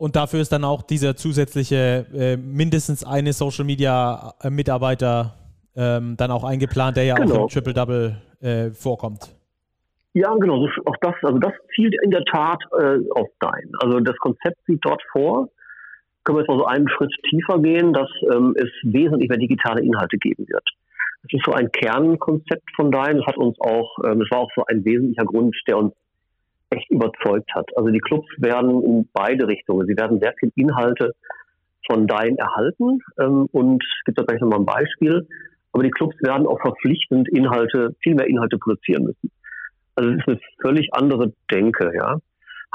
Und 0.00 0.16
dafür 0.16 0.40
ist 0.40 0.50
dann 0.50 0.64
auch 0.64 0.80
dieser 0.80 1.14
zusätzliche 1.14 2.06
äh, 2.14 2.36
mindestens 2.38 3.04
eine 3.04 3.34
Social 3.34 3.66
Media 3.66 4.32
Mitarbeiter 4.48 5.34
ähm, 5.76 6.16
dann 6.16 6.30
auch 6.30 6.42
eingeplant, 6.42 6.96
der 6.96 7.04
ja 7.04 7.16
genau. 7.16 7.34
auch 7.34 7.42
im 7.42 7.48
Triple 7.48 7.74
Double 7.74 8.16
äh, 8.40 8.70
vorkommt. 8.70 9.36
Ja, 10.14 10.34
genau. 10.36 10.66
Auch 10.86 10.96
das, 11.02 11.14
also 11.20 11.38
das 11.38 11.52
zielt 11.74 11.94
in 12.02 12.10
der 12.10 12.24
Tat 12.24 12.62
äh, 12.78 12.96
auf 13.10 13.28
Dein. 13.40 13.72
Also 13.82 14.00
das 14.00 14.16
Konzept 14.16 14.56
sieht 14.66 14.82
dort 14.82 15.02
vor. 15.12 15.50
Können 16.24 16.38
wir 16.38 16.42
jetzt 16.44 16.48
mal 16.48 16.56
so 16.56 16.64
einen 16.64 16.88
Schritt 16.88 17.12
tiefer 17.28 17.58
gehen, 17.58 17.92
dass 17.92 18.08
ähm, 18.34 18.56
es 18.56 18.70
wesentlich 18.82 19.28
mehr 19.28 19.38
digitale 19.38 19.82
Inhalte 19.82 20.16
geben 20.16 20.46
wird. 20.48 20.64
Das 21.24 21.32
ist 21.34 21.44
so 21.44 21.52
ein 21.52 21.70
Kernkonzept 21.72 22.70
von 22.74 22.90
Dein. 22.90 23.18
Das 23.18 23.26
hat 23.26 23.36
uns 23.36 23.60
auch, 23.60 23.98
ähm, 24.06 24.20
das 24.20 24.30
war 24.30 24.38
auch 24.38 24.50
so 24.56 24.64
ein 24.64 24.82
wesentlicher 24.82 25.26
Grund, 25.26 25.54
der 25.68 25.76
uns 25.76 25.92
echt 26.70 26.90
überzeugt 26.90 27.52
hat. 27.54 27.68
Also 27.76 27.90
die 27.90 28.00
Clubs 28.00 28.28
werden 28.38 28.82
in 28.82 29.08
beide 29.12 29.46
Richtungen. 29.46 29.86
Sie 29.86 29.96
werden 29.96 30.20
sehr 30.20 30.34
viel 30.38 30.52
Inhalte 30.54 31.12
von 31.86 32.06
Dein 32.06 32.36
erhalten. 32.36 33.00
Ähm, 33.18 33.48
und 33.52 33.82
es 33.82 34.04
gibt 34.04 34.18
da 34.18 34.24
gleich 34.24 34.40
nochmal 34.40 34.60
ein 34.60 34.66
Beispiel. 34.66 35.26
Aber 35.72 35.82
die 35.82 35.90
Clubs 35.90 36.16
werden 36.20 36.46
auch 36.46 36.60
verpflichtend 36.60 37.28
Inhalte, 37.28 37.94
viel 38.02 38.14
mehr 38.14 38.26
Inhalte 38.26 38.58
produzieren 38.58 39.04
müssen. 39.04 39.30
Also 39.94 40.10
es 40.10 40.18
ist 40.18 40.28
eine 40.28 40.40
völlig 40.62 40.88
andere 40.92 41.32
Denke, 41.50 41.92
ja. 41.94 42.18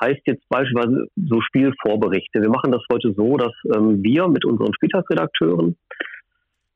Heißt 0.01 0.21
jetzt 0.25 0.47
beispielsweise 0.49 1.07
so 1.15 1.39
Spielvorberichte. 1.41 2.41
Wir 2.41 2.49
machen 2.49 2.71
das 2.71 2.83
heute 2.91 3.13
so, 3.15 3.37
dass 3.37 3.53
ähm, 3.73 4.03
wir 4.03 4.27
mit 4.27 4.43
unseren 4.45 4.73
Spieltagsredakteuren 4.73 5.77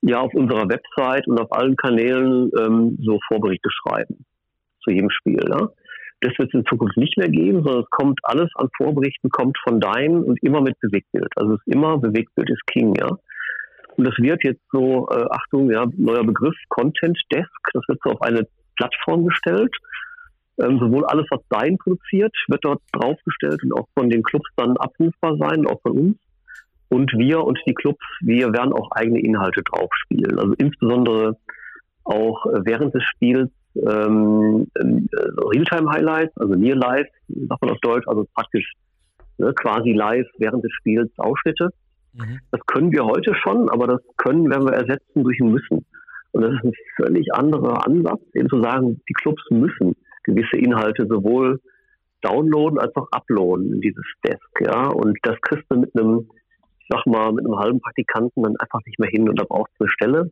ja 0.02 0.22
auf 0.22 0.34
unserer 0.34 0.70
Website 0.70 1.28
und 1.28 1.40
auf 1.40 1.52
allen 1.52 1.76
Kanälen 1.76 2.50
ähm, 2.58 2.98
so 3.02 3.20
Vorberichte 3.28 3.70
schreiben 3.70 4.26
zu 4.82 4.92
jedem 4.92 5.10
Spiel. 5.10 5.44
Ne? 5.50 5.70
Das 6.22 6.34
wird 6.38 6.50
es 6.50 6.60
in 6.60 6.66
Zukunft 6.66 6.98
nicht 6.98 7.18
mehr 7.18 7.30
geben, 7.30 7.64
sondern 7.64 7.84
es 7.84 7.90
kommt 7.92 8.20
alles 8.24 8.50
an 8.56 8.68
Vorberichten, 8.76 9.30
kommt 9.30 9.58
von 9.64 9.80
deinen 9.80 10.24
und 10.24 10.42
immer 10.44 10.62
mit 10.62 10.78
Bewegtbild. 10.80 11.30
Also 11.36 11.54
es 11.54 11.60
ist 11.66 11.74
immer 11.74 11.98
Bewegtbild 11.98 12.50
ist 12.50 12.66
King, 12.68 12.94
ja. 12.96 13.18
Und 13.96 14.06
das 14.06 14.18
wird 14.18 14.44
jetzt 14.44 14.62
so, 14.72 15.08
äh, 15.10 15.26
Achtung, 15.30 15.72
ja, 15.72 15.86
neuer 15.98 16.26
Begriff, 16.26 16.56
Content 16.70 17.18
Desk, 17.32 17.50
das 17.74 17.84
wird 17.88 18.00
so 18.04 18.12
auf 18.12 18.22
eine 18.22 18.48
Plattform 18.78 19.26
gestellt. 19.28 19.76
Ähm, 20.62 20.78
sowohl 20.80 21.06
alles, 21.06 21.26
was 21.30 21.42
Dein 21.50 21.78
produziert, 21.78 22.36
wird 22.48 22.66
dort 22.66 22.82
draufgestellt 22.92 23.64
und 23.64 23.74
auch 23.74 23.88
von 23.94 24.10
den 24.10 24.24
Clubs 24.24 24.50
dann 24.58 24.76
abrufbar 24.78 25.38
sein, 25.38 25.66
auch 25.68 25.82
von 25.82 25.98
uns. 25.98 26.18
Und 26.90 27.12
wir 27.14 27.44
und 27.44 27.60
die 27.66 27.74
Clubs, 27.74 28.04
wir 28.22 28.52
werden 28.52 28.74
auch 28.74 28.92
eigene 28.92 29.22
Inhalte 29.22 29.62
draufspielen. 29.64 30.40
Also 30.40 30.54
insbesondere 30.58 31.38
auch 32.04 32.46
äh, 32.48 32.66
während 32.66 32.94
des 32.94 33.04
Spiels 33.04 33.50
ähm, 33.88 34.68
äh, 34.76 34.84
Realtime-Highlights, 35.54 36.36
also 36.38 36.56
Near 36.56 36.76
Live, 36.76 37.08
sagt 37.28 37.62
man 37.62 37.72
auf 37.72 37.80
Deutsch, 37.82 38.08
also 38.08 38.26
praktisch 38.34 38.74
ne, 39.38 39.54
quasi 39.54 39.94
live 39.94 40.28
während 40.38 40.64
des 40.64 40.72
Spiels 40.74 41.12
Ausschnitte. 41.18 41.70
Mhm. 42.14 42.40
Das 42.52 42.62
können 42.68 42.92
wir 42.92 43.06
heute 43.06 43.34
schon, 43.36 43.70
aber 43.70 43.88
das 43.88 44.02
können 44.18 44.50
werden 44.50 44.66
wir 44.66 44.74
ersetzen 44.74 45.24
durch 45.24 45.40
ein 45.40 45.52
Müssen. 45.52 45.86
Und 46.32 46.42
das 46.44 46.54
ist 46.54 46.64
ein 46.64 46.74
völlig 46.96 47.34
anderer 47.34 47.86
Ansatz, 47.88 48.22
eben 48.34 48.50
zu 48.50 48.62
sagen, 48.62 49.02
die 49.10 49.14
Clubs 49.14 49.44
müssen 49.50 49.96
gewisse 50.24 50.58
Inhalte 50.58 51.08
sowohl 51.08 51.60
downloaden 52.22 52.78
als 52.80 52.96
auch 52.96 53.08
uploaden 53.12 53.74
in 53.74 53.82
dieses 53.82 54.06
Desk, 54.26 54.62
ja. 54.62 54.88
Und 54.88 55.18
das 55.24 55.40
kriegst 55.42 55.66
du 55.70 55.80
mit 55.80 55.96
einem, 55.96 56.30
ich 56.80 56.88
sag 56.90 57.06
mal, 57.06 57.32
mit 57.32 57.46
einem 57.46 57.58
halben 57.58 57.82
Praktikanten 57.82 58.44
dann 58.44 58.58
einfach 58.58 58.82
nicht 58.86 59.00
mehr 59.00 59.10
hin 59.10 59.30
und 59.30 59.40
da 59.40 59.46
brauchst 59.48 59.74
du 59.80 59.86
eine 59.86 59.90
Stelle. 59.92 60.32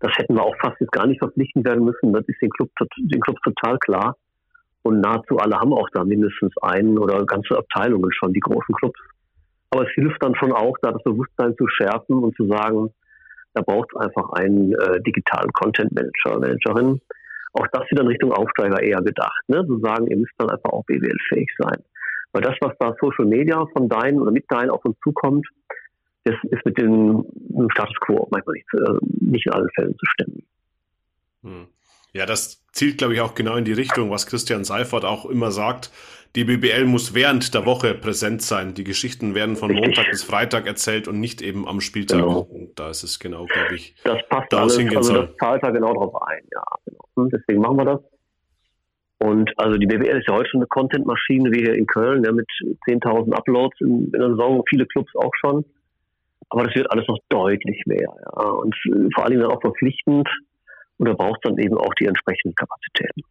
Das 0.00 0.12
hätten 0.16 0.34
wir 0.34 0.42
auch 0.42 0.56
fast 0.60 0.80
jetzt 0.80 0.92
gar 0.92 1.06
nicht 1.06 1.18
verpflichtend 1.18 1.66
werden 1.66 1.84
müssen. 1.84 2.12
Das 2.12 2.24
ist 2.26 2.40
den 2.40 2.50
Club, 2.50 2.70
den 2.98 3.20
Club 3.20 3.36
total 3.42 3.78
klar. 3.78 4.16
Und 4.82 5.00
nahezu 5.00 5.36
alle 5.38 5.58
haben 5.58 5.72
auch 5.72 5.88
da 5.92 6.04
mindestens 6.04 6.52
einen 6.62 6.98
oder 6.98 7.24
ganze 7.24 7.56
Abteilungen 7.56 8.12
schon, 8.12 8.32
die 8.32 8.40
großen 8.40 8.74
Clubs. 8.76 9.00
Aber 9.70 9.82
es 9.82 9.92
hilft 9.94 10.22
dann 10.22 10.34
schon 10.36 10.52
auch, 10.52 10.76
da 10.80 10.92
das 10.92 11.02
Bewusstsein 11.02 11.56
zu 11.56 11.66
schärfen 11.66 12.22
und 12.22 12.36
zu 12.36 12.46
sagen, 12.46 12.90
da 13.54 13.62
braucht 13.62 13.88
es 13.94 14.00
einfach 14.00 14.30
einen 14.34 14.74
äh, 14.74 15.00
digitalen 15.02 15.50
Content 15.52 15.92
Manager, 15.92 16.38
Managerin. 16.38 17.00
Auch 17.54 17.66
das 17.72 17.90
wieder 17.90 18.02
in 18.02 18.08
Richtung 18.08 18.32
Aufsteiger 18.32 18.82
eher 18.82 19.00
gedacht. 19.00 19.42
Ne? 19.48 19.66
Zu 19.66 19.80
sagen, 19.80 20.06
ihr 20.08 20.18
müsst 20.18 20.34
dann 20.38 20.50
einfach 20.50 20.70
auch 20.70 20.84
BWL-fähig 20.84 21.50
sein. 21.58 21.82
Weil 22.32 22.42
das, 22.42 22.54
was 22.60 22.74
da 22.78 22.94
Social 23.00 23.24
Media 23.24 23.64
von 23.72 23.88
deinen 23.88 24.20
oder 24.20 24.30
mit 24.30 24.44
deinen 24.50 24.70
auf 24.70 24.84
uns 24.84 24.96
zukommt, 25.02 25.48
das 26.26 26.34
ist 26.50 26.64
mit 26.64 26.76
dem, 26.76 27.24
Status 27.72 27.94
quo 28.00 28.28
manchmal 28.30 28.54
nicht, 28.54 28.66
äh, 28.74 29.24
nicht 29.24 29.46
in 29.46 29.52
allen 29.52 29.70
Fällen 29.74 29.96
zu 29.96 30.06
stemmen. 30.06 30.42
Hm. 31.42 31.66
Ja, 32.12 32.26
das 32.26 32.64
zielt, 32.72 32.98
glaube 32.98 33.14
ich, 33.14 33.20
auch 33.20 33.34
genau 33.34 33.56
in 33.56 33.64
die 33.64 33.72
Richtung, 33.72 34.10
was 34.10 34.26
Christian 34.26 34.64
Seifert 34.64 35.04
auch 35.04 35.26
immer 35.26 35.50
sagt. 35.50 35.90
Die 36.34 36.44
BBL 36.44 36.84
muss 36.84 37.14
während 37.14 37.54
der 37.54 37.64
Woche 37.64 37.94
präsent 37.94 38.42
sein. 38.42 38.74
Die 38.74 38.84
Geschichten 38.84 39.34
werden 39.34 39.56
von 39.56 39.70
Richtig. 39.70 39.86
Montag 39.86 40.10
bis 40.10 40.24
Freitag 40.24 40.66
erzählt 40.66 41.08
und 41.08 41.20
nicht 41.20 41.40
eben 41.42 41.68
am 41.68 41.80
Spieltag. 41.80 42.20
Genau. 42.20 42.40
Und 42.40 42.78
da 42.78 42.90
ist 42.90 43.04
es 43.04 43.18
genau, 43.18 43.46
glaube 43.46 43.74
ich, 43.74 43.94
das 44.02 44.18
passt 44.28 44.52
da 44.52 44.62
alles, 44.62 44.78
also 44.78 45.22
das 45.22 45.36
zahlt 45.38 45.62
da 45.62 45.70
genau 45.70 45.94
drauf 45.94 46.22
ein. 46.22 46.42
Ja, 46.52 46.62
genau. 46.84 47.04
Und 47.14 47.32
deswegen 47.32 47.60
machen 47.60 47.76
wir 47.78 47.84
das. 47.84 48.00
Und 49.18 49.50
also 49.56 49.78
die 49.78 49.86
BBL 49.86 50.18
ist 50.18 50.28
ja 50.28 50.34
heute 50.34 50.50
schon 50.50 50.60
eine 50.60 50.68
Content-Maschine 50.68 51.50
wie 51.52 51.60
hier 51.60 51.74
in 51.74 51.86
Köln, 51.86 52.24
ja, 52.24 52.32
mit 52.32 52.46
10.000 52.88 53.32
Uploads 53.32 53.80
in, 53.80 54.06
in 54.06 54.12
der 54.12 54.30
Saison, 54.30 54.62
viele 54.68 54.86
Clubs 54.86 55.14
auch 55.16 55.32
schon. 55.40 55.64
Aber 56.48 56.64
das 56.64 56.74
wird 56.74 56.90
alles 56.90 57.06
noch 57.08 57.18
deutlich 57.28 57.82
mehr. 57.86 58.08
Ja. 58.24 58.42
Und 58.42 58.74
vor 59.14 59.24
allen 59.24 59.32
Dingen 59.32 59.42
dann 59.42 59.52
auch 59.52 59.60
verpflichtend. 59.60 60.28
Und 60.98 61.08
da 61.08 61.14
braucht 61.14 61.40
es 61.42 61.50
dann 61.50 61.58
eben 61.58 61.76
auch 61.76 61.92
die 61.94 62.06
entsprechenden 62.06 62.54
Kapazitäten. 62.54 63.22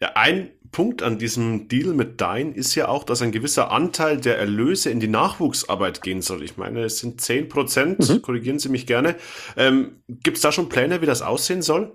Ja, 0.00 0.12
ein 0.14 0.50
Punkt 0.72 1.02
an 1.02 1.18
diesem 1.18 1.68
Deal 1.68 1.92
mit 1.92 2.20
Dein 2.20 2.54
ist 2.54 2.74
ja 2.74 2.88
auch, 2.88 3.04
dass 3.04 3.20
ein 3.20 3.32
gewisser 3.32 3.70
Anteil 3.70 4.18
der 4.18 4.38
Erlöse 4.38 4.88
in 4.88 4.98
die 4.98 5.08
Nachwuchsarbeit 5.08 6.00
gehen 6.02 6.22
soll. 6.22 6.42
Ich 6.42 6.56
meine, 6.56 6.84
es 6.84 7.00
sind 7.00 7.20
10 7.20 7.48
Prozent, 7.48 8.08
mhm. 8.08 8.22
korrigieren 8.22 8.58
Sie 8.58 8.70
mich 8.70 8.86
gerne. 8.86 9.16
Ähm, 9.56 10.02
Gibt 10.08 10.38
es 10.38 10.42
da 10.42 10.52
schon 10.52 10.68
Pläne, 10.68 11.02
wie 11.02 11.06
das 11.06 11.22
aussehen 11.22 11.60
soll? 11.60 11.92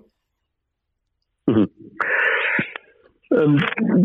Mhm. 1.48 1.70
Ähm, 3.36 3.60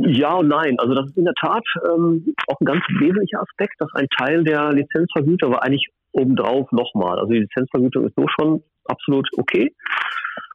ja 0.06 0.34
und 0.34 0.48
nein. 0.48 0.76
Also 0.78 0.94
das 0.94 1.06
ist 1.06 1.16
in 1.16 1.24
der 1.24 1.34
Tat 1.34 1.64
ähm, 1.88 2.34
auch 2.48 2.60
ein 2.60 2.64
ganz 2.64 2.82
wesentlicher 2.98 3.42
Aspekt, 3.42 3.74
dass 3.78 3.88
ein 3.94 4.06
Teil 4.18 4.44
der 4.44 4.72
Lizenzvergütung 4.72 5.52
aber 5.52 5.62
eigentlich 5.62 5.88
obendrauf 6.12 6.70
nochmal. 6.72 7.18
Also 7.18 7.32
die 7.32 7.40
Lizenzvergütung 7.40 8.06
ist 8.06 8.16
so 8.16 8.26
schon 8.38 8.62
absolut 8.84 9.28
okay, 9.38 9.72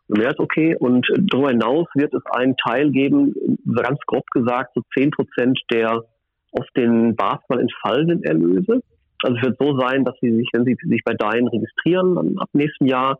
mehr 0.08 0.30
als 0.30 0.40
okay. 0.40 0.76
Und 0.78 1.08
darüber 1.18 1.50
hinaus 1.50 1.88
wird 1.96 2.14
es 2.14 2.24
einen 2.32 2.56
Teil 2.58 2.92
geben, 2.92 3.34
ganz 3.76 4.00
grob 4.08 4.26
gesagt, 4.32 4.72
so 4.76 4.82
zehn 4.96 5.12
Prozent 5.12 5.60
der 5.72 6.04
aus 6.52 6.68
den 6.76 7.16
Basketball 7.16 7.60
entfallenden 7.60 8.24
Erlöse. 8.24 8.82
Also 9.24 9.38
es 9.38 9.44
wird 9.44 9.58
so 9.60 9.78
sein, 9.80 10.06
dass 10.06 10.16
sie 10.22 10.32
sich, 10.32 10.50
wenn 10.54 10.66
sie 10.66 10.78
sich 10.82 11.02
bei 11.04 11.14
Dein 11.14 11.48
registrieren, 11.48 12.16
dann 12.16 12.38
ab 12.38 12.50
nächsten 12.54 12.86
Jahr, 12.86 13.20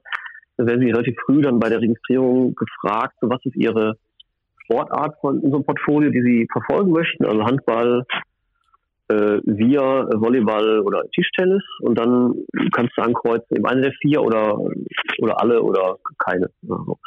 dann 0.58 0.68
werden 0.68 0.82
sie 0.82 0.92
relativ 0.92 1.18
früh 1.26 1.42
dann 1.42 1.60
bei 1.60 1.70
der 1.70 1.82
Registrierung 1.82 2.56
gefragt, 2.56 3.16
was 3.22 3.40
ist 3.44 3.56
ihre 3.56 3.98
Sportart 4.66 5.16
von 5.22 5.40
unserem 5.40 5.64
Portfolio, 5.64 6.12
die 6.12 6.22
Sie 6.22 6.48
verfolgen 6.52 6.92
möchten, 6.92 7.26
also 7.26 7.44
Handball, 7.44 8.06
äh, 9.08 9.40
wir, 9.46 10.10
Volleyball 10.16 10.80
oder 10.80 11.04
Tischtennis 11.12 11.64
und 11.82 11.98
dann 11.98 12.34
kannst 12.74 12.98
du 12.98 13.04
ankreuzen, 13.04 13.58
eben 13.58 13.66
eine 13.66 13.82
der 13.82 13.94
vier 14.02 14.22
oder, 14.22 14.58
oder 15.20 15.42
alle 15.42 15.62
oder 15.62 15.98
keine. 16.18 16.50
Also. 16.68 16.98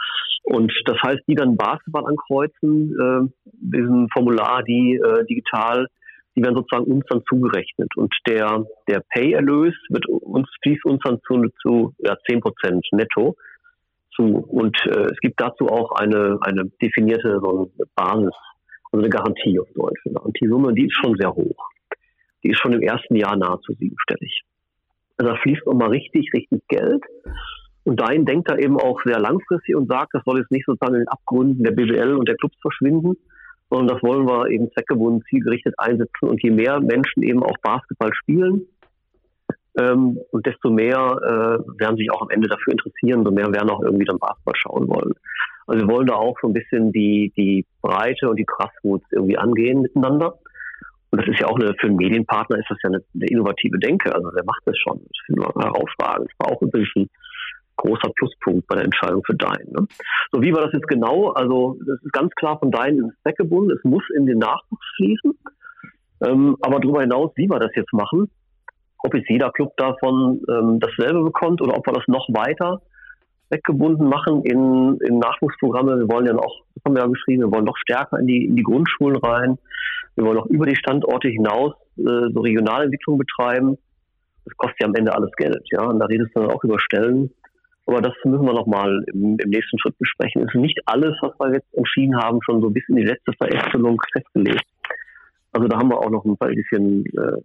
Und 0.45 0.73
das 0.87 0.97
heißt, 1.03 1.23
die 1.27 1.35
dann 1.35 1.57
Basketball 1.57 2.07
ankreuzen, 2.07 2.97
äh, 2.99 3.29
diesen 3.45 4.09
Formular, 4.11 4.63
die 4.63 4.95
äh, 4.95 5.25
digital, 5.27 5.89
die 6.37 6.43
werden 6.43 6.55
sozusagen 6.55 6.91
uns 6.91 7.05
dann 7.09 7.23
zugerechnet. 7.29 7.91
Und 7.97 8.15
der, 8.29 8.65
der 8.89 9.03
Pay-Erlös 9.11 9.75
wird 9.89 10.07
uns, 10.07 10.49
fließt 10.63 10.85
uns 10.85 11.01
dann 11.05 11.19
zu, 11.27 11.43
zu 11.61 11.95
ja, 11.99 12.17
10 12.29 12.41
Prozent 12.41 12.87
netto 12.93 13.35
zu. 14.19 14.25
Und 14.25 14.77
äh, 14.87 15.07
es 15.13 15.19
gibt 15.21 15.41
dazu 15.41 15.69
auch 15.69 15.93
eine, 15.93 16.39
eine 16.43 16.65
definierte 16.83 17.41
so 17.43 17.71
eine 17.77 17.87
Basis, 17.95 18.35
also 18.91 19.05
eine 19.05 19.09
Garantie 19.09 19.59
auf 19.61 19.69
Deutsch. 19.75 20.01
Eine 20.05 20.15
Garantiesumme, 20.15 20.75
die 20.75 20.87
ist 20.87 20.95
schon 20.95 21.17
sehr 21.19 21.33
hoch. 21.33 21.69
Die 22.43 22.51
ist 22.51 22.59
schon 22.59 22.73
im 22.73 22.83
ersten 22.83 23.17
Jahr 23.17 23.37
nahezu 23.37 23.73
siebenstellig. 23.75 24.43
Also 25.17 25.33
da 25.33 25.39
fließt 25.39 25.67
nochmal 25.67 25.91
richtig, 25.91 26.31
richtig 26.35 26.63
Geld. 26.69 27.03
Und 27.85 28.01
Dein 28.01 28.25
denkt 28.25 28.51
da 28.51 28.57
eben 28.57 28.79
auch 28.79 29.01
sehr 29.05 29.19
langfristig 29.19 29.75
und 29.75 29.89
sagt, 29.89 30.15
das 30.15 30.23
soll 30.25 30.41
jetzt 30.41 30.51
nicht 30.51 30.67
sozusagen 30.67 30.95
in 30.95 31.01
den 31.01 31.09
Abgründen 31.09 31.65
der 31.65 31.73
BWL 31.73 32.15
und 32.15 32.29
der 32.29 32.37
Clubs 32.37 32.57
verschwinden, 32.61 33.17
sondern 33.71 33.97
das 33.97 34.03
wollen 34.03 34.27
wir 34.27 34.51
eben 34.51 34.71
zweckgebunden, 34.73 35.23
zielgerichtet 35.29 35.75
einsetzen. 35.79 36.29
Und 36.29 36.43
je 36.43 36.51
mehr 36.51 36.81
Menschen 36.81 37.23
eben 37.23 37.43
auch 37.43 37.57
Basketball 37.63 38.13
spielen, 38.13 38.67
ähm, 39.79 40.19
und 40.31 40.47
desto 40.47 40.71
mehr 40.71 40.99
äh, 40.99 41.81
werden 41.81 41.97
sich 41.97 42.11
auch 42.11 42.23
am 42.23 42.31
Ende 42.31 42.49
dafür 42.49 42.73
interessieren, 42.73 43.25
so 43.25 43.31
mehr 43.31 43.53
werden 43.53 43.71
auch 43.71 43.83
irgendwie 43.83 44.05
dann 44.05 44.19
Basketball 44.19 44.57
schauen 44.57 44.89
wollen. 44.89 45.15
Also 45.67 45.87
wir 45.87 45.95
wollen 45.95 46.07
da 46.07 46.15
auch 46.15 46.37
so 46.41 46.49
ein 46.49 46.55
bisschen 46.55 46.93
die, 46.93 47.33
die 47.37 47.65
Breite 47.83 48.29
und 48.29 48.37
die 48.37 48.47
Grassroots 48.47 49.07
irgendwie 49.13 49.39
angehen 49.39 49.83
miteinander. 49.83 50.39
Und 51.11 51.21
das 51.21 51.29
ist 51.29 51.41
ja 51.41 51.47
auch 51.47 51.57
eine, 51.57 51.75
für 51.79 51.87
einen 51.87 51.97
Medienpartner 51.97 52.59
ist 52.59 52.71
das 52.71 52.79
ja 52.83 52.89
eine, 52.89 53.03
eine 53.15 53.27
innovative 53.27 53.79
Denke. 53.79 54.15
Also 54.15 54.31
wer 54.35 54.45
macht 54.45 54.63
das 54.65 54.77
schon? 54.79 54.99
Das 54.99 55.27
finden 55.27 55.43
wir 55.43 55.63
herausragend. 55.63 56.31
Das 56.31 56.47
war 56.47 56.57
auch 56.57 56.63
ein 56.63 57.09
großer 57.77 58.11
Pluspunkt 58.17 58.67
bei 58.67 58.77
der 58.77 58.85
Entscheidung 58.85 59.23
für 59.25 59.37
Dein. 59.37 59.67
Ne? 59.71 59.87
So, 60.33 60.43
wie 60.43 60.53
war 60.53 60.63
das 60.63 60.73
jetzt 60.73 60.89
genau? 60.89 61.31
Also, 61.31 61.79
das 61.87 62.03
ist 62.03 62.13
ganz 62.13 62.35
klar 62.35 62.59
von 62.59 62.71
Dein 62.71 62.99
ins 62.99 63.15
weggebunden. 63.25 63.77
Es 63.77 63.85
muss 63.85 64.03
in 64.17 64.27
den 64.27 64.39
Nachwuchs 64.39 64.87
fließen. 64.97 65.39
Ähm, 66.27 66.57
aber 66.61 66.81
darüber 66.81 67.03
hinaus, 67.03 67.31
wie 67.37 67.49
wir 67.49 67.61
das 67.61 67.71
jetzt 67.77 67.93
machen, 67.93 68.29
ob 69.03 69.15
jetzt 69.15 69.29
jeder 69.29 69.51
Club 69.51 69.77
davon 69.77 70.41
ähm, 70.49 70.81
dasselbe 70.81 71.23
bekommt 71.23 71.61
oder 71.63 71.77
ob 71.77 71.87
wir 71.87 71.93
das 71.93 72.07
noch 72.09 72.29
weiter 72.31 72.81
weggebunden 73.51 74.09
machen 74.09 74.43
in, 74.45 74.99
in 75.07 75.19
Nachwuchsprogramme. 75.19 75.99
Wir 75.99 76.09
wollen 76.11 76.27
ja 76.27 76.35
noch, 76.35 76.65
das 76.75 76.85
haben 76.85 76.95
wir 76.95 77.03
ja 77.03 77.09
geschrieben, 77.09 77.43
wir 77.45 77.53
wollen 77.53 77.65
noch 77.65 77.79
stärker 77.79 78.19
in 78.19 78.27
die, 78.27 78.45
in 78.45 78.57
die 78.57 78.63
Grundschulen 78.63 79.17
rein. 79.17 79.59
Wir 80.17 80.25
wollen 80.25 80.39
auch 80.39 80.47
über 80.47 80.67
die 80.67 80.77
Standorte 80.77 81.29
hinaus 81.29 81.73
äh, 81.97 82.31
so 82.33 82.41
Regionalentwicklung 82.41 83.19
betreiben. 83.19 83.79
Das 84.45 84.57
kostet 84.57 84.81
ja 84.81 84.87
am 84.89 84.95
Ende 84.95 85.15
alles 85.15 85.31
Geld, 85.37 85.63
ja. 85.71 85.83
Und 85.83 85.99
da 85.99 86.07
redest 86.07 86.31
du 86.35 86.41
dann 86.41 86.51
auch 86.51 86.63
über 86.65 86.79
Stellen. 86.79 87.31
Aber 87.87 88.03
das 88.03 88.13
müssen 88.25 88.45
wir 88.45 88.53
nochmal 88.53 89.03
im, 89.15 89.39
im 89.39 89.51
nächsten 89.51 89.79
Schritt 89.79 89.97
besprechen. 89.99 90.43
Es 90.43 90.55
ist 90.55 90.61
nicht 90.61 90.79
alles, 90.85 91.17
was 91.23 91.33
wir 91.39 91.55
jetzt 91.55 91.73
entschieden 91.75 92.17
haben, 92.17 92.41
schon 92.43 92.61
so 92.61 92.69
bis 92.69 92.87
in 92.89 92.97
die 92.97 93.05
letzte 93.05 93.33
Verästelung 93.33 93.99
festgelegt. 94.13 94.65
Also 95.53 95.69
da 95.69 95.79
haben 95.79 95.89
wir 95.89 95.99
auch 95.99 96.11
noch 96.11 96.25
ein 96.25 96.37
bisschen 96.37 97.07
äh, 97.07 97.41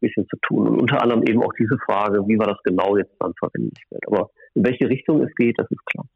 bisschen 0.00 0.26
zu 0.28 0.36
tun. 0.42 0.68
Und 0.68 0.80
unter 0.80 1.02
anderem 1.02 1.22
eben 1.26 1.42
auch 1.42 1.52
diese 1.58 1.78
Frage, 1.84 2.26
wie 2.26 2.38
war 2.38 2.46
das 2.46 2.58
genau 2.64 2.96
jetzt 2.96 3.14
dann 3.20 3.32
verwendet 3.38 3.78
wird. 3.90 4.06
Aber 4.06 4.30
in 4.54 4.64
welche 4.64 4.88
Richtung 4.88 5.22
es 5.22 5.34
geht, 5.34 5.58
das 5.58 5.70
ist 5.70 5.84
klar. 5.86 6.06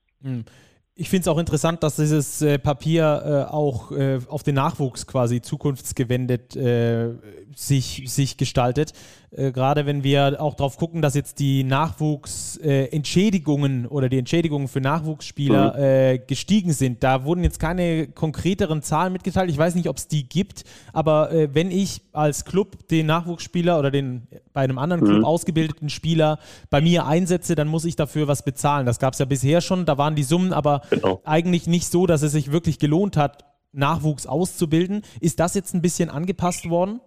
Ich 0.97 1.09
finde 1.09 1.23
es 1.23 1.29
auch 1.29 1.39
interessant, 1.39 1.83
dass 1.83 1.97
dieses 1.97 2.43
äh, 2.43 2.59
Papier 2.59 3.23
äh, 3.25 3.45
auch 3.51 3.91
äh, 3.93 4.19
auf 4.29 4.43
den 4.43 4.57
Nachwuchs 4.57 5.07
quasi 5.07 5.41
zukunftsgewendet 5.41 6.57
äh, 6.57 7.15
sich, 7.55 8.03
sich 8.07 8.37
gestaltet. 8.37 8.93
äh, 9.31 9.53
gerade 9.53 9.87
wenn 9.87 10.05
wir 10.05 10.41
auch 10.41 10.55
darauf 10.55 10.77
gucken, 10.77 11.01
dass 11.03 11.15
jetzt 11.15 11.39
die 11.39 11.63
Nachwuchsentschädigungen 11.65 13.85
äh, 13.85 13.89
oder 13.89 14.09
die 14.09 14.19
Entschädigungen 14.19 14.67
für 14.69 14.81
Nachwuchsspieler 14.81 16.17
mhm. 16.17 16.23
gestiegen 16.27 16.73
sind. 16.73 17.05
Da 17.05 17.25
wurden 17.25 17.45
jetzt 17.45 17.61
keine 17.61 18.09
konkreteren 18.09 18.83
Zahlen 18.83 19.13
mitgeteilt. 19.13 19.49
Ich 19.51 19.59
weiß 19.59 19.77
nicht, 19.77 19.89
ob 19.89 19.97
es 19.97 20.09
die 20.09 20.29
gibt, 20.29 20.65
aber 20.93 21.31
wenn 21.53 21.71
ich 21.71 22.03
als 22.13 22.45
Club 22.45 22.89
den 22.89 23.07
Nachwuchsspieler 23.07 23.79
oder 23.79 23.91
den 23.91 24.27
bei 24.53 24.63
einem 24.63 24.79
anderen 24.79 25.05
Club 25.05 25.19
mhm. 25.19 25.25
ausgebildeten 25.25 25.91
Spieler 25.91 26.41
bei 26.71 26.81
mir 26.81 27.07
einsetze, 27.07 27.55
dann 27.55 27.69
muss 27.69 27.85
ich 27.85 27.95
dafür 27.95 28.27
was 28.27 28.43
bezahlen. 28.43 28.85
Das 28.85 28.99
gab 28.99 29.13
es 29.13 29.21
ja 29.21 29.27
bisher 29.27 29.61
schon, 29.61 29.87
da 29.87 29.97
waren 29.97 30.17
die 30.17 30.25
Summen 30.25 30.53
aber 30.53 30.83
genau. 30.91 31.23
eigentlich 31.25 31.67
nicht 31.67 31.87
so, 31.87 32.07
dass 32.07 32.23
es 32.23 32.33
sich 32.33 32.53
wirklich 32.53 32.79
gelohnt 32.79 33.17
hat, 33.17 33.45
Nachwuchs 33.73 34.27
auszubilden. 34.27 35.03
Ist 35.21 35.41
das 35.41 35.55
jetzt 35.55 35.75
ein 35.75 35.83
bisschen 35.83 36.11
angepasst 36.11 36.69
worden? 36.69 37.01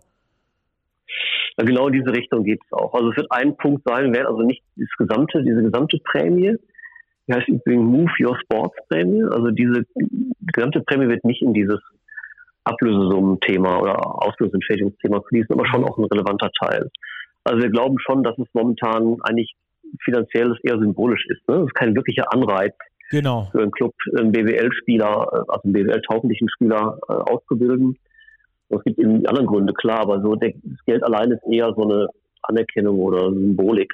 Ja, 1.57 1.65
genau 1.65 1.87
in 1.87 1.93
diese 1.93 2.11
Richtung 2.11 2.43
geht 2.43 2.61
es 2.65 2.73
auch. 2.73 2.93
Also 2.93 3.11
es 3.11 3.17
wird 3.17 3.31
ein 3.31 3.55
Punkt 3.57 3.83
sein, 3.85 4.15
also 4.15 4.41
nicht 4.41 4.63
das 4.75 4.89
gesamte, 4.97 5.43
diese 5.43 5.61
gesamte 5.61 5.99
Prämie, 6.03 6.55
die 7.27 7.33
heißt 7.33 7.47
übrigens 7.47 7.83
Move 7.83 8.11
Your 8.19 8.37
Sports 8.39 8.75
Prämie. 8.89 9.23
Also 9.23 9.51
diese 9.51 9.85
die 9.95 10.51
gesamte 10.53 10.81
Prämie 10.81 11.07
wird 11.07 11.23
nicht 11.23 11.41
in 11.41 11.53
dieses 11.53 11.79
Ablösesummen-Thema 12.63 13.81
oder 13.81 14.23
Auslösentschädigungsthema 14.23 15.21
fließen, 15.27 15.53
aber 15.53 15.67
schon 15.67 15.83
auch 15.83 15.97
ein 15.97 16.05
relevanter 16.05 16.49
Teil. 16.59 16.89
Also 17.43 17.61
wir 17.61 17.69
glauben 17.69 17.97
schon, 17.99 18.23
dass 18.23 18.37
es 18.37 18.47
momentan 18.53 19.17
eigentlich 19.23 19.55
finanziell 20.03 20.57
eher 20.63 20.79
symbolisch 20.79 21.25
ist. 21.27 21.47
Ne? 21.47 21.57
Das 21.57 21.65
ist 21.65 21.75
kein 21.75 21.95
wirklicher 21.95 22.31
Anreiz 22.33 22.73
genau. 23.09 23.49
für 23.51 23.61
einen 23.61 23.71
Club, 23.71 23.93
einen 24.17 24.31
BWL-Spieler, 24.31 25.47
also 25.47 25.61
einen 25.63 25.73
BWL-tauglichen 25.73 26.49
Spieler 26.49 26.97
äh, 27.09 27.13
auszubilden. 27.13 27.97
Es 28.69 28.83
gibt 28.83 28.99
eben 28.99 29.25
anderen 29.25 29.47
Gründe, 29.47 29.73
klar, 29.73 30.01
aber 30.01 30.21
so 30.21 30.35
das 30.35 30.51
Geld 30.85 31.03
allein 31.03 31.31
ist 31.31 31.43
eher 31.49 31.73
so 31.75 31.83
eine 31.83 32.07
Anerkennung 32.43 32.99
oder 32.99 33.29
Symbolik. 33.31 33.91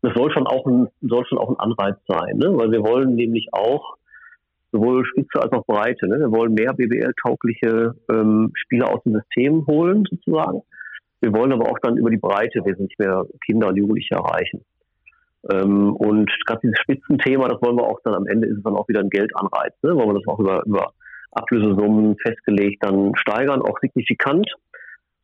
Und 0.00 0.10
das 0.10 0.16
soll 0.16 0.32
schon 0.32 0.46
auch 0.46 0.66
ein, 0.66 0.88
soll 1.00 1.24
schon 1.26 1.38
auch 1.38 1.50
ein 1.50 1.58
Anreiz 1.58 1.96
sein, 2.06 2.36
ne? 2.36 2.56
weil 2.56 2.70
wir 2.70 2.82
wollen 2.82 3.14
nämlich 3.14 3.48
auch 3.52 3.96
sowohl 4.72 5.04
Spitze 5.04 5.40
als 5.40 5.52
auch 5.52 5.66
Breite. 5.66 6.08
Ne? 6.08 6.18
Wir 6.18 6.32
wollen 6.32 6.54
mehr 6.54 6.72
BWL-taugliche 6.72 7.94
ähm, 8.10 8.52
Spieler 8.54 8.88
aus 8.88 9.02
dem 9.04 9.14
System 9.14 9.66
holen, 9.66 10.04
sozusagen. 10.10 10.62
Wir 11.20 11.32
wollen 11.32 11.52
aber 11.52 11.70
auch 11.70 11.78
dann 11.82 11.96
über 11.98 12.10
die 12.10 12.16
Breite 12.16 12.64
wesentlich 12.64 12.98
mehr 12.98 13.24
Kinder 13.46 13.68
und 13.68 13.76
Jugendliche 13.76 14.14
erreichen. 14.14 14.64
Ähm, 15.50 15.94
und 15.96 16.30
gerade 16.46 16.60
dieses 16.62 16.78
Spitzenthema, 16.78 17.48
das 17.48 17.60
wollen 17.62 17.76
wir 17.76 17.84
auch 17.84 18.00
dann 18.04 18.14
am 18.14 18.26
Ende 18.26 18.46
ist 18.46 18.58
es 18.58 18.62
dann 18.62 18.76
auch 18.76 18.88
wieder 18.88 19.00
ein 19.00 19.10
Geldanreiz, 19.10 19.74
ne? 19.82 19.96
wollen 19.96 20.10
wir 20.10 20.20
das 20.20 20.28
auch 20.28 20.38
über, 20.38 20.62
über 20.64 20.92
Ablösesummen 21.32 22.16
festgelegt 22.18 22.84
dann 22.84 23.12
steigern, 23.16 23.62
auch 23.62 23.78
signifikant. 23.80 24.46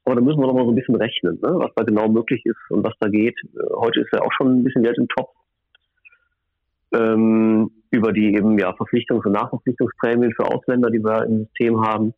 Aber 0.05 0.17
da 0.17 0.23
müssen 0.23 0.41
wir 0.41 0.47
noch 0.47 0.55
mal 0.55 0.65
so 0.65 0.73
ein 0.73 0.75
bisschen 0.75 0.97
rechnen, 0.97 1.39
ne? 1.41 1.55
was 1.55 1.71
da 1.77 1.85
genau 1.85 2.09
möglich 2.09 2.45
ist 2.47 2.59
und 2.71 2.83
was 2.85 2.95
da 2.99 3.09
geht. 3.09 3.37
Äh, 3.45 3.75
heute 3.77 4.01
ist 4.01 4.13
ja 4.13 4.23
auch 4.23 4.33
schon 4.33 4.61
ein 4.61 4.65
bisschen 4.65 4.83
Geld 4.83 4.99
im 4.99 5.09
Topf. 5.09 5.31
Ähm, 6.95 7.71
über 7.91 8.13
die 8.13 8.35
eben 8.35 8.59
ja 8.59 8.71
Verpflichtungs- 8.71 9.27
und 9.27 9.33
Nachverpflichtungsprämien 9.33 10.33
für 10.33 10.47
Ausländer, 10.47 10.91
die 10.91 11.05
wir 11.05 11.25
im 11.27 11.45
System 11.45 11.81
haben. 11.81 12.15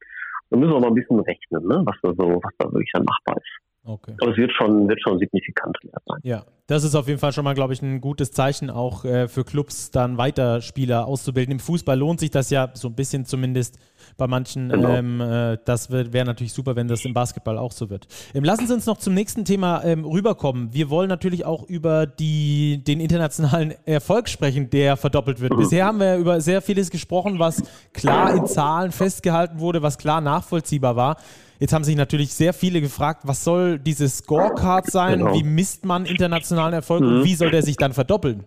Da 0.51 0.59
müssen 0.59 0.73
wir 0.73 0.81
mal 0.81 0.89
ein 0.89 0.95
bisschen 0.95 1.21
rechnen, 1.21 1.67
ne? 1.67 1.83
was 1.85 1.97
da 2.03 2.11
so, 2.17 2.41
was 2.43 2.53
da 2.59 2.73
wirklich 2.73 2.91
dann 2.93 3.05
machbar 3.05 3.37
ist. 3.37 3.70
Okay. 3.91 4.15
Aber 4.21 4.31
es 4.31 4.37
wird 4.37 4.53
schon, 4.53 4.89
wird 4.89 5.01
schon 5.03 5.19
signifikant 5.19 5.77
sein. 6.07 6.21
Ja, 6.23 6.45
das 6.69 6.85
ist 6.85 6.95
auf 6.95 7.09
jeden 7.09 7.19
Fall 7.19 7.33
schon 7.33 7.43
mal, 7.43 7.55
glaube 7.55 7.73
ich, 7.73 7.83
ein 7.83 8.01
gutes 8.01 8.31
Zeichen 8.31 8.71
auch 8.71 9.05
äh, 9.05 9.27
für 9.27 9.43
Clubs, 9.43 9.91
dann 9.91 10.17
weiter 10.17 10.61
Spieler 10.61 11.07
auszubilden. 11.07 11.53
Im 11.53 11.59
Fußball 11.59 11.99
lohnt 11.99 12.21
sich 12.21 12.31
das 12.31 12.51
ja 12.51 12.71
so 12.75 12.89
ein 12.89 12.95
bisschen 12.95 13.25
zumindest 13.25 13.79
bei 14.17 14.27
manchen. 14.27 14.69
Genau. 14.69 14.89
Ähm, 14.89 15.21
äh, 15.21 15.59
das 15.65 15.91
wäre 15.91 16.25
natürlich 16.25 16.53
super, 16.53 16.77
wenn 16.77 16.89
das 16.89 17.05
im 17.05 17.15
Basketball 17.15 17.59
auch 17.59 17.73
so 17.73 17.91
wird. 17.91 18.07
Ähm, 18.35 18.45
lassen 18.45 18.67
Sie 18.67 18.75
uns 18.75 18.87
noch 18.87 18.99
zum 18.99 19.15
nächsten 19.15 19.45
Thema 19.45 19.83
ähm, 19.85 20.05
rüberkommen. 20.05 20.73
Wir 20.73 20.91
wollen 20.91 21.09
natürlich 21.09 21.45
auch 21.45 21.65
über 21.65 22.07
die, 22.07 22.83
den 22.85 23.01
internationalen 23.01 23.75
Erfolg 23.85 24.29
sprechen, 24.29 24.71
der 24.71 24.97
verdoppelt 24.97 25.41
wird. 25.41 25.53
Mhm. 25.53 25.59
Bisher 25.59 25.87
haben 25.87 26.01
wir 26.01 26.17
über 26.17 26.41
sehr 26.41 26.63
vieles 26.63 26.91
gesprochen, 26.91 27.39
was 27.39 27.63
klar 27.93 28.35
in 28.35 28.47
Zahlen 28.47 28.93
festgehalten 28.93 29.61
wurde, 29.61 29.83
was 29.83 29.99
klar 29.99 30.21
nachvollziehbar 30.21 30.97
war. 30.97 31.17
Jetzt 31.59 31.75
haben 31.75 31.85
sich 31.85 31.97
natürlich 31.97 32.33
sehr 32.33 32.55
viele 32.55 32.81
gefragt, 32.81 33.23
was 33.25 33.45
soll 33.45 33.79
diese 33.79 34.09
Scorecard 34.09 34.91
sein? 34.91 35.19
Genau. 35.19 35.35
Wie 35.35 35.43
misst 35.43 35.85
man 35.85 36.07
internationalen 36.07 36.73
Erfolg 36.73 37.03
mhm. 37.03 37.09
und 37.09 37.25
wie 37.25 37.35
soll 37.35 37.51
der 37.51 37.63
sich 37.63 37.77
dann 37.77 37.93
verdoppeln? 37.93 38.45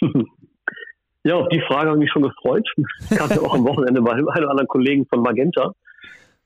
Ja, 1.24 1.36
auf 1.36 1.48
die 1.48 1.60
Frage 1.62 1.88
habe 1.88 1.98
ich 1.98 2.04
mich 2.04 2.12
schon 2.12 2.22
gefreut. 2.22 2.68
Ich 3.10 3.18
hatte 3.18 3.40
auch 3.42 3.54
am 3.54 3.64
Wochenende 3.68 4.02
bei 4.02 4.12
einem 4.12 4.26
oder 4.26 4.50
anderen 4.50 4.68
Kollegen 4.68 5.06
von 5.06 5.22
Magenta 5.22 5.74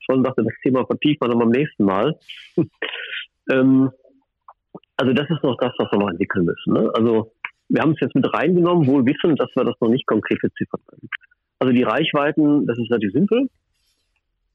schon 0.09 0.23
dachte, 0.23 0.43
das 0.43 0.53
Thema 0.63 0.85
vertieft 0.85 1.21
man 1.21 1.29
dann 1.29 1.39
beim 1.39 1.49
nächsten 1.49 1.83
Mal. 1.83 2.17
ähm, 3.51 3.91
also 4.97 5.13
das 5.13 5.29
ist 5.29 5.43
noch 5.43 5.57
das, 5.57 5.73
was 5.77 5.91
wir 5.91 5.99
noch 5.99 6.09
entwickeln 6.09 6.45
müssen. 6.45 6.73
Ne? 6.73 6.91
Also 6.93 7.31
wir 7.69 7.81
haben 7.81 7.91
es 7.91 7.99
jetzt 8.01 8.15
mit 8.15 8.31
reingenommen, 8.33 8.87
wohl 8.87 9.05
wissen, 9.05 9.35
dass 9.35 9.49
wir 9.55 9.63
das 9.63 9.75
noch 9.79 9.89
nicht 9.89 10.07
konkret 10.07 10.41
beziffern 10.41 10.81
können. 10.87 11.09
Also 11.59 11.73
die 11.73 11.83
Reichweiten, 11.83 12.65
das 12.65 12.77
ist 12.77 12.89
relativ 12.89 13.11
simpel. 13.11 13.49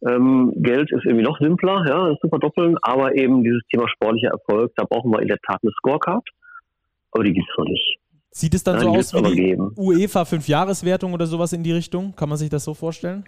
Ähm, 0.07 0.53
Geld 0.57 0.91
ist 0.93 1.05
irgendwie 1.05 1.25
noch 1.25 1.39
simpler, 1.39 1.85
ja, 1.87 2.09
das 2.11 2.19
zu 2.19 2.29
verdoppeln, 2.29 2.77
aber 2.83 3.15
eben 3.15 3.43
dieses 3.43 3.63
Thema 3.71 3.89
sportlicher 3.89 4.33
Erfolg, 4.33 4.73
da 4.77 4.85
brauchen 4.85 5.11
wir 5.13 5.23
in 5.23 5.29
der 5.29 5.39
Tat 5.39 5.61
eine 5.63 5.73
Scorecard, 5.73 6.29
aber 7.13 7.25
die 7.25 7.33
gibt 7.33 7.49
es 7.49 7.57
noch 7.57 7.65
nicht. 7.65 7.99
Sieht 8.37 8.55
es 8.55 8.65
dann 8.65 8.77
ja, 8.77 8.81
so 8.81 8.89
aus 8.91 9.15
wie 9.15 9.23
die 9.23 9.37
geben. 9.37 9.73
UEFA 9.77 10.25
Fünfjahreswertung 10.25 11.13
oder 11.13 11.27
sowas 11.27 11.53
in 11.53 11.63
die 11.63 11.73
Richtung? 11.73 12.15
Kann 12.17 12.29
man 12.29 12.37
sich 12.37 12.51
das 12.51 12.65
so 12.65 12.75
vorstellen? 12.75 13.25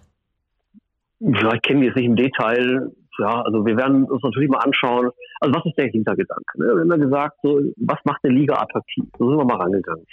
Ja, 1.20 1.54
ich 1.54 1.62
kenne 1.62 1.80
die 1.80 1.86
jetzt 1.86 1.96
nicht 1.96 2.06
im 2.06 2.16
Detail. 2.16 2.90
Ja, 3.18 3.40
also 3.42 3.64
wir 3.64 3.76
werden 3.76 4.04
uns 4.04 4.22
natürlich 4.22 4.50
mal 4.50 4.58
anschauen, 4.58 5.10
also 5.40 5.54
was 5.54 5.64
ist 5.64 5.78
der 5.78 5.86
Hintergedanke? 5.86 6.58
Ne? 6.58 6.66
Wir 6.66 6.80
haben 6.80 6.90
ja 6.90 6.96
gesagt, 6.96 7.36
so, 7.42 7.60
was 7.76 7.98
macht 8.04 8.20
eine 8.24 8.34
Liga 8.34 8.54
attraktiv? 8.54 9.04
So 9.18 9.30
sind 9.30 9.38
wir 9.38 9.44
mal 9.44 9.56
rangegangen. 9.56 10.04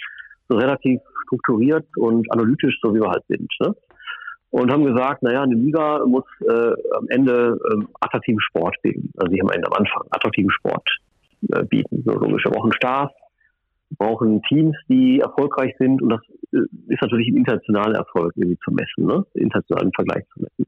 So 0.48 0.56
relativ 0.56 1.00
strukturiert 1.26 1.84
und 1.96 2.30
analytisch, 2.32 2.78
so 2.80 2.94
wie 2.94 3.00
wir 3.00 3.10
halt 3.10 3.24
sind. 3.28 3.50
Ne? 3.60 3.74
und 4.54 4.70
haben 4.70 4.84
gesagt, 4.84 5.20
naja, 5.24 5.42
eine 5.42 5.56
Liga 5.56 6.06
muss 6.06 6.22
äh, 6.48 6.72
am 6.96 7.08
Ende 7.08 7.58
äh, 7.72 7.84
attraktiven 7.98 8.40
Sport 8.40 8.76
bieten. 8.82 9.10
Also 9.16 9.32
sie 9.32 9.40
haben 9.40 9.48
am 9.48 9.54
Ende 9.56 9.66
am 9.66 9.72
Anfang 9.72 10.02
attraktiven 10.10 10.52
Sport 10.52 10.88
äh, 11.52 11.64
bieten. 11.64 12.04
So 12.06 12.12
logisch. 12.12 12.44
Wir 12.44 12.52
brauchen 13.98 14.42
Teams, 14.42 14.76
die 14.88 15.20
erfolgreich 15.20 15.74
sind 15.78 16.02
und 16.02 16.10
das 16.10 16.20
äh, 16.52 16.58
ist 16.88 17.02
natürlich 17.02 17.28
im 17.28 17.36
internationalen 17.36 17.94
Erfolg 17.94 18.32
irgendwie 18.36 18.58
zu 18.64 18.72
messen, 18.72 19.06
ne? 19.06 19.24
internationalen 19.34 19.92
Vergleich 19.92 20.24
zu 20.32 20.42
messen. 20.42 20.66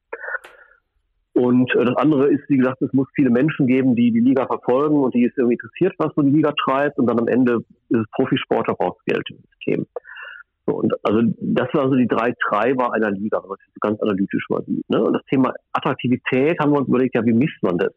Und 1.36 1.70
äh, 1.74 1.84
das 1.84 1.96
andere 1.96 2.28
ist, 2.28 2.48
wie 2.48 2.56
gesagt, 2.56 2.80
es 2.80 2.92
muss 2.94 3.08
viele 3.14 3.28
Menschen 3.28 3.66
geben, 3.66 3.94
die 3.94 4.10
die 4.10 4.20
Liga 4.20 4.46
verfolgen 4.46 4.96
und 4.96 5.14
die 5.14 5.26
es 5.26 5.36
irgendwie 5.36 5.56
interessiert, 5.56 5.94
was 5.98 6.14
so 6.16 6.22
die 6.22 6.30
Liga 6.30 6.52
treibt. 6.64 6.98
Und 6.98 7.06
dann 7.08 7.20
am 7.20 7.28
Ende 7.28 7.58
ist 7.90 8.00
es 8.00 8.10
Profisport, 8.12 8.66
da 8.68 8.72
braucht 8.72 9.04
Geld 9.04 9.28
im 9.28 9.38
System. 9.50 9.86
So, 10.66 10.76
und 10.76 10.94
also 11.04 11.20
das 11.38 11.68
waren 11.74 11.90
so 11.90 11.96
die 11.96 12.08
drei 12.08 12.32
Treiber 12.48 12.94
einer 12.94 13.10
Liga, 13.10 13.42
wenn 13.42 13.50
man 13.50 13.58
ganz 13.80 14.00
analytisch 14.00 14.46
mal 14.48 14.64
sieht. 14.64 14.88
Ne? 14.88 15.02
Und 15.02 15.12
das 15.12 15.24
Thema 15.26 15.52
Attraktivität 15.74 16.58
haben 16.58 16.72
wir 16.72 16.78
uns 16.78 16.88
überlegt, 16.88 17.14
ja, 17.14 17.24
wie 17.24 17.34
misst 17.34 17.62
man 17.62 17.76
das? 17.76 17.92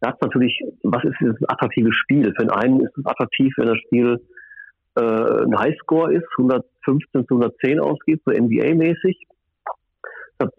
Da 0.00 0.10
hat 0.10 0.20
natürlich, 0.20 0.60
was 0.82 1.02
ist 1.04 1.20
ein 1.20 1.36
attraktives 1.48 1.96
Spiel? 1.96 2.34
Für 2.38 2.54
einen 2.54 2.80
ist 2.80 2.96
es 2.98 3.06
attraktiv, 3.06 3.52
wenn 3.56 3.66
das 3.66 3.78
Spiel 3.78 4.20
äh, 4.98 5.44
ein 5.44 5.58
Highscore 5.58 6.14
ist, 6.14 6.26
115 6.38 7.26
zu 7.26 7.34
110 7.34 7.80
ausgeht, 7.80 8.22
so 8.24 8.32
NBA-mäßig. 8.32 9.26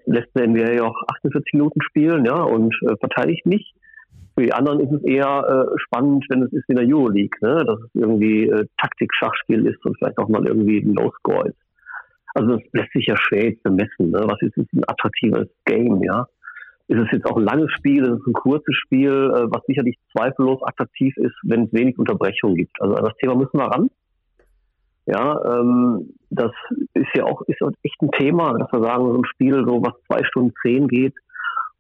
Lässt 0.06 0.30
der 0.36 0.48
NBA 0.48 0.74
ja 0.74 0.84
auch 0.84 1.02
48 1.08 1.54
Minuten 1.54 1.82
spielen, 1.82 2.26
ja, 2.26 2.42
und 2.42 2.76
äh, 2.84 2.96
verteidigt 2.98 3.46
nicht. 3.46 3.74
Für 4.40 4.46
die 4.46 4.54
anderen 4.54 4.80
ist 4.80 4.92
es 4.92 5.04
eher 5.04 5.44
äh, 5.50 5.80
spannend, 5.80 6.26
wenn 6.30 6.44
es 6.44 6.54
ist 6.54 6.64
wie 6.70 6.74
in 6.74 6.78
der 6.78 6.88
Euroleague, 6.88 7.38
ne? 7.42 7.64
dass 7.66 7.80
es 7.82 7.90
irgendwie 7.94 8.48
äh, 8.48 8.66
Taktik-Schachspiel 8.78 9.68
ist 9.68 9.86
und 9.86 9.98
vielleicht 9.98 10.18
auch 10.18 10.30
mal 10.30 10.48
irgendwie 10.48 10.80
ein 10.80 10.94
Low-Score 10.94 11.50
ist. 11.50 11.58
Also 12.36 12.56
das 12.56 12.62
lässt 12.72 12.94
sich 12.94 13.08
ja 13.08 13.16
schwer 13.18 13.50
jetzt 13.50 13.64
bemessen. 13.64 14.12
Ne? 14.12 14.22
Was 14.24 14.42
ist 14.42 14.56
jetzt 14.56 14.72
ein 14.74 14.84
attraktives 14.88 15.50
Game, 15.66 16.02
ja? 16.04 16.26
Ist 16.88 17.00
es 17.00 17.12
jetzt 17.12 17.26
auch 17.26 17.38
ein 17.38 17.44
langes 17.44 17.70
Spiel, 17.74 18.04
ist 18.04 18.22
es 18.22 18.28
ein 18.28 18.34
kurzes 18.34 18.76
Spiel, 18.76 19.12
äh, 19.12 19.46
was 19.52 19.62
sicherlich 19.68 19.98
zweifellos 20.16 20.62
attraktiv 20.64 21.16
ist, 21.18 21.36
wenn 21.44 21.66
es 21.66 21.74
wenig 21.74 22.00
Unterbrechung 22.00 22.56
gibt. 22.56 22.82
Also 22.82 22.96
an 22.96 23.04
das 23.04 23.18
Thema 23.18 23.36
müssen 23.36 23.58
wir 23.58 23.66
ran. 23.66 23.90
Ja, 25.10 25.42
ähm, 25.44 26.14
das 26.30 26.52
ist 26.94 27.10
ja 27.16 27.24
auch 27.24 27.42
ist 27.48 27.60
echt 27.82 28.00
ein 28.02 28.12
Thema, 28.12 28.54
dass 28.60 28.72
wir 28.72 28.84
sagen, 28.84 29.12
so 29.12 29.18
ein 29.18 29.26
Spiel, 29.26 29.66
so 29.66 29.82
was 29.82 29.94
zwei 30.06 30.24
Stunden 30.26 30.54
zehn 30.62 30.88
geht, 30.88 31.16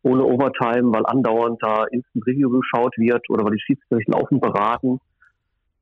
ohne 0.01 0.23
Overtime, 0.23 0.91
weil 0.91 1.05
andauernd 1.05 1.61
da 1.61 1.83
Instant 1.91 2.25
Review 2.25 2.49
geschaut 2.49 2.97
wird 2.97 3.29
oder 3.29 3.45
weil 3.45 3.51
die 3.51 3.61
Schiedsrichter 3.61 4.17
laufend 4.17 4.41
beraten 4.41 4.99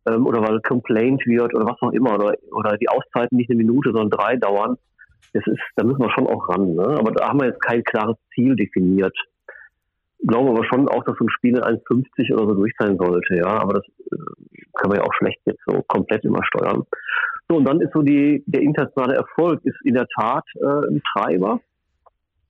ähm, 0.07 0.25
oder 0.25 0.41
weil 0.41 0.59
complaint 0.59 1.25
wird 1.25 1.55
oder 1.55 1.65
was 1.65 1.81
auch 1.81 1.93
immer 1.93 2.15
oder, 2.15 2.35
oder 2.51 2.75
die 2.77 2.89
Auszeiten 2.89 3.37
nicht 3.37 3.49
eine 3.49 3.59
Minute, 3.63 3.91
sondern 3.93 4.09
drei 4.09 4.35
dauern. 4.35 4.75
Das 5.33 5.47
ist, 5.47 5.61
da 5.77 5.85
müssen 5.85 6.01
wir 6.01 6.11
schon 6.11 6.27
auch 6.27 6.49
ran. 6.49 6.75
Ne? 6.75 6.97
Aber 6.99 7.11
da 7.11 7.29
haben 7.29 7.39
wir 7.39 7.47
jetzt 7.47 7.61
kein 7.61 7.81
klares 7.83 8.17
Ziel 8.35 8.57
definiert. 8.57 9.15
Glaube 10.25 10.49
aber 10.49 10.65
schon 10.65 10.87
auch, 10.89 11.03
dass 11.03 11.17
so 11.17 11.25
ein 11.25 11.29
Spiel 11.29 11.57
in 11.57 11.63
1,50 11.63 12.33
oder 12.33 12.47
so 12.47 12.53
durch 12.55 12.73
sein 12.79 12.97
sollte, 12.97 13.35
ja. 13.35 13.61
Aber 13.61 13.75
das 13.75 13.85
äh, 14.11 14.61
kann 14.73 14.89
man 14.89 14.97
ja 14.97 15.03
auch 15.03 15.13
schlecht 15.17 15.39
jetzt 15.45 15.61
so 15.65 15.83
komplett 15.87 16.23
immer 16.25 16.43
steuern. 16.45 16.83
So, 17.49 17.57
und 17.57 17.65
dann 17.65 17.81
ist 17.81 17.93
so 17.93 18.01
die, 18.01 18.43
der 18.47 18.61
internationale 18.61 19.15
Erfolg 19.15 19.61
ist 19.63 19.77
in 19.85 19.93
der 19.93 20.07
Tat 20.07 20.43
äh, 20.55 20.87
ein 20.87 21.01
Treiber. 21.13 21.61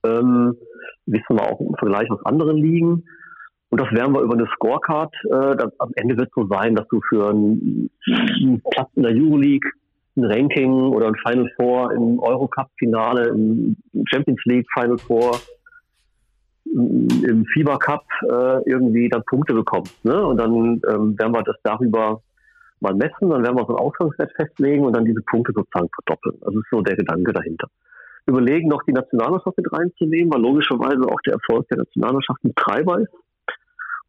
Ähm, 0.04 0.56
wissen 1.06 1.36
wir 1.36 1.42
auch 1.42 1.60
im 1.60 1.74
Vergleich 1.78 2.10
aus 2.10 2.24
anderen 2.24 2.56
Ligen. 2.56 3.04
Und 3.70 3.80
das 3.80 3.90
werden 3.92 4.14
wir 4.14 4.22
über 4.22 4.34
eine 4.34 4.48
Scorecard. 4.54 5.14
Äh, 5.24 5.56
das, 5.56 5.72
am 5.78 5.92
Ende 5.96 6.16
wird 6.16 6.28
es 6.28 6.34
so 6.34 6.46
sein, 6.48 6.74
dass 6.74 6.88
du 6.88 7.00
für 7.08 7.28
einen, 7.28 7.90
einen 8.06 8.62
Platz 8.70 8.88
in 8.96 9.02
der 9.02 9.12
Euroleague, 9.12 9.70
ein 10.16 10.24
Ranking 10.24 10.72
oder 10.72 11.08
ein 11.08 11.16
Final 11.26 11.50
Four 11.56 11.92
im 11.92 12.18
Eurocup-Finale, 12.18 13.28
im 13.28 13.76
Champions 14.10 14.40
League 14.46 14.66
Final 14.74 14.98
Four, 14.98 15.38
im 16.74 17.44
FIBA 17.52 17.78
Cup 17.78 18.04
äh, 18.22 18.70
irgendwie 18.70 19.08
dann 19.08 19.22
Punkte 19.24 19.54
bekommst. 19.54 20.04
Ne? 20.04 20.24
Und 20.24 20.38
dann 20.38 20.52
ähm, 20.52 21.18
werden 21.18 21.32
wir 21.32 21.42
das 21.42 21.56
darüber 21.62 22.20
mal 22.80 22.94
messen, 22.94 23.30
dann 23.30 23.42
werden 23.42 23.56
wir 23.56 23.66
so 23.66 23.76
einen 23.76 23.86
Ausgangswert 23.86 24.32
festlegen 24.36 24.84
und 24.84 24.94
dann 24.94 25.04
diese 25.04 25.22
Punkte 25.22 25.52
sozusagen 25.52 25.88
verdoppeln. 25.94 26.36
Also 26.42 26.58
das 26.58 26.64
ist 26.64 26.70
so 26.70 26.80
der 26.82 26.96
Gedanke 26.96 27.32
dahinter. 27.32 27.68
Überlegen, 28.26 28.68
noch 28.68 28.82
die 28.84 28.92
Nationalmannschaft 28.92 29.56
mit 29.56 29.72
reinzunehmen, 29.72 30.32
weil 30.32 30.42
logischerweise 30.42 31.00
auch 31.08 31.20
der 31.22 31.34
Erfolg 31.34 31.66
der 31.68 31.78
Nationalmannschaft 31.78 32.44
ein 32.44 32.54
Treiber 32.54 33.00
ist. 33.00 33.12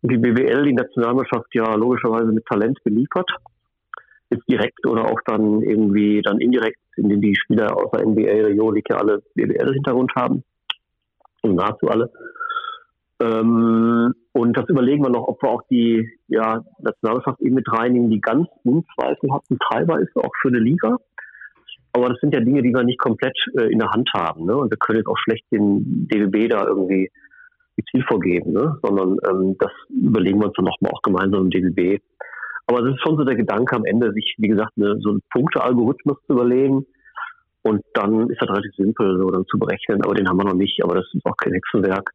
Und 0.01 0.11
die 0.11 0.17
BWL 0.17 0.63
die 0.65 0.73
Nationalmannschaft 0.73 1.53
ja 1.53 1.73
logischerweise 1.75 2.31
mit 2.31 2.45
Talent 2.45 2.77
beliefert. 2.83 3.29
Jetzt 4.29 4.47
direkt 4.47 4.85
oder 4.85 5.05
auch 5.05 5.19
dann 5.25 5.61
irgendwie 5.61 6.21
dann 6.21 6.39
indirekt, 6.39 6.79
indem 6.97 7.21
die 7.21 7.35
Spieler 7.35 7.75
aus 7.75 7.91
der 7.91 8.05
NBA 8.05 8.21
oder 8.21 8.49
Euroleague 8.49 8.83
ja 8.89 8.97
alle 8.97 9.23
BWL-Hintergrund 9.35 10.11
haben. 10.15 10.43
Und 11.41 11.55
nahezu 11.55 11.87
alle. 11.87 12.11
Ähm, 13.21 14.13
und 14.31 14.57
das 14.57 14.69
überlegen 14.69 15.03
wir 15.03 15.09
noch, 15.09 15.27
ob 15.27 15.41
wir 15.43 15.49
auch 15.49 15.63
die 15.69 16.07
ja, 16.27 16.63
Nationalmannschaft 16.79 17.41
eben 17.41 17.55
mit 17.55 17.67
reinnehmen, 17.71 18.09
die 18.09 18.21
ganz 18.21 18.47
unzweifelhaft 18.63 19.51
ein 19.51 19.59
Treiber 19.59 19.99
ist, 19.99 20.15
auch 20.15 20.31
für 20.41 20.47
eine 20.49 20.59
Liga. 20.59 20.97
Aber 21.91 22.09
das 22.09 22.19
sind 22.21 22.33
ja 22.33 22.39
Dinge, 22.39 22.61
die 22.61 22.73
wir 22.73 22.83
nicht 22.83 22.99
komplett 22.99 23.35
äh, 23.57 23.71
in 23.71 23.79
der 23.79 23.89
Hand 23.89 24.09
haben. 24.13 24.45
Ne? 24.45 24.55
Und 24.55 24.71
wir 24.71 24.77
können 24.77 24.99
jetzt 24.99 25.07
auch 25.07 25.17
schlecht 25.17 25.43
den 25.51 26.07
DWB 26.07 26.49
da 26.49 26.65
irgendwie 26.65 27.11
die 27.77 27.83
Ziel 27.91 28.03
vorgeben, 28.07 28.53
ne? 28.53 28.77
sondern 28.83 29.17
ähm, 29.27 29.55
das 29.59 29.71
überlegen 29.89 30.39
wir 30.39 30.47
uns 30.47 30.55
dann 30.55 30.65
nochmal 30.65 30.91
auch 30.93 31.01
gemeinsam 31.01 31.45
im 31.45 31.49
DWB. 31.49 31.99
Aber 32.67 32.83
das 32.83 32.93
ist 32.93 33.01
schon 33.01 33.17
so 33.17 33.23
der 33.23 33.35
Gedanke 33.35 33.75
am 33.75 33.85
Ende, 33.85 34.13
sich, 34.13 34.35
wie 34.37 34.47
gesagt, 34.47 34.73
eine, 34.77 34.99
so 35.01 35.09
einen 35.09 35.21
Punktealgorithmus 35.31 36.17
zu 36.27 36.33
überlegen. 36.33 36.85
Und 37.63 37.81
dann 37.93 38.29
ist 38.29 38.41
das 38.41 38.49
relativ 38.49 38.75
simpel, 38.75 39.17
so 39.19 39.31
dann 39.31 39.45
zu 39.47 39.57
berechnen. 39.57 40.03
Aber 40.03 40.13
den 40.13 40.29
haben 40.29 40.37
wir 40.37 40.45
noch 40.45 40.53
nicht. 40.53 40.81
Aber 40.83 40.95
das 40.95 41.05
ist 41.13 41.25
auch 41.25 41.35
kein 41.35 41.53
Hexenwerk. 41.53 42.11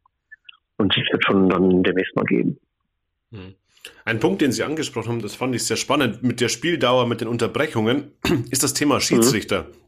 Und 0.77 0.95
es 0.97 1.11
wird 1.11 1.23
schon 1.25 1.49
dann 1.49 1.83
demnächst 1.83 2.15
mal 2.15 2.25
geben. 2.25 2.57
Hm. 3.31 3.55
Ein 4.03 4.19
Punkt, 4.19 4.41
den 4.41 4.51
Sie 4.51 4.63
angesprochen 4.63 5.09
haben, 5.09 5.21
das 5.21 5.35
fand 5.35 5.55
ich 5.55 5.63
sehr 5.63 5.77
spannend, 5.77 6.23
mit 6.23 6.41
der 6.41 6.49
Spieldauer, 6.49 7.07
mit 7.07 7.21
den 7.21 7.27
Unterbrechungen, 7.27 8.11
ist 8.51 8.63
das 8.63 8.73
Thema 8.73 8.99
Schiedsrichter. 8.99 9.63
Mhm. 9.63 9.85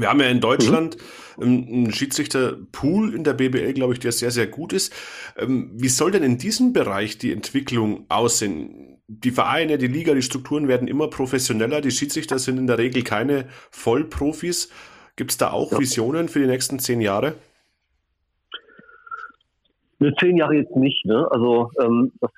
Wir 0.00 0.10
haben 0.10 0.20
ja 0.20 0.28
in 0.28 0.40
Deutschland 0.40 0.98
mhm. 1.38 1.44
einen 1.44 1.92
Schiedsrichterpool 1.92 3.14
in 3.14 3.24
der 3.24 3.34
BBL, 3.34 3.72
glaube 3.72 3.94
ich, 3.94 4.00
der 4.00 4.12
sehr, 4.12 4.30
sehr 4.30 4.46
gut 4.46 4.72
ist. 4.72 4.94
Ähm, 5.36 5.70
wie 5.74 5.88
soll 5.88 6.10
denn 6.10 6.22
in 6.22 6.38
diesem 6.38 6.72
Bereich 6.72 7.18
die 7.18 7.32
Entwicklung 7.32 8.04
aussehen? 8.08 9.00
Die 9.06 9.30
Vereine, 9.30 9.78
die 9.78 9.86
Liga, 9.86 10.12
die 10.12 10.22
Strukturen 10.22 10.68
werden 10.68 10.86
immer 10.86 11.08
professioneller. 11.08 11.80
Die 11.80 11.90
Schiedsrichter 11.90 12.38
sind 12.38 12.58
in 12.58 12.66
der 12.66 12.76
Regel 12.76 13.02
keine 13.02 13.48
Vollprofis. 13.70 14.68
Gibt 15.16 15.30
es 15.30 15.38
da 15.38 15.50
auch 15.50 15.72
ja. 15.72 15.78
Visionen 15.78 16.28
für 16.28 16.40
die 16.40 16.46
nächsten 16.46 16.78
zehn 16.78 17.00
Jahre? 17.00 17.34
Ne, 20.00 20.14
zehn 20.20 20.36
Jahre 20.36 20.56
jetzt 20.56 20.76
nicht. 20.76 21.04
Ne? 21.04 21.26
Also 21.30 21.70
ähm, 21.80 22.12
das 22.20 22.30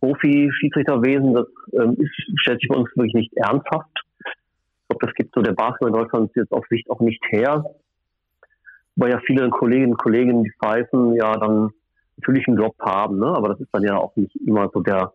Profi-Schiedsrichterwesen, 0.00 1.34
das 1.34 1.46
ähm, 1.72 1.96
ist, 1.98 2.40
stellt 2.40 2.60
sich 2.60 2.68
bei 2.68 2.76
uns 2.76 2.90
wirklich 2.96 3.14
nicht 3.14 3.36
ernsthaft. 3.36 3.90
Ich 4.24 4.88
glaube, 4.88 5.06
das 5.06 5.14
gibt 5.14 5.34
so 5.34 5.42
der 5.42 5.52
Basketball 5.52 5.88
in 5.88 5.94
Deutschland 5.94 6.30
jetzt 6.34 6.52
auf 6.52 6.66
Sicht 6.68 6.90
auch 6.90 7.00
nicht 7.00 7.22
her. 7.30 7.64
Weil 8.96 9.10
ja 9.10 9.20
viele 9.26 9.48
Kolleginnen 9.50 9.92
und 9.92 9.98
Kollegen, 9.98 10.42
die 10.42 10.52
pfeifen, 10.60 11.14
ja 11.14 11.36
dann 11.36 11.70
natürlich 12.16 12.48
einen 12.48 12.58
Job 12.58 12.74
haben, 12.80 13.18
ne? 13.20 13.26
aber 13.26 13.50
das 13.50 13.60
ist 13.60 13.68
dann 13.72 13.84
ja 13.84 13.96
auch 13.96 14.14
nicht 14.16 14.34
immer 14.44 14.68
so 14.74 14.80
der, 14.80 15.12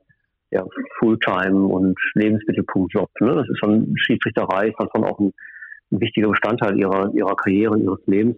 der 0.51 0.65
Fulltime- 0.99 1.67
und 1.67 1.99
Lebensmittelpunkt-Job. 2.13 3.09
Ne? 3.19 3.36
Das 3.36 3.49
ist 3.49 3.59
schon 3.59 3.93
Schiedsrichterei, 3.97 4.69
ist 4.69 4.79
dann 4.79 4.89
schon 4.95 5.03
auch 5.03 5.19
ein, 5.19 5.34
ein 5.91 5.99
wichtiger 5.99 6.29
Bestandteil 6.29 6.77
ihrer, 6.79 7.13
ihrer 7.13 7.36
Karriere, 7.36 7.77
ihres 7.77 7.99
Lebens. 8.05 8.38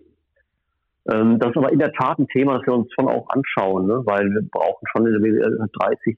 Ähm, 1.12 1.40
das 1.40 1.52
ist 1.52 1.58
aber 1.58 1.72
in 1.72 1.80
der 1.80 1.94
Tat 1.94 2.18
ein 2.20 2.28
Thema, 2.28 2.58
das 2.58 2.68
wir 2.68 2.74
uns 2.74 2.92
schon 2.94 3.08
auch 3.08 3.28
anschauen, 3.30 3.88
ne? 3.88 4.02
weil 4.06 4.26
wir 4.30 4.42
brauchen 4.50 4.86
schon 4.92 5.06
in 5.06 5.14
der 5.14 5.22
WWL 5.22 5.68
30, 5.74 6.18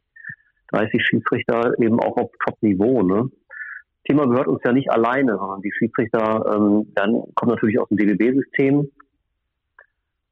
30 0.72 1.06
Schiedsrichter 1.06 1.74
eben 1.80 2.00
auch 2.00 2.16
auf 2.18 2.32
Top-Niveau. 2.46 3.04
Ne? 3.04 3.30
Thema 4.08 4.28
gehört 4.28 4.48
uns 4.48 4.62
ja 4.66 4.72
nicht 4.72 4.90
alleine, 4.90 5.38
sondern 5.38 5.62
die 5.62 5.74
Schiedsrichter 5.78 6.54
ähm, 6.56 6.88
werden, 6.96 7.24
kommen 7.36 7.52
natürlich 7.52 7.80
aus 7.80 7.90
dem 7.90 7.98
DWB-System 7.98 8.90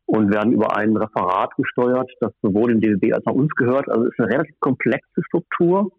und 0.05 0.33
werden 0.33 0.53
über 0.53 0.77
ein 0.77 0.95
Referat 0.95 1.55
gesteuert, 1.57 2.09
das 2.21 2.31
sowohl 2.41 2.71
dem 2.71 2.81
DWB 2.81 3.13
als 3.13 3.25
auch 3.25 3.33
uns 3.33 3.53
gehört. 3.55 3.89
Also 3.89 4.05
es 4.05 4.13
ist 4.13 4.19
eine 4.19 4.33
relativ 4.33 4.59
komplexe 4.59 5.23
Struktur. 5.25 5.91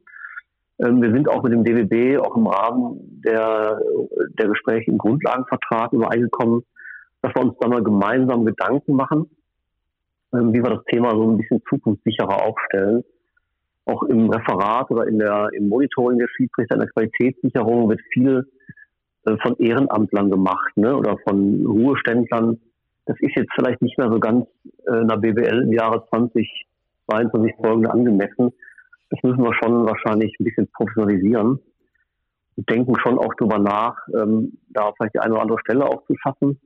Ähm, 0.78 1.02
wir 1.02 1.10
sind 1.10 1.28
auch 1.28 1.42
mit 1.42 1.52
dem 1.52 1.64
DWB 1.64 2.18
auch 2.20 2.36
im 2.36 2.46
Rahmen 2.46 3.20
der, 3.26 3.78
der 4.38 4.48
Gespräche 4.48 4.90
im 4.90 4.98
Grundlagenvertrag 4.98 5.92
übereingekommen, 5.92 6.62
dass 7.22 7.34
wir 7.34 7.42
uns 7.42 7.54
da 7.60 7.68
mal 7.68 7.82
gemeinsam 7.82 8.44
Gedanken 8.44 8.94
machen, 8.94 9.30
ähm, 10.32 10.52
wie 10.52 10.62
wir 10.62 10.70
das 10.70 10.84
Thema 10.84 11.10
so 11.10 11.30
ein 11.30 11.38
bisschen 11.38 11.62
zukunftssicherer 11.68 12.42
aufstellen. 12.42 13.04
Auch 13.84 14.02
im 14.04 14.28
Referat 14.30 14.90
oder 14.90 15.06
in 15.06 15.18
der, 15.18 15.48
im 15.52 15.68
Monitoring 15.68 16.18
der 16.18 16.28
Schiedsrichter, 16.28 16.74
in 16.74 16.80
der 16.80 16.90
Qualitätssicherung 16.90 17.88
wird 17.88 18.00
viel 18.12 18.46
äh, 19.24 19.36
von 19.42 19.56
Ehrenamtlern 19.58 20.30
gemacht 20.30 20.76
ne, 20.76 20.96
oder 20.96 21.16
von 21.26 21.64
Ruheständlern. 21.64 22.60
Das 23.06 23.16
ist 23.20 23.36
jetzt 23.36 23.52
vielleicht 23.54 23.82
nicht 23.82 23.96
mehr 23.98 24.10
so 24.10 24.18
ganz 24.18 24.46
äh, 24.86 25.00
in 25.00 25.08
der 25.08 25.16
BWL 25.16 25.62
im 25.62 25.72
Jahre 25.72 26.04
2022 26.10 27.54
folgende 27.60 27.90
angemessen. 27.92 28.52
Das 29.10 29.22
müssen 29.22 29.42
wir 29.42 29.54
schon 29.54 29.86
wahrscheinlich 29.86 30.34
ein 30.40 30.44
bisschen 30.44 30.68
professionalisieren 30.72 31.60
und 32.56 32.70
denken 32.70 32.98
schon 32.98 33.18
auch 33.18 33.34
darüber 33.38 33.58
nach, 33.58 33.96
ähm, 34.14 34.58
da 34.70 34.92
vielleicht 34.96 35.14
die 35.14 35.20
eine 35.20 35.34
oder 35.34 35.42
andere 35.42 35.60
Stelle 35.60 35.84
auch 35.84 36.04
zu 36.06 36.14
schaffen. 36.16 36.58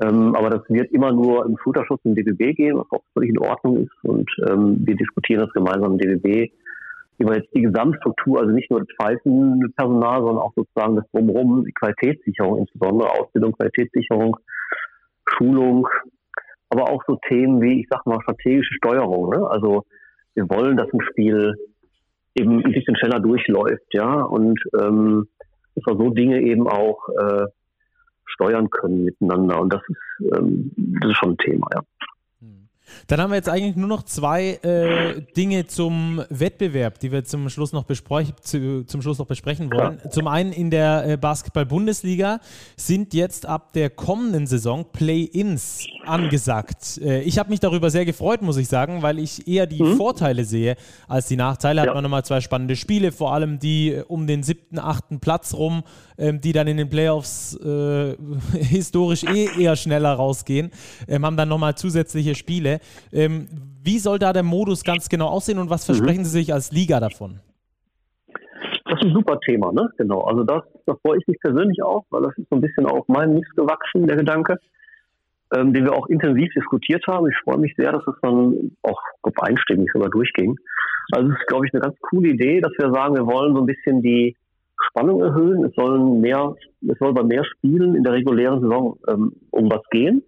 Ähm, 0.00 0.34
aber 0.34 0.50
das 0.50 0.62
wird 0.68 0.90
immer 0.92 1.12
nur 1.12 1.44
im 1.44 1.56
Schulterschutz 1.58 2.00
im 2.04 2.14
DBB 2.14 2.56
gehen, 2.56 2.78
was 2.78 2.90
auch 2.90 3.04
völlig 3.12 3.30
in 3.30 3.38
Ordnung 3.38 3.84
ist. 3.84 4.04
Und 4.04 4.30
ähm, 4.48 4.78
wir 4.86 4.96
diskutieren 4.96 5.40
das 5.40 5.52
gemeinsam 5.52 5.92
im 5.92 5.98
DBB, 5.98 6.50
wir 7.26 7.36
jetzt 7.36 7.54
die 7.54 7.62
Gesamtstruktur, 7.62 8.40
also 8.40 8.52
nicht 8.52 8.70
nur 8.70 8.80
das 8.80 8.88
Pfeifenpersonal, 9.00 10.20
sondern 10.20 10.38
auch 10.38 10.52
sozusagen 10.54 10.96
das 10.96 11.04
Drumherum, 11.12 11.64
die 11.64 11.72
Qualitätssicherung, 11.72 12.58
insbesondere 12.58 13.10
Ausbildung, 13.10 13.52
Qualitätssicherung, 13.52 14.36
Schulung, 15.26 15.86
aber 16.68 16.90
auch 16.90 17.02
so 17.06 17.18
Themen 17.28 17.60
wie, 17.60 17.80
ich 17.80 17.86
sag 17.90 18.06
mal, 18.06 18.20
strategische 18.22 18.74
Steuerung. 18.74 19.30
Ne? 19.30 19.46
Also 19.48 19.84
wir 20.34 20.48
wollen, 20.48 20.76
dass 20.76 20.92
ein 20.92 21.00
Spiel 21.10 21.54
eben 22.34 22.64
ein 22.64 22.72
bisschen 22.72 22.96
schneller 22.96 23.20
durchläuft, 23.20 23.92
ja, 23.92 24.22
und 24.22 24.58
ähm, 24.80 25.28
dass 25.74 25.84
wir 25.86 25.96
so 25.96 26.10
Dinge 26.10 26.40
eben 26.40 26.66
auch 26.66 27.08
äh, 27.10 27.44
steuern 28.32 28.70
können 28.70 29.04
miteinander. 29.04 29.60
Und 29.60 29.72
das 29.72 29.82
ist, 29.88 30.36
ähm, 30.36 30.72
das 30.76 31.10
ist 31.10 31.16
schon 31.18 31.32
ein 31.32 31.38
Thema, 31.38 31.66
ja. 31.74 31.82
Dann 33.06 33.20
haben 33.20 33.30
wir 33.30 33.36
jetzt 33.36 33.48
eigentlich 33.48 33.76
nur 33.76 33.88
noch 33.88 34.02
zwei 34.02 34.58
äh, 34.62 35.22
Dinge 35.36 35.66
zum 35.66 36.22
Wettbewerb, 36.28 36.98
die 36.98 37.12
wir 37.12 37.24
zum 37.24 37.48
Schluss 37.48 37.72
noch, 37.72 37.84
zu, 38.40 38.84
zum 38.84 39.02
Schluss 39.02 39.18
noch 39.18 39.26
besprechen 39.26 39.70
wollen. 39.72 40.00
Ja. 40.02 40.10
Zum 40.10 40.26
einen 40.28 40.52
in 40.52 40.70
der 40.70 41.06
äh, 41.06 41.16
Basketball-Bundesliga 41.16 42.40
sind 42.76 43.14
jetzt 43.14 43.46
ab 43.46 43.72
der 43.72 43.90
kommenden 43.90 44.46
Saison 44.46 44.84
Play-ins 44.92 45.86
angesagt. 46.04 46.98
Äh, 46.98 47.22
ich 47.22 47.38
habe 47.38 47.50
mich 47.50 47.60
darüber 47.60 47.90
sehr 47.90 48.04
gefreut, 48.04 48.42
muss 48.42 48.56
ich 48.56 48.68
sagen, 48.68 49.02
weil 49.02 49.18
ich 49.18 49.46
eher 49.48 49.66
die 49.66 49.82
mhm. 49.82 49.96
Vorteile 49.96 50.44
sehe 50.44 50.76
als 51.08 51.26
die 51.26 51.36
Nachteile. 51.36 51.82
Ja. 51.82 51.88
Hat 51.88 51.94
man 51.94 52.02
nochmal 52.02 52.24
zwei 52.24 52.40
spannende 52.40 52.76
Spiele, 52.76 53.12
vor 53.12 53.32
allem 53.32 53.58
die 53.58 53.92
äh, 53.92 54.04
um 54.06 54.26
den 54.26 54.42
siebten, 54.42 54.78
achten 54.78 55.20
Platz 55.20 55.54
rum, 55.54 55.82
ähm, 56.18 56.40
die 56.40 56.52
dann 56.52 56.66
in 56.66 56.76
den 56.76 56.88
Playoffs 56.88 57.56
äh, 57.56 58.16
historisch 58.58 59.24
eh 59.24 59.48
eher 59.58 59.76
schneller 59.76 60.12
rausgehen, 60.12 60.70
ähm, 61.08 61.24
haben 61.24 61.36
dann 61.36 61.48
nochmal 61.48 61.74
zusätzliche 61.74 62.34
Spiele. 62.34 62.71
Ähm, 63.12 63.48
wie 63.82 63.98
soll 63.98 64.18
da 64.18 64.32
der 64.32 64.42
Modus 64.42 64.84
ganz 64.84 65.08
genau 65.08 65.28
aussehen 65.28 65.58
und 65.58 65.70
was 65.70 65.84
versprechen 65.84 66.20
mhm. 66.20 66.24
Sie 66.24 66.40
sich 66.40 66.52
als 66.52 66.72
Liga 66.72 67.00
davon? 67.00 67.40
Das 68.84 69.00
ist 69.00 69.06
ein 69.06 69.14
super 69.14 69.40
Thema, 69.40 69.72
ne? 69.72 69.88
Genau. 69.96 70.20
Also 70.20 70.44
das, 70.44 70.62
da 70.86 70.94
freue 71.04 71.18
ich 71.18 71.26
mich 71.26 71.38
persönlich 71.40 71.82
auch, 71.82 72.04
weil 72.10 72.22
das 72.22 72.36
ist 72.36 72.48
so 72.50 72.56
ein 72.56 72.60
bisschen 72.60 72.86
auf 72.86 73.08
meinen 73.08 73.34
Mist 73.34 73.54
gewachsen, 73.56 74.06
der 74.06 74.16
Gedanke, 74.16 74.58
ähm, 75.54 75.72
den 75.72 75.84
wir 75.84 75.94
auch 75.94 76.08
intensiv 76.08 76.52
diskutiert 76.54 77.04
haben. 77.06 77.28
Ich 77.28 77.36
freue 77.42 77.58
mich 77.58 77.74
sehr, 77.76 77.92
dass 77.92 78.06
es 78.06 78.14
dann 78.20 78.72
auch 78.82 79.00
einstimmig 79.40 79.90
sogar 79.92 80.10
durchging. 80.10 80.56
Also 81.12 81.30
es 81.30 81.38
ist, 81.38 81.46
glaube 81.46 81.66
ich, 81.66 81.72
eine 81.72 81.82
ganz 81.82 81.96
coole 82.00 82.28
Idee, 82.28 82.60
dass 82.60 82.72
wir 82.78 82.92
sagen, 82.92 83.14
wir 83.14 83.26
wollen 83.26 83.54
so 83.54 83.62
ein 83.62 83.66
bisschen 83.66 84.02
die 84.02 84.36
Spannung 84.88 85.22
erhöhen. 85.22 85.64
Es 85.64 85.74
sollen 85.74 86.20
mehr, 86.20 86.54
es 86.86 86.98
soll 86.98 87.14
bei 87.14 87.22
mehr 87.22 87.44
Spielen 87.44 87.94
in 87.94 88.04
der 88.04 88.12
regulären 88.12 88.60
Saison 88.60 88.98
ähm, 89.08 89.32
um 89.50 89.70
was 89.70 89.82
gehen 89.90 90.22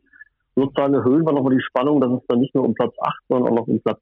sozusagen 0.56 0.94
erhöhen 0.94 1.24
wir 1.24 1.32
nochmal 1.32 1.56
die 1.56 1.62
Spannung, 1.62 2.00
dass 2.00 2.10
es 2.12 2.26
dann 2.28 2.40
nicht 2.40 2.54
nur 2.54 2.64
um 2.64 2.74
Platz 2.74 2.94
8, 3.00 3.14
sondern 3.28 3.52
auch 3.52 3.56
noch 3.56 3.66
um 3.66 3.80
Platz 3.80 4.00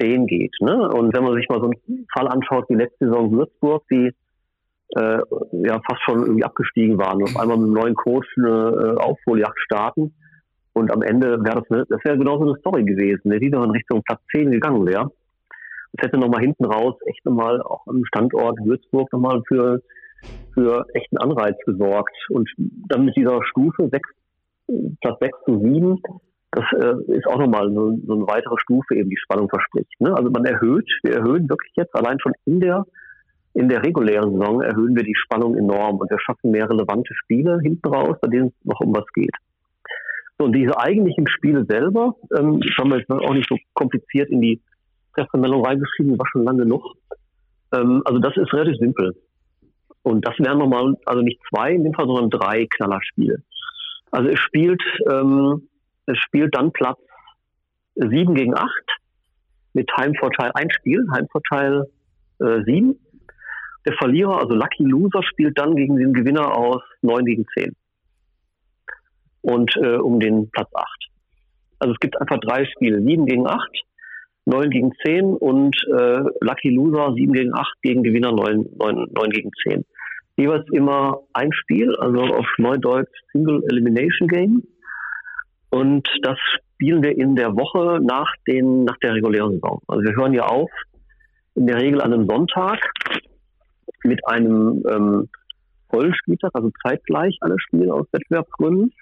10 0.00 0.26
geht. 0.26 0.54
Ne? 0.60 0.88
Und 0.88 1.14
wenn 1.14 1.24
man 1.24 1.34
sich 1.34 1.48
mal 1.48 1.60
so 1.60 1.66
einen 1.66 2.06
Fall 2.12 2.28
anschaut, 2.28 2.68
wie 2.68 2.74
letzte 2.74 3.06
Saison 3.06 3.32
Würzburg, 3.32 3.84
die 3.90 4.12
äh, 4.96 5.18
ja 5.52 5.80
fast 5.88 6.02
schon 6.04 6.20
irgendwie 6.20 6.44
abgestiegen 6.44 6.98
waren 6.98 7.18
und 7.18 7.34
auf 7.34 7.36
einmal 7.36 7.58
mit 7.58 7.66
einem 7.66 7.74
neuen 7.74 7.94
Coach 7.94 8.26
eine 8.38 8.48
äh, 8.48 9.00
Aufholjacht 9.00 9.58
starten 9.58 10.14
Und 10.72 10.90
am 10.90 11.02
Ende 11.02 11.44
wäre 11.44 11.60
das, 11.60 11.70
eine, 11.70 11.84
das 11.88 12.02
wäre 12.04 12.16
genauso 12.16 12.44
eine 12.44 12.58
Story 12.60 12.84
gewesen, 12.84 13.28
ne, 13.28 13.38
die 13.38 13.50
noch 13.50 13.64
in 13.64 13.70
Richtung 13.70 14.02
Platz 14.02 14.20
10 14.34 14.50
gegangen 14.50 14.86
wäre. 14.86 15.10
Das 15.92 16.06
hätte 16.06 16.18
nochmal 16.18 16.40
hinten 16.40 16.64
raus 16.64 16.94
echt 17.06 17.24
nochmal 17.24 17.60
auch 17.62 17.86
am 17.86 18.04
Standort 18.04 18.58
Würzburg 18.64 19.12
nochmal 19.12 19.42
für, 19.48 19.82
für 20.54 20.86
echten 20.94 21.18
Anreiz 21.18 21.56
gesorgt. 21.66 22.14
Und 22.30 22.48
dann 22.88 23.04
mit 23.04 23.16
dieser 23.16 23.42
Stufe 23.44 23.88
6, 23.90 24.08
Platz 25.00 25.18
6 25.20 25.38
zu 25.46 25.58
7, 25.60 26.02
das 26.52 26.64
äh, 26.72 27.12
ist 27.12 27.26
auch 27.26 27.38
nochmal 27.38 27.72
so, 27.72 27.98
so 28.06 28.14
eine 28.14 28.26
weitere 28.26 28.56
Stufe 28.58 28.94
eben, 28.94 29.10
die 29.10 29.18
Spannung 29.18 29.48
verspricht. 29.48 30.00
Ne? 30.00 30.14
Also 30.14 30.30
man 30.30 30.44
erhöht, 30.44 30.88
wir 31.02 31.14
erhöhen 31.14 31.48
wirklich 31.48 31.72
jetzt 31.76 31.94
allein 31.94 32.18
schon 32.20 32.32
in 32.44 32.60
der 32.60 32.84
in 33.54 33.68
der 33.68 33.82
regulären 33.82 34.38
Saison 34.38 34.60
erhöhen 34.60 34.94
wir 34.94 35.02
die 35.02 35.16
Spannung 35.16 35.56
enorm 35.56 35.96
und 35.96 36.08
wir 36.10 36.20
schaffen 36.20 36.52
mehr 36.52 36.70
relevante 36.70 37.12
Spiele 37.14 37.58
hinten 37.60 37.88
raus, 37.88 38.16
bei 38.20 38.28
denen 38.28 38.48
es 38.48 38.64
noch 38.64 38.80
um 38.80 38.94
was 38.94 39.06
geht. 39.14 39.34
So, 40.38 40.44
und 40.44 40.52
diese 40.54 40.78
eigentlichen 40.78 41.26
Spiele 41.26 41.64
selber, 41.68 42.14
ähm, 42.38 42.60
das 42.60 42.76
haben 42.78 42.90
wir 42.90 42.98
jetzt 42.98 43.10
auch 43.10 43.34
nicht 43.34 43.48
so 43.48 43.56
kompliziert 43.74 44.30
in 44.30 44.40
die 44.40 44.60
Pressemeldung 45.12 45.64
reingeschrieben, 45.64 46.18
war 46.18 46.26
schon 46.30 46.44
lange 46.44 46.62
genug. 46.62 46.84
Ähm, 47.74 48.02
also 48.04 48.20
das 48.20 48.36
ist 48.36 48.52
relativ 48.52 48.76
simpel. 48.78 49.16
Und 50.02 50.24
das 50.26 50.38
wären 50.38 50.58
nochmal, 50.58 50.94
also 51.04 51.22
nicht 51.22 51.40
zwei 51.50 51.72
in 51.72 51.82
dem 51.82 51.94
Fall, 51.94 52.06
sondern 52.06 52.30
drei 52.30 52.66
Knallerspiele. 52.66 53.42
Also 54.10 54.28
es 54.30 54.38
spielt, 54.40 54.82
ähm, 55.10 55.68
es 56.06 56.18
spielt 56.18 56.54
dann 56.54 56.72
Platz 56.72 56.98
sieben 57.94 58.34
gegen 58.34 58.56
acht 58.56 58.98
mit 59.72 59.90
Heimvorteil 59.96 60.50
ein 60.54 60.70
Spiel, 60.70 61.06
Heimvorteil 61.12 61.84
äh, 62.40 62.62
sieben. 62.64 62.98
Der 63.86 63.94
Verlierer, 63.94 64.38
also 64.38 64.54
Lucky 64.54 64.84
Loser, 64.84 65.22
spielt 65.22 65.58
dann 65.58 65.76
gegen 65.76 65.96
den 65.96 66.12
Gewinner 66.12 66.56
aus 66.56 66.82
neun 67.02 67.24
gegen 67.24 67.46
zehn 67.54 67.74
und 69.42 69.74
äh, 69.76 69.96
um 69.96 70.20
den 70.20 70.50
Platz 70.50 70.68
8. 70.74 70.86
Also 71.78 71.92
es 71.92 72.00
gibt 72.00 72.20
einfach 72.20 72.38
drei 72.38 72.64
Spiele, 72.66 73.00
7 73.02 73.26
gegen 73.26 73.46
8, 73.46 73.60
9 74.46 74.70
gegen 74.70 74.92
10 75.04 75.24
und 75.34 75.76
äh, 75.96 76.20
Lucky 76.40 76.70
Loser 76.70 77.14
7 77.14 77.32
gegen 77.32 77.54
8 77.54 77.66
gegen 77.82 78.02
Gewinner 78.02 78.32
9, 78.32 78.66
9, 78.78 79.06
9 79.12 79.30
gegen 79.30 79.50
10. 79.68 79.84
Jeweils 80.38 80.64
immer 80.70 81.18
ein 81.32 81.52
Spiel, 81.52 81.96
also 81.96 82.20
auf 82.20 82.46
Neudeutsch 82.58 83.10
Single 83.32 83.60
Elimination 83.68 84.28
Game. 84.28 84.62
Und 85.70 86.08
das 86.22 86.38
spielen 86.74 87.02
wir 87.02 87.18
in 87.18 87.34
der 87.34 87.56
Woche 87.56 87.98
nach, 88.00 88.32
den, 88.46 88.84
nach 88.84 88.96
der 88.98 89.14
regulären 89.14 89.54
Saison. 89.54 89.82
Also 89.88 90.04
wir 90.04 90.14
hören 90.14 90.32
ja 90.32 90.44
auf, 90.44 90.70
in 91.56 91.66
der 91.66 91.80
Regel 91.80 92.00
an 92.00 92.12
einem 92.12 92.28
Sonntag 92.28 92.78
mit 94.04 94.20
einem 94.28 94.84
ähm, 94.88 95.28
Vollspieltag, 95.90 96.52
also 96.54 96.70
zeitgleich 96.86 97.36
alle 97.40 97.56
Spiele 97.58 97.92
aus 97.92 98.06
Wettbewerbsgründen. 98.12 98.92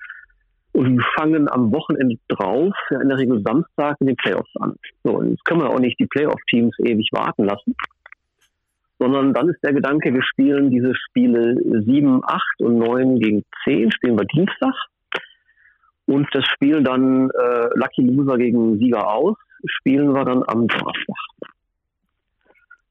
Und 0.73 0.97
wir 0.97 1.05
fangen 1.19 1.51
am 1.51 1.71
Wochenende 1.71 2.17
drauf, 2.29 2.75
ja 2.91 3.01
in 3.03 3.11
der 3.11 3.19
Regel 3.19 3.43
Samstag, 3.45 3.97
in 4.01 4.07
den 4.07 4.17
Playoffs 4.17 4.57
an. 4.61 4.75
So, 5.05 5.19
und 5.19 5.33
jetzt 5.33 5.45
können 5.45 5.61
wir 5.61 5.69
auch 5.69 5.81
nicht 5.81 6.01
die 6.01 6.07
Playoff-Teams 6.07 6.79
ewig 6.79 7.11
warten 7.13 7.45
lassen, 7.45 7.75
sondern 8.99 9.35
dann 9.35 9.49
ist 9.49 9.63
der 9.63 9.73
Gedanke, 9.73 10.13
wir 10.13 10.23
spielen 10.23 10.71
diese 10.71 10.95
Spiele 10.95 11.57
7, 11.85 12.21
8 12.25 12.43
und 12.61 12.79
9 12.79 13.19
gegen 13.19 13.45
10, 13.65 13.93
spielen 13.93 14.19
wir 14.19 14.25
Dienstag. 14.27 14.75
Und 16.07 16.29
das 16.33 16.45
Spiel 16.47 16.83
dann 16.83 17.31
äh, 17.31 17.69
Lucky 17.75 18.03
Loser 18.03 18.39
gegen 18.39 18.79
Sieger 18.79 19.09
aus, 19.09 19.37
spielen 19.67 20.15
wir 20.15 20.25
dann 20.25 20.43
am 20.47 20.67
Donnerstag. 20.67 21.17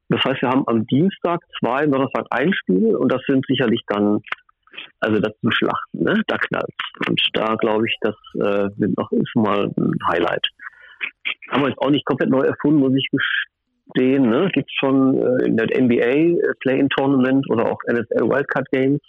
Das 0.08 0.22
heißt, 0.22 0.42
wir 0.42 0.50
haben 0.50 0.68
am 0.68 0.86
Dienstag 0.86 1.40
zwei, 1.58 1.86
Donnerstag 1.86 2.26
ein 2.30 2.52
Spiel 2.52 2.94
und 2.94 3.10
das 3.10 3.22
sind 3.26 3.44
sicherlich 3.46 3.82
dann 3.88 4.20
also 5.00 5.20
das 5.20 5.32
zu 5.40 5.50
schlachten, 5.50 6.02
ne? 6.04 6.22
da 6.26 6.36
knallt 6.38 6.74
Und 7.08 7.20
da 7.32 7.54
glaube 7.56 7.86
ich, 7.86 7.96
das 8.00 8.14
äh, 8.34 8.68
sind 8.76 8.96
noch, 8.96 9.10
ist 9.12 9.34
mal 9.34 9.70
ein 9.76 9.92
Highlight. 10.08 10.46
Haben 11.50 11.62
wir 11.62 11.68
jetzt 11.70 11.78
auch 11.78 11.90
nicht 11.90 12.04
komplett 12.04 12.30
neu 12.30 12.42
erfunden, 12.42 12.80
muss 12.80 12.94
ich 12.94 13.08
gestehen. 13.10 13.55
Ne? 13.94 14.48
Gibt 14.52 14.70
schon 14.72 15.16
äh, 15.18 15.46
in 15.46 15.56
der 15.56 15.66
NBA 15.66 15.94
äh, 15.94 16.54
Play-in-Tournament 16.60 17.48
oder 17.50 17.70
auch 17.70 17.78
NFL 17.88 18.28
Wildcard 18.28 18.70
Games. 18.70 19.00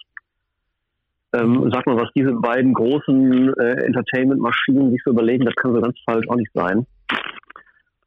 Ähm, 1.33 1.69
sag 1.73 1.85
mal, 1.85 1.97
was 1.97 2.09
diese 2.15 2.31
beiden 2.33 2.73
großen 2.73 3.53
äh, 3.59 3.85
Entertainment-Maschinen 3.85 4.91
sich 4.91 5.01
so 5.03 5.11
überlegen, 5.11 5.45
das 5.45 5.55
kann 5.55 5.73
so 5.73 5.81
ganz 5.81 5.97
falsch 6.05 6.27
auch 6.29 6.35
nicht 6.35 6.51
sein. 6.53 6.85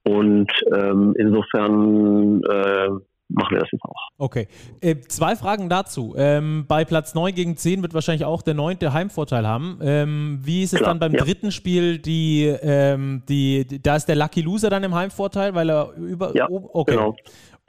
Und 0.04 0.50
ähm, 0.72 1.14
insofern 1.18 2.42
äh, 2.44 2.88
machen 3.30 3.54
wir 3.54 3.60
das 3.60 3.68
jetzt 3.72 3.84
auch. 3.84 4.08
Okay. 4.18 4.48
Äh, 4.80 4.96
zwei 5.08 5.36
Fragen 5.36 5.68
dazu. 5.68 6.14
Ähm, 6.16 6.64
bei 6.68 6.84
Platz 6.84 7.14
9 7.14 7.34
gegen 7.34 7.56
10 7.56 7.82
wird 7.82 7.94
wahrscheinlich 7.94 8.24
auch 8.24 8.42
der 8.42 8.54
neunte 8.54 8.92
Heimvorteil 8.92 9.46
haben. 9.46 9.78
Ähm, 9.82 10.40
wie 10.42 10.62
ist 10.62 10.72
es 10.72 10.78
Klar, 10.78 10.90
dann 10.90 10.98
beim 10.98 11.12
ja. 11.12 11.24
dritten 11.24 11.52
Spiel? 11.52 11.98
Die, 11.98 12.44
ähm, 12.44 13.22
die, 13.28 13.82
da 13.82 13.96
ist 13.96 14.06
der 14.06 14.16
Lucky 14.16 14.42
Loser 14.42 14.70
dann 14.70 14.84
im 14.84 14.94
Heimvorteil, 14.94 15.54
weil 15.54 15.70
er 15.70 15.92
über. 15.94 16.34
Ja, 16.36 16.48
okay. 16.50 16.92
Genau. 16.92 17.16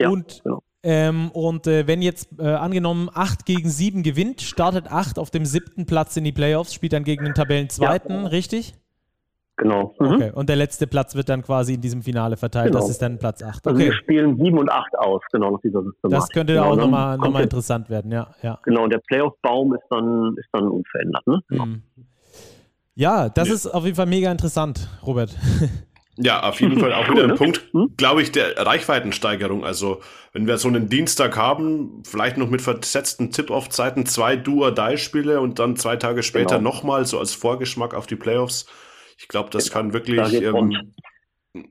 Ja, 0.00 0.08
und 0.08 0.42
genau. 0.42 0.62
Ähm, 0.84 1.30
und 1.30 1.68
äh, 1.68 1.86
wenn 1.86 2.02
jetzt 2.02 2.28
äh, 2.40 2.42
angenommen 2.42 3.08
8 3.12 3.46
gegen 3.46 3.70
7 3.70 4.02
gewinnt, 4.02 4.40
startet 4.40 4.90
8 4.90 5.18
auf 5.18 5.30
dem 5.30 5.46
siebten 5.46 5.86
Platz 5.86 6.16
in 6.16 6.24
die 6.24 6.32
Playoffs, 6.32 6.74
spielt 6.74 6.92
dann 6.92 7.04
gegen 7.04 7.24
den 7.24 7.34
Tabellenzweiten, 7.34 8.22
ja. 8.22 8.26
richtig? 8.28 8.74
Genau. 9.56 9.94
Mhm. 9.98 10.06
Okay, 10.06 10.32
und 10.34 10.48
der 10.48 10.56
letzte 10.56 10.86
Platz 10.86 11.14
wird 11.14 11.28
dann 11.28 11.42
quasi 11.42 11.74
in 11.74 11.80
diesem 11.80 12.02
Finale 12.02 12.36
verteilt. 12.36 12.72
Genau. 12.72 12.80
Das 12.80 12.90
ist 12.90 13.02
dann 13.02 13.18
Platz 13.18 13.42
8. 13.42 13.58
Okay. 13.58 13.68
Also 13.68 13.78
wir 13.78 13.92
spielen 13.94 14.36
7 14.36 14.58
und 14.58 14.70
8 14.70 14.98
aus, 14.98 15.20
genau, 15.30 15.52
nach 15.52 15.60
dieser 15.60 15.82
Systematik. 15.82 16.20
Das 16.20 16.28
könnte 16.30 16.54
genau, 16.54 16.72
auch 16.72 16.76
nochmal 16.76 17.18
noch 17.18 17.30
mal 17.30 17.42
interessant 17.42 17.90
werden, 17.90 18.10
ja. 18.10 18.28
ja. 18.42 18.58
Genau, 18.64 18.84
und 18.84 18.90
der 18.90 19.00
Playoff-Baum 19.06 19.74
ist 19.74 19.84
dann, 19.90 20.34
ist 20.38 20.48
dann 20.52 20.68
unverändert. 20.68 21.26
Ne? 21.26 21.40
Mhm. 21.50 21.82
Ja, 22.94 23.28
das 23.28 23.48
ja. 23.48 23.54
ist 23.54 23.66
auf 23.66 23.84
jeden 23.84 23.96
Fall 23.96 24.06
mega 24.06 24.30
interessant, 24.30 24.88
Robert. 25.06 25.36
Ja, 26.18 26.42
auf 26.42 26.60
jeden 26.60 26.78
Fall 26.78 26.92
auch 26.92 27.08
wieder 27.08 27.22
ein 27.22 27.30
ne? 27.30 27.34
Punkt, 27.36 27.62
hm? 27.72 27.94
glaube 27.96 28.20
ich, 28.20 28.30
der 28.30 28.58
Reichweitensteigerung. 28.58 29.64
Also, 29.64 30.00
wenn 30.34 30.46
wir 30.46 30.58
so 30.58 30.68
einen 30.68 30.90
Dienstag 30.90 31.38
haben, 31.38 32.02
vielleicht 32.04 32.36
noch 32.36 32.50
mit 32.50 32.60
versetzten 32.60 33.30
Tip-Off-Zeiten, 33.30 34.04
zwei 34.04 34.36
Do-or-Die-Spiele 34.36 35.40
und 35.40 35.58
dann 35.58 35.76
zwei 35.76 35.96
Tage 35.96 36.22
später 36.22 36.58
genau. 36.58 36.70
nochmal, 36.70 37.06
so 37.06 37.18
als 37.18 37.34
Vorgeschmack 37.34 37.94
auf 37.94 38.06
die 38.06 38.16
Playoffs. 38.16 38.66
Ich 39.22 39.28
glaube, 39.28 39.50
das 39.50 39.70
kann 39.70 39.92
wirklich, 39.92 40.16
da 40.16 40.28
geht's, 40.28 40.44
ähm, 40.44 40.54
rund. 40.54 40.78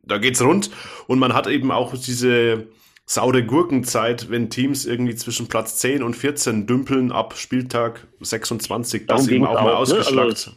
da 0.04 0.18
geht's 0.18 0.42
rund. 0.42 0.72
Und 1.08 1.20
man 1.20 1.34
hat 1.34 1.48
eben 1.48 1.70
auch 1.70 1.94
diese 1.94 2.68
saure 3.06 3.44
Gurkenzeit, 3.46 4.30
wenn 4.30 4.50
Teams 4.50 4.86
irgendwie 4.86 5.16
zwischen 5.16 5.50
Platz 5.50 5.78
10 5.78 6.02
und 6.02 6.16
14 6.16 6.66
dümpeln 6.66 7.12
ab 7.12 7.36
Spieltag 7.36 8.08
26, 8.22 9.06
das 9.06 9.28
eben 9.28 9.46
auch, 9.46 9.58
auch 9.58 9.64
mal 9.64 9.74
ausgeschlagt. 9.74 10.16
Ne? 10.16 10.24
Also, 10.24 10.52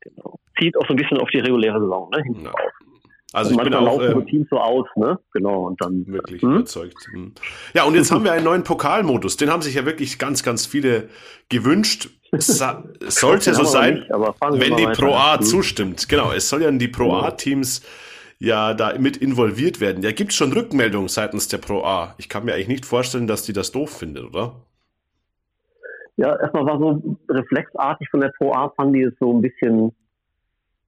genau. 0.00 0.38
Zieht 0.58 0.76
auch 0.76 0.86
so 0.86 0.92
ein 0.92 0.96
bisschen 0.96 1.18
auf 1.18 1.30
die 1.30 1.38
reguläre 1.38 1.80
Saison, 1.80 2.10
ne? 2.10 2.52
Also 3.34 3.50
und 3.50 3.56
ich 3.56 3.64
bin 3.64 3.74
auch 3.74 4.00
äh, 4.00 4.24
Teams 4.26 4.46
so 4.48 4.58
aus, 4.58 4.86
ne? 4.94 5.18
Genau 5.32 5.66
und 5.66 5.80
dann 5.80 6.06
wirklich 6.06 6.40
hm? 6.40 6.54
überzeugt. 6.54 6.94
Hm. 7.12 7.32
Ja 7.74 7.82
und 7.82 7.96
jetzt 7.96 8.10
haben 8.12 8.22
wir 8.22 8.32
einen 8.32 8.44
neuen 8.44 8.62
Pokalmodus. 8.62 9.36
Den 9.36 9.50
haben 9.50 9.60
sich 9.60 9.74
ja 9.74 9.84
wirklich 9.84 10.20
ganz, 10.20 10.44
ganz 10.44 10.66
viele 10.66 11.08
gewünscht. 11.48 12.10
Sa 12.32 12.84
sollte 13.00 13.52
so 13.54 13.64
sein, 13.64 13.94
nicht, 13.94 14.10
wenn 14.10 14.76
die 14.76 14.86
Pro 14.86 15.14
A 15.14 15.38
hm. 15.38 15.42
zustimmt. 15.42 16.08
Genau, 16.08 16.30
es 16.30 16.48
soll 16.48 16.62
ja 16.62 16.70
die 16.70 16.86
Pro 16.86 17.12
A 17.12 17.32
Teams 17.32 17.82
ja 18.38 18.72
da 18.72 18.96
mit 18.98 19.16
involviert 19.16 19.80
werden. 19.80 20.04
Ja, 20.04 20.12
gibt 20.12 20.30
es 20.30 20.36
schon 20.36 20.52
Rückmeldungen 20.52 21.08
seitens 21.08 21.48
der 21.48 21.58
Pro 21.58 21.82
A? 21.82 22.14
Ich 22.18 22.28
kann 22.28 22.44
mir 22.44 22.54
eigentlich 22.54 22.68
nicht 22.68 22.86
vorstellen, 22.86 23.26
dass 23.26 23.42
die 23.42 23.52
das 23.52 23.72
doof 23.72 23.90
findet, 23.90 24.24
oder? 24.24 24.54
Ja, 26.16 26.38
erstmal 26.40 26.66
war 26.66 26.78
so 26.78 27.18
reflexartig 27.28 28.08
von 28.10 28.20
der 28.20 28.32
Pro 28.38 28.52
A 28.52 28.72
fand 28.76 28.94
die 28.94 29.02
es 29.02 29.14
so 29.18 29.36
ein 29.36 29.42
bisschen 29.42 29.92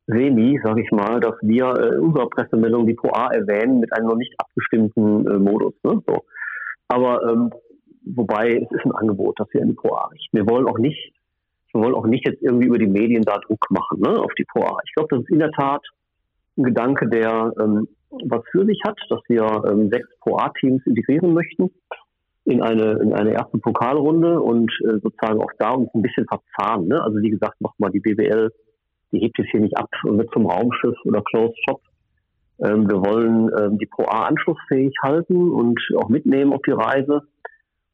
semi, 0.07 0.59
sage 0.63 0.83
ich 0.83 0.91
mal, 0.91 1.21
dass 1.21 1.35
wir 1.43 1.67
äh, 1.67 1.99
unsere 1.99 2.29
Pressemeldung 2.29 2.87
die 2.87 2.95
Pro 2.95 3.11
A 3.13 3.29
erwähnen 3.33 3.81
mit 3.81 3.93
einem 3.93 4.09
noch 4.09 4.17
nicht 4.17 4.33
abgestimmten 4.39 5.27
äh, 5.27 5.39
Modus. 5.39 5.75
Ne? 5.83 6.01
So. 6.07 6.25
Aber 6.89 7.29
ähm, 7.29 7.53
wobei 8.05 8.55
es 8.55 8.71
ist 8.71 8.85
ein 8.85 8.93
Angebot, 8.93 9.39
dass 9.41 9.49
wir 9.53 9.63
in 9.63 9.69
die 9.69 9.75
Pro 9.75 9.95
A 9.97 10.07
richten. 10.07 10.37
Wir 10.37 10.49
wollen 10.49 10.67
auch 10.67 10.79
nicht, 10.79 11.13
wir 11.73 11.83
wollen 11.83 11.95
auch 11.95 12.07
nicht 12.07 12.27
jetzt 12.27 12.43
irgendwie 12.43 12.67
über 12.67 12.79
die 12.79 12.87
Medien 12.87 13.23
da 13.23 13.39
Druck 13.39 13.67
machen 13.71 14.01
ne, 14.01 14.19
auf 14.21 14.33
die 14.39 14.45
Pro 14.45 14.63
A. 14.63 14.79
Ich 14.85 14.95
glaube, 14.95 15.09
das 15.11 15.25
ist 15.25 15.31
in 15.31 15.41
der 15.41 15.51
Tat 15.51 15.83
ein 16.57 16.63
Gedanke, 16.63 17.09
der 17.09 17.53
ähm, 17.61 17.89
was 18.25 18.43
für 18.51 18.65
sich 18.65 18.81
hat, 18.87 18.99
dass 19.11 19.21
wir 19.29 19.65
ähm, 19.69 19.91
sechs 19.91 20.09
Pro 20.21 20.37
A-Teams 20.37 20.87
integrieren 20.87 21.35
möchten 21.35 21.71
in 22.45 22.63
eine 22.63 22.93
in 23.03 23.13
eine 23.13 23.33
erste 23.33 23.59
Pokalrunde 23.59 24.41
und 24.41 24.71
äh, 24.85 25.01
sozusagen 25.03 25.41
auch 25.41 25.51
da 25.59 25.73
uns 25.73 25.93
ein 25.93 26.03
bisschen 26.03 26.27
verzahnen. 26.27 26.87
Ne? 26.87 27.03
Also 27.03 27.19
wie 27.21 27.31
gesagt, 27.31 27.61
nochmal 27.61 27.91
die 27.91 27.99
BWL 27.99 28.53
die 29.13 29.21
hebt 29.21 29.39
es 29.39 29.47
hier 29.51 29.61
nicht 29.61 29.77
ab 29.77 29.91
mit 30.05 30.31
zum 30.33 30.47
Raumschiff 30.47 30.97
oder 31.05 31.23
Closed 31.23 31.57
Shop. 31.69 31.81
Ähm, 32.65 32.89
wir 32.89 33.05
wollen 33.05 33.51
ähm, 33.59 33.79
die 33.79 33.87
Pro 33.87 34.05
A 34.05 34.27
anschlussfähig 34.27 34.95
halten 35.03 35.51
und 35.51 35.79
auch 35.97 36.09
mitnehmen 36.09 36.53
auf 36.53 36.63
die 36.67 36.73
Reise. 36.73 37.23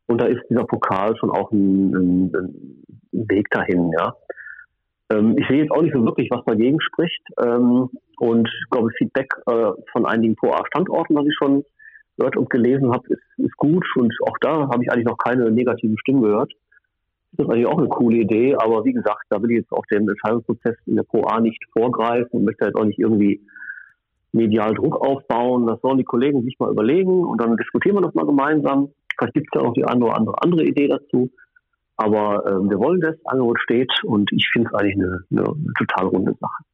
Und 0.06 0.20
da 0.20 0.26
ist 0.26 0.42
dieser 0.50 0.64
Pokal 0.64 1.16
schon 1.16 1.30
auch 1.30 1.50
ein, 1.52 1.94
ein, 1.94 2.32
ein 2.34 3.28
Weg 3.28 3.48
dahin, 3.50 3.92
ja. 3.98 4.14
Ähm, 5.12 5.36
ich 5.38 5.46
sehe 5.48 5.62
jetzt 5.62 5.72
auch 5.72 5.82
nicht 5.82 5.94
so 5.94 6.04
wirklich, 6.04 6.28
was 6.30 6.44
dagegen 6.44 6.80
spricht. 6.80 7.22
Ähm, 7.42 7.90
und 8.18 8.48
ich 8.48 8.70
glaube, 8.70 8.90
Feedback 8.98 9.32
äh, 9.46 9.70
von 9.90 10.06
einigen 10.06 10.36
Pro 10.36 10.52
A 10.52 10.64
Standorten, 10.66 11.16
was 11.16 11.26
ich 11.26 11.34
schon 11.36 11.64
gehört 12.16 12.36
und 12.36 12.50
gelesen 12.50 12.92
habe, 12.92 13.02
ist, 13.08 13.22
ist 13.38 13.56
gut. 13.56 13.84
Und 13.96 14.12
auch 14.26 14.36
da 14.40 14.68
habe 14.68 14.82
ich 14.82 14.90
eigentlich 14.90 15.06
noch 15.06 15.18
keine 15.18 15.50
negativen 15.50 15.98
Stimmen 15.98 16.22
gehört. 16.22 16.52
Das 17.32 17.46
ist 17.46 17.52
eigentlich 17.52 17.66
auch 17.66 17.78
eine 17.78 17.88
coole 17.88 18.18
Idee, 18.18 18.54
aber 18.56 18.84
wie 18.84 18.92
gesagt, 18.92 19.24
da 19.30 19.42
will 19.42 19.52
ich 19.52 19.58
jetzt 19.58 19.72
auch 19.72 19.86
den 19.86 20.08
Entscheidungsprozess 20.08 20.76
in 20.86 20.96
der 20.96 21.02
Pro 21.02 21.22
A 21.24 21.40
nicht 21.40 21.64
vorgreifen 21.72 22.30
und 22.32 22.44
möchte 22.44 22.66
jetzt 22.66 22.76
auch 22.76 22.84
nicht 22.84 22.98
irgendwie 22.98 23.40
medial 24.32 24.74
Druck 24.74 24.96
aufbauen. 24.96 25.66
Das 25.66 25.80
sollen 25.80 25.98
die 25.98 26.04
Kollegen 26.04 26.42
sich 26.42 26.58
mal 26.58 26.70
überlegen 26.70 27.24
und 27.24 27.40
dann 27.40 27.56
diskutieren 27.56 27.96
wir 27.96 28.02
das 28.02 28.14
mal 28.14 28.26
gemeinsam. 28.26 28.90
Vielleicht 29.16 29.34
gibt 29.34 29.48
es 29.50 29.60
ja 29.60 29.66
auch 29.66 29.72
die 29.72 29.84
eine 29.84 30.04
oder 30.04 30.16
andere 30.16 30.42
andere 30.42 30.64
Idee 30.64 30.88
dazu. 30.88 31.30
Aber 31.96 32.44
ähm, 32.46 32.70
wir 32.70 32.78
wollen 32.78 33.00
das, 33.00 33.16
Angebot 33.26 33.60
steht 33.60 33.92
und 34.04 34.30
ich 34.32 34.48
finde 34.52 34.68
es 34.68 34.74
eigentlich 34.74 34.96
eine, 34.96 35.24
eine 35.30 35.44
total 35.78 36.06
runde 36.06 36.34
Sache. 36.40 36.64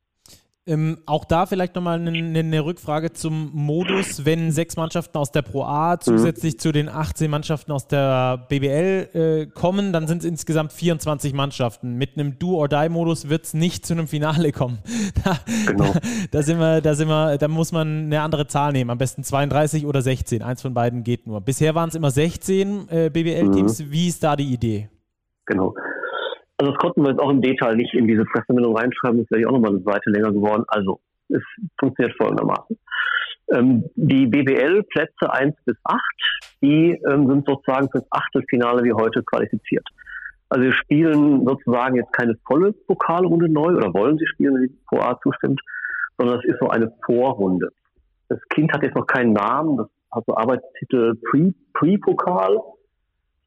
Ähm, 0.69 0.99
auch 1.07 1.25
da 1.25 1.47
vielleicht 1.47 1.75
nochmal 1.75 1.99
eine, 1.99 2.39
eine 2.39 2.63
Rückfrage 2.63 3.15
zum 3.15 3.51
Modus, 3.55 4.27
wenn 4.27 4.53
sechs 4.53 4.77
Mannschaften 4.77 5.17
aus 5.17 5.33
der 5.33 5.41
Pro 5.41 5.65
A 5.65 5.99
zusätzlich 5.99 6.55
mhm. 6.55 6.59
zu 6.59 6.73
den 6.73 6.89
18 6.91 7.31
Mannschaften 7.31 7.73
aus 7.73 7.89
der 7.89 8.47
BBL 8.51 9.09
äh, 9.15 9.47
kommen, 9.47 9.95
dann 9.95 10.07
sind 10.07 10.19
es 10.19 10.25
insgesamt 10.27 10.75
24 10.75 11.33
Mannschaften. 11.33 11.95
Mit 11.95 12.19
einem 12.19 12.39
Do-or-Die-Modus 12.39 13.31
wird 13.31 13.47
es 13.47 13.55
nicht 13.55 13.87
zu 13.87 13.95
einem 13.95 14.09
Finale 14.09 14.53
kommen. 14.53 14.79
Da, 15.25 15.39
genau. 15.67 15.93
da, 15.95 16.01
da, 16.31 16.43
sind 16.43 16.59
wir, 16.59 16.81
da, 16.81 16.95
sind 16.95 17.09
wir, 17.09 17.39
da 17.39 17.49
muss 17.49 17.73
man 17.73 18.05
eine 18.05 18.21
andere 18.21 18.47
Zahl 18.47 18.73
nehmen, 18.73 18.91
am 18.91 18.99
besten 18.99 19.25
32 19.25 19.87
oder 19.87 20.03
16. 20.03 20.43
Eins 20.43 20.63
von 20.63 20.75
beiden 20.75 21.03
geht 21.03 21.27
nur. 21.27 21.41
Bisher 21.41 21.75
waren 21.75 21.89
es 21.89 21.95
immer 21.95 22.11
16 22.11 22.89
äh, 22.89 23.11
BBL-Teams. 23.11 23.81
Mhm. 23.81 23.91
Wie 23.91 24.09
ist 24.09 24.23
da 24.23 24.37
die 24.37 24.53
Idee? 24.53 24.91
Genau. 25.47 25.75
Also 26.59 26.73
das 26.73 26.81
konnten 26.81 27.03
wir 27.03 27.11
jetzt 27.11 27.21
auch 27.21 27.31
im 27.31 27.41
Detail 27.41 27.77
nicht 27.77 27.95
in 27.95 28.09
diese 28.09 28.25
Pressemeldung 28.25 28.77
reinschreiben, 28.77 29.21
das 29.21 29.31
wäre 29.31 29.43
ja 29.43 29.49
auch 29.49 29.53
nochmal 29.53 29.71
eine 29.71 29.83
Seite 29.83 30.11
länger 30.11 30.33
geworden. 30.33 30.65
Also 30.67 31.01
es 31.29 31.43
funktioniert 31.79 32.17
folgendermaßen. 32.17 32.77
Ähm, 33.55 33.85
die 33.95 34.27
BBL-Plätze 34.27 35.33
1 35.33 35.55
bis 35.65 35.77
8, 35.85 36.01
die 36.61 37.01
ähm, 37.09 37.29
sind 37.29 37.47
sozusagen 37.47 37.89
fürs 37.91 38.05
Achtelfinale 38.11 38.83
wie 38.83 38.93
heute 38.93 39.23
qualifiziert. 39.23 39.87
Also 40.49 40.65
wir 40.65 40.73
spielen 40.73 41.47
sozusagen 41.47 41.97
jetzt 41.97 42.13
keine 42.13 42.35
volle 42.47 42.73
Pokalrunde 42.73 43.49
neu 43.49 43.77
oder 43.77 43.95
wollen 43.95 44.19
sie 44.19 44.27
spielen, 44.27 44.55
wenn 44.55 44.63
die 44.63 44.79
Pro 44.89 44.99
A 45.01 45.19
zustimmt, 45.23 45.61
sondern 46.17 46.37
das 46.37 46.45
ist 46.45 46.59
so 46.61 46.69
eine 46.69 46.93
Vorrunde. 47.05 47.69
Das 48.29 48.41
Kind 48.51 48.73
hat 48.73 48.83
jetzt 48.83 48.97
noch 48.97 49.07
keinen 49.07 49.33
Namen, 49.33 49.77
das 49.77 49.89
hat 50.11 50.25
so 50.27 50.37
Arbeitstitel 50.37 51.15
Pre-Pokal. 51.75 52.57
Pre 52.57 52.78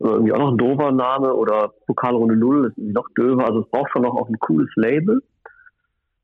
irgendwie 0.04 0.34
auch 0.34 0.40
noch 0.40 0.52
ein 0.52 0.58
doofer 0.58 0.92
Name 0.92 1.34
oder 1.34 1.74
Pokalrunde 1.86 2.36
Null 2.36 2.68
ist 2.68 2.78
noch 2.78 3.08
döver. 3.18 3.46
Also 3.46 3.62
es 3.62 3.70
braucht 3.70 3.92
schon 3.92 4.02
noch 4.02 4.16
auch 4.16 4.30
ein 4.30 4.40
cooles 4.40 4.70
Label. 4.76 5.22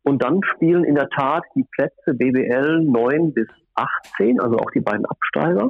Und 0.04 0.24
dann 0.24 0.42
spielen 0.44 0.84
in 0.84 0.96
der 0.96 1.10
Tat 1.10 1.44
die 1.56 1.66
Plätze 1.76 2.14
BBL 2.14 2.84
9 2.84 3.34
bis 3.34 3.48
18, 3.76 4.40
also 4.40 4.58
auch 4.58 4.72
die 4.72 4.80
beiden 4.80 5.06
Absteiger. 5.06 5.70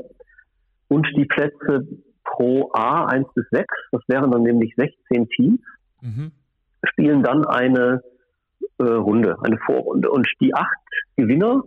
Und 0.90 1.08
die 1.18 1.26
Plätze 1.26 1.88
Pro 2.24 2.70
A 2.74 3.06
1 3.06 3.28
bis 3.34 3.46
6, 3.52 3.66
das 3.92 4.02
wären 4.08 4.32
dann 4.32 4.44
nämlich 4.44 4.74
16 4.76 5.28
Teams, 5.30 5.60
mhm. 6.02 6.32
spielen 6.84 7.24
dann 7.24 7.46
eine 7.46 8.02
äh, 8.78 8.84
Runde, 8.84 9.38
eine 9.44 9.58
Vorrunde. 9.66 10.10
Und 10.12 10.28
die 10.40 10.54
acht 10.54 10.78
Gewinner 11.16 11.64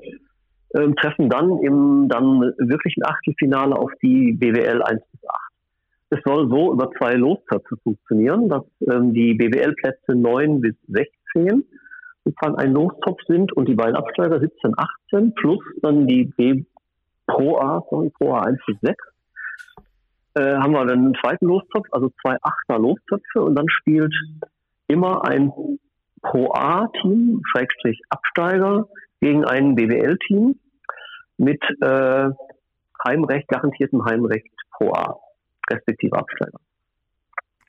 äh, 0.70 0.88
treffen 1.00 1.28
dann 1.28 1.58
im 1.58 2.08
dann 2.08 2.40
wirklichen 2.58 3.04
Achtelfinale 3.04 3.74
auf 3.74 3.90
die 4.02 4.32
BWL 4.32 4.82
1 4.82 5.02
bis 5.10 5.28
8. 5.28 5.49
Es 6.10 6.18
soll 6.24 6.48
so 6.50 6.72
über 6.72 6.90
zwei 6.98 7.14
Lostöpfe 7.14 7.76
funktionieren, 7.84 8.48
dass 8.48 8.64
ähm, 8.90 9.14
die 9.14 9.34
BWL-Plätze 9.34 10.16
9 10.16 10.60
bis 10.60 10.74
16 10.88 11.64
sozusagen 12.24 12.56
ein 12.56 12.72
Lostopf 12.72 13.20
sind 13.28 13.52
und 13.52 13.68
die 13.68 13.74
beiden 13.74 13.94
Absteiger 13.94 14.40
17, 14.40 14.74
18 15.12 15.34
plus 15.34 15.60
dann 15.82 16.08
die 16.08 16.24
B 16.24 16.64
Pro 17.26 17.58
A, 17.58 17.84
sorry, 17.88 18.10
Pro 18.10 18.34
A 18.34 18.40
1 18.40 18.58
bis 18.66 18.76
6. 18.82 19.04
Äh, 20.34 20.56
haben 20.56 20.72
wir 20.72 20.84
dann 20.84 20.98
einen 20.98 21.14
zweiten 21.20 21.46
Lostopf, 21.46 21.86
also 21.92 22.10
zwei 22.20 22.36
Achter 22.42 22.80
Lostöpfe 22.80 23.42
und 23.42 23.54
dann 23.54 23.68
spielt 23.68 24.12
immer 24.88 25.24
ein 25.24 25.52
Pro 26.22 26.52
A-Team, 26.52 27.40
Schrägstrich 27.52 28.00
Absteiger, 28.10 28.88
gegen 29.20 29.44
ein 29.44 29.76
BWL-Team 29.76 30.58
mit 31.38 31.62
äh, 31.80 32.30
Heimrecht, 33.06 33.48
garantiertem 33.48 34.04
Heimrecht 34.04 34.50
Pro 34.72 34.92
A 34.92 35.16
respektive 35.70 36.16
Absteiger. 36.16 36.58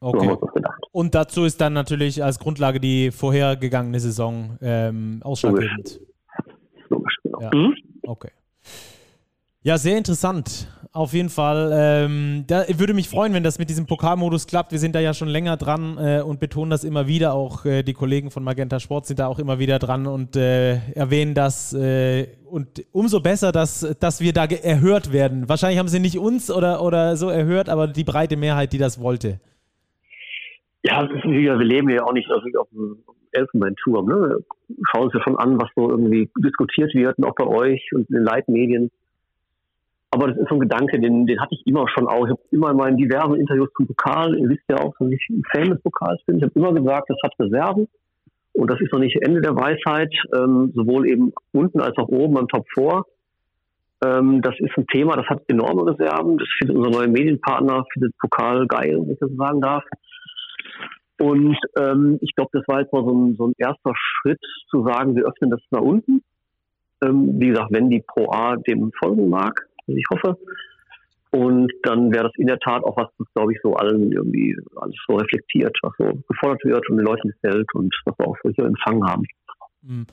Okay. 0.02 0.28
So 0.28 0.49
Und 0.91 1.14
dazu 1.14 1.43
ist 1.43 1.62
dann 1.62 1.74
natürlich 1.74 2.24
als 2.24 2.39
Grundlage 2.39 2.80
die 2.80 3.12
vorhergegangene 3.12 3.99
Saison 3.99 4.58
ähm, 4.62 5.22
ausschlaggebend. 5.24 5.99
Logisch, 6.89 6.89
Logisch 6.89 7.16
genau. 7.24 7.41
Ja. 7.41 7.52
Mhm. 7.54 7.76
Okay. 8.04 8.32
Ja, 9.62 9.78
sehr 9.78 9.97
interessant. 9.97 10.68
Auf 10.94 11.14
jeden 11.14 11.30
Fall. 11.30 11.72
Ähm, 11.74 12.44
da 12.48 12.64
würde 12.78 12.94
mich 12.94 13.08
freuen, 13.08 13.34
wenn 13.34 13.44
das 13.44 13.58
mit 13.60 13.70
diesem 13.70 13.86
Pokalmodus 13.86 14.46
klappt. 14.46 14.74
Wir 14.74 14.80
sind 14.80 14.94
da 14.94 15.00
ja 15.00 15.14
schon 15.14 15.30
länger 15.30 15.56
dran 15.56 15.98
äh, 15.98 16.22
und 16.22 16.42
betonen 16.42 16.70
das 16.70 16.84
immer 16.84 17.08
wieder. 17.08 17.34
Auch 17.34 17.66
äh, 17.66 17.82
die 17.82 17.94
Kollegen 17.94 18.30
von 18.30 18.44
Magenta 18.44 18.78
Sport 18.82 19.06
sind 19.06 19.20
da 19.20 19.28
auch 19.28 19.39
immer 19.39 19.58
wieder 19.58 19.80
dran 19.80 20.06
und 20.06 20.36
äh, 20.36 20.80
erwähnen 20.94 21.34
das. 21.34 21.74
Äh, 21.74 22.28
und 22.46 22.84
umso 22.92 23.22
besser, 23.22 23.54
dass, 23.54 23.96
dass 24.02 24.20
wir 24.20 24.34
da 24.34 24.44
erhört 24.44 25.14
werden. 25.14 25.48
Wahrscheinlich 25.48 25.80
haben 25.80 25.88
sie 25.88 26.02
nicht 26.02 26.20
uns 26.20 26.52
oder, 26.52 26.84
oder 26.84 27.16
so 27.16 27.30
erhört, 27.30 27.70
aber 27.70 27.88
die 27.88 28.04
breite 28.04 28.36
Mehrheit, 28.36 28.74
die 28.74 28.78
das 28.78 29.00
wollte. 29.00 29.39
Ja, 30.84 31.08
wir 31.08 31.56
leben 31.56 31.89
ja 31.89 32.04
auch 32.04 32.12
nicht 32.12 32.28
auf 32.30 32.68
dem 32.74 32.98
Elfenbeinturm. 33.32 34.08
Ne? 34.10 34.39
Schauen 34.92 35.04
uns 35.04 35.14
ja 35.14 35.22
schon 35.24 35.38
an, 35.38 35.58
was 35.58 35.70
so 35.74 35.89
irgendwie 35.89 36.30
diskutiert 36.44 36.94
wird, 36.94 37.18
und 37.18 37.24
auch 37.24 37.36
bei 37.36 37.48
euch 37.48 37.82
und 37.94 38.10
in 38.10 38.16
den 38.16 38.26
Leitmedien. 38.26 38.92
Aber 40.12 40.28
das 40.28 40.38
ist 40.38 40.49
so 40.49 40.55
ein 40.55 40.59
Gedanke, 40.59 40.99
den, 40.99 41.26
den 41.26 41.39
hatte 41.39 41.55
ich 41.55 41.66
immer 41.66 41.88
schon 41.88 42.07
auch. 42.07 42.26
Ich 42.26 42.32
habe 42.32 42.41
immer 42.51 42.72
in 42.72 42.78
meinen 42.78 42.97
diversen 42.97 43.36
Interviews 43.36 43.70
zum 43.78 43.88
Pokal, 43.88 44.38
ihr 44.38 44.49
wisst 44.49 44.64
ja 44.70 44.78
auch, 44.78 44.93
dass 44.99 45.09
ich 45.09 45.26
ein 45.30 45.43
Fan 45.51 45.70
des 45.70 45.82
Pokals 45.82 46.22
bin, 46.26 46.38
ich 46.38 46.43
habe 46.43 46.53
immer 46.55 46.74
gesagt, 46.74 47.09
das 47.09 47.18
hat 47.24 47.34
Reserven. 47.39 47.88
Und 48.53 48.70
das 48.70 48.82
ist 48.82 48.91
noch 48.91 48.99
nicht 48.99 49.16
Ende 49.22 49.41
der 49.41 49.55
Weisheit, 49.55 50.14
ähm, 50.36 50.74
sowohl 50.76 51.09
eben 51.09 51.32
unten 51.53 51.80
als 51.80 51.97
auch 51.97 52.09
oben 52.09 52.34
beim 52.34 52.47
Top 52.49 52.66
4. 52.74 53.03
Ähm, 54.03 54.41
das 54.41 54.55
ist 54.59 54.78
ein 54.78 54.88
Thema, 54.88 55.16
das 55.16 55.28
hat 55.28 55.43
enorme 55.47 55.89
Reserven. 55.89 56.38
Das 56.38 56.47
findet 56.57 56.76
unser 56.76 56.89
neuer 56.89 57.07
Medienpartner, 57.07 57.86
findet 57.93 58.18
Pokal 58.18 58.68
geil, 58.68 58.99
wenn 58.99 59.12
ich 59.12 59.20
das 59.20 59.32
sagen 59.38 59.62
darf. 59.62 59.84
Und 61.20 61.55
ähm, 61.78 62.18
ich 62.22 62.36
glaube, 62.36 62.49
das 62.53 62.68
war 62.68 62.82
jetzt 62.82 62.91
mal 62.91 63.05
so 63.05 63.14
ein, 63.14 63.36
so 63.36 63.47
ein 63.47 63.53
erster 63.57 63.93
Schritt 63.95 64.41
zu 64.70 64.84
sagen, 64.84 65.16
wir 65.16 65.26
öffnen 65.26 65.51
das 65.51 65.62
nach 65.70 65.82
unten. 65.82 66.24
Ähm, 67.03 67.39
wie 67.39 67.49
gesagt, 67.49 67.72
wenn 67.72 67.89
die 67.89 68.03
Pro 68.05 68.32
A 68.32 68.55
dem 68.55 68.91
folgen 68.99 69.30
mag, 69.30 69.68
ich 69.88 70.06
hoffe. 70.12 70.38
Und 71.32 71.72
dann 71.84 72.12
wäre 72.12 72.26
das 72.26 72.34
in 72.36 72.48
der 72.48 72.60
Tat 72.60 72.84
auch 72.84 72.98
was, 72.98 73.08
das 73.18 73.28
glaube 73.34 73.54
ich 73.54 73.60
so 73.64 73.76
allen 73.76 74.12
irgendwie 74.12 74.56
alles 74.76 74.96
so 75.08 75.16
reflektiert, 75.16 75.78
was 75.82 75.94
so 75.98 76.12
gefordert 76.28 76.64
wird 76.66 76.90
und 76.90 76.98
den 76.98 77.06
Leuten 77.06 77.30
gefällt 77.30 77.74
und 77.74 77.94
was 78.06 78.20
wir 78.20 78.28
auch 78.28 78.38
so 78.44 78.50
hier 78.50 78.66
empfangen 78.66 79.04
haben. 79.08 79.26
Mhm. 79.82 80.08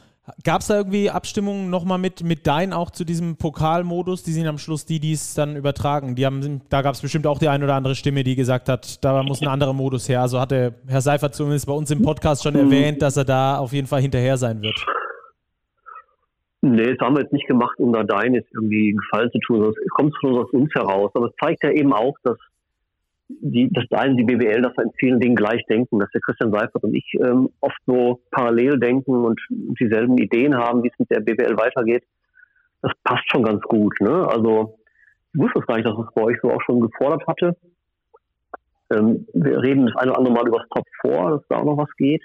Gab 0.45 0.61
es 0.61 0.67
da 0.67 0.77
irgendwie 0.77 1.11
Abstimmungen 1.11 1.71
nochmal 1.71 1.99
mit, 1.99 2.23
mit 2.23 2.47
Dein 2.47 2.73
auch 2.73 2.91
zu 2.91 3.05
diesem 3.05 3.37
Pokalmodus? 3.37 4.23
Die 4.23 4.33
sind 4.33 4.47
am 4.47 4.59
Schluss 4.59 4.85
die, 4.85 5.01
die 5.01 5.13
es 5.13 5.35
dann 5.35 5.57
übertragen. 5.57 6.15
Die 6.17 6.27
haben, 6.27 6.61
da 6.69 6.83
gab 6.83 6.95
es 6.95 7.01
bestimmt 7.01 7.27
auch 7.27 7.39
die 7.39 7.49
eine 7.49 7.65
oder 7.65 7.75
andere 7.75 7.95
Stimme, 7.95 8.25
die 8.25 8.37
gesagt 8.37 8.69
hat, 8.69 9.03
da 9.05 9.23
muss 9.23 9.41
ein 9.41 9.49
anderer 9.49 9.73
Modus 9.73 10.09
her. 10.09 10.21
Also 10.21 10.39
hatte 10.39 10.75
Herr 10.87 11.01
Seifert 11.01 11.35
zumindest 11.35 11.67
bei 11.67 11.73
uns 11.73 11.91
im 11.91 12.03
Podcast 12.03 12.43
schon 12.43 12.55
mhm. 12.55 12.61
erwähnt, 12.61 13.03
dass 13.03 13.17
er 13.17 13.25
da 13.25 13.59
auf 13.59 13.73
jeden 13.73 13.87
Fall 13.87 14.03
hinterher 14.03 14.37
sein 14.37 14.61
wird. 14.61 14.77
Nee, 16.71 16.95
das 16.95 16.99
haben 17.01 17.17
wir 17.17 17.23
jetzt 17.23 17.33
nicht 17.33 17.47
gemacht, 17.47 17.79
um 17.79 17.93
da 17.93 18.03
dein 18.03 18.35
jetzt 18.35 18.53
irgendwie 18.55 18.91
einen 18.91 18.99
Gefallen 18.99 19.31
zu 19.31 19.39
tun. 19.41 19.63
Es 19.63 19.91
kommt 19.91 20.15
schon 20.21 20.37
aus 20.37 20.51
uns 20.51 20.73
heraus. 20.75 21.11
Aber 21.15 21.27
es 21.27 21.37
zeigt 21.43 21.63
ja 21.65 21.71
eben 21.71 21.93
auch, 21.93 22.17
dass 22.25 22.37
die, 23.29 23.71
dass 23.71 23.85
Dein 23.91 24.17
die 24.17 24.25
BWL, 24.25 24.63
dass 24.63 24.77
wir 24.77 24.85
in 24.85 24.93
vielen 24.99 25.21
Dingen 25.21 25.37
gleich 25.37 25.65
denken, 25.67 25.99
dass 25.99 26.11
der 26.11 26.21
Christian 26.21 26.53
Seifert 26.53 26.83
und 26.83 26.95
ich 26.95 27.13
ähm, 27.23 27.51
oft 27.61 27.77
so 27.87 28.21
parallel 28.31 28.79
denken 28.79 29.25
und 29.25 29.41
dieselben 29.79 30.17
Ideen 30.19 30.57
haben, 30.57 30.83
wie 30.83 30.89
es 30.89 30.99
mit 30.99 31.11
der 31.11 31.21
BWL 31.21 31.57
weitergeht. 31.59 32.05
Das 32.81 32.93
passt 33.05 33.31
schon 33.31 33.43
ganz 33.43 33.63
gut. 33.63 34.01
Ne? 34.01 34.27
Also 34.29 34.79
ich 35.35 35.41
wusste 35.41 35.61
es 35.61 35.67
gar 35.67 35.77
nicht, 35.77 35.87
dass 35.87 35.99
es 35.99 36.15
bei 36.15 36.23
euch 36.23 36.39
so 36.43 36.51
auch 36.51 36.63
schon 36.63 36.81
gefordert 36.81 37.27
hatte. 37.27 37.57
Ähm, 38.91 39.27
wir 39.35 39.63
reden 39.63 39.87
das 39.87 39.97
eine 39.97 40.11
oder 40.13 40.19
andere 40.19 40.35
Mal 40.35 40.49
über 40.49 40.59
das 40.59 40.69
Top 40.69 40.87
4, 41.03 41.31
dass 41.31 41.49
da 41.49 41.57
auch 41.57 41.65
noch 41.65 41.79
was 41.79 41.95
geht. 41.97 42.23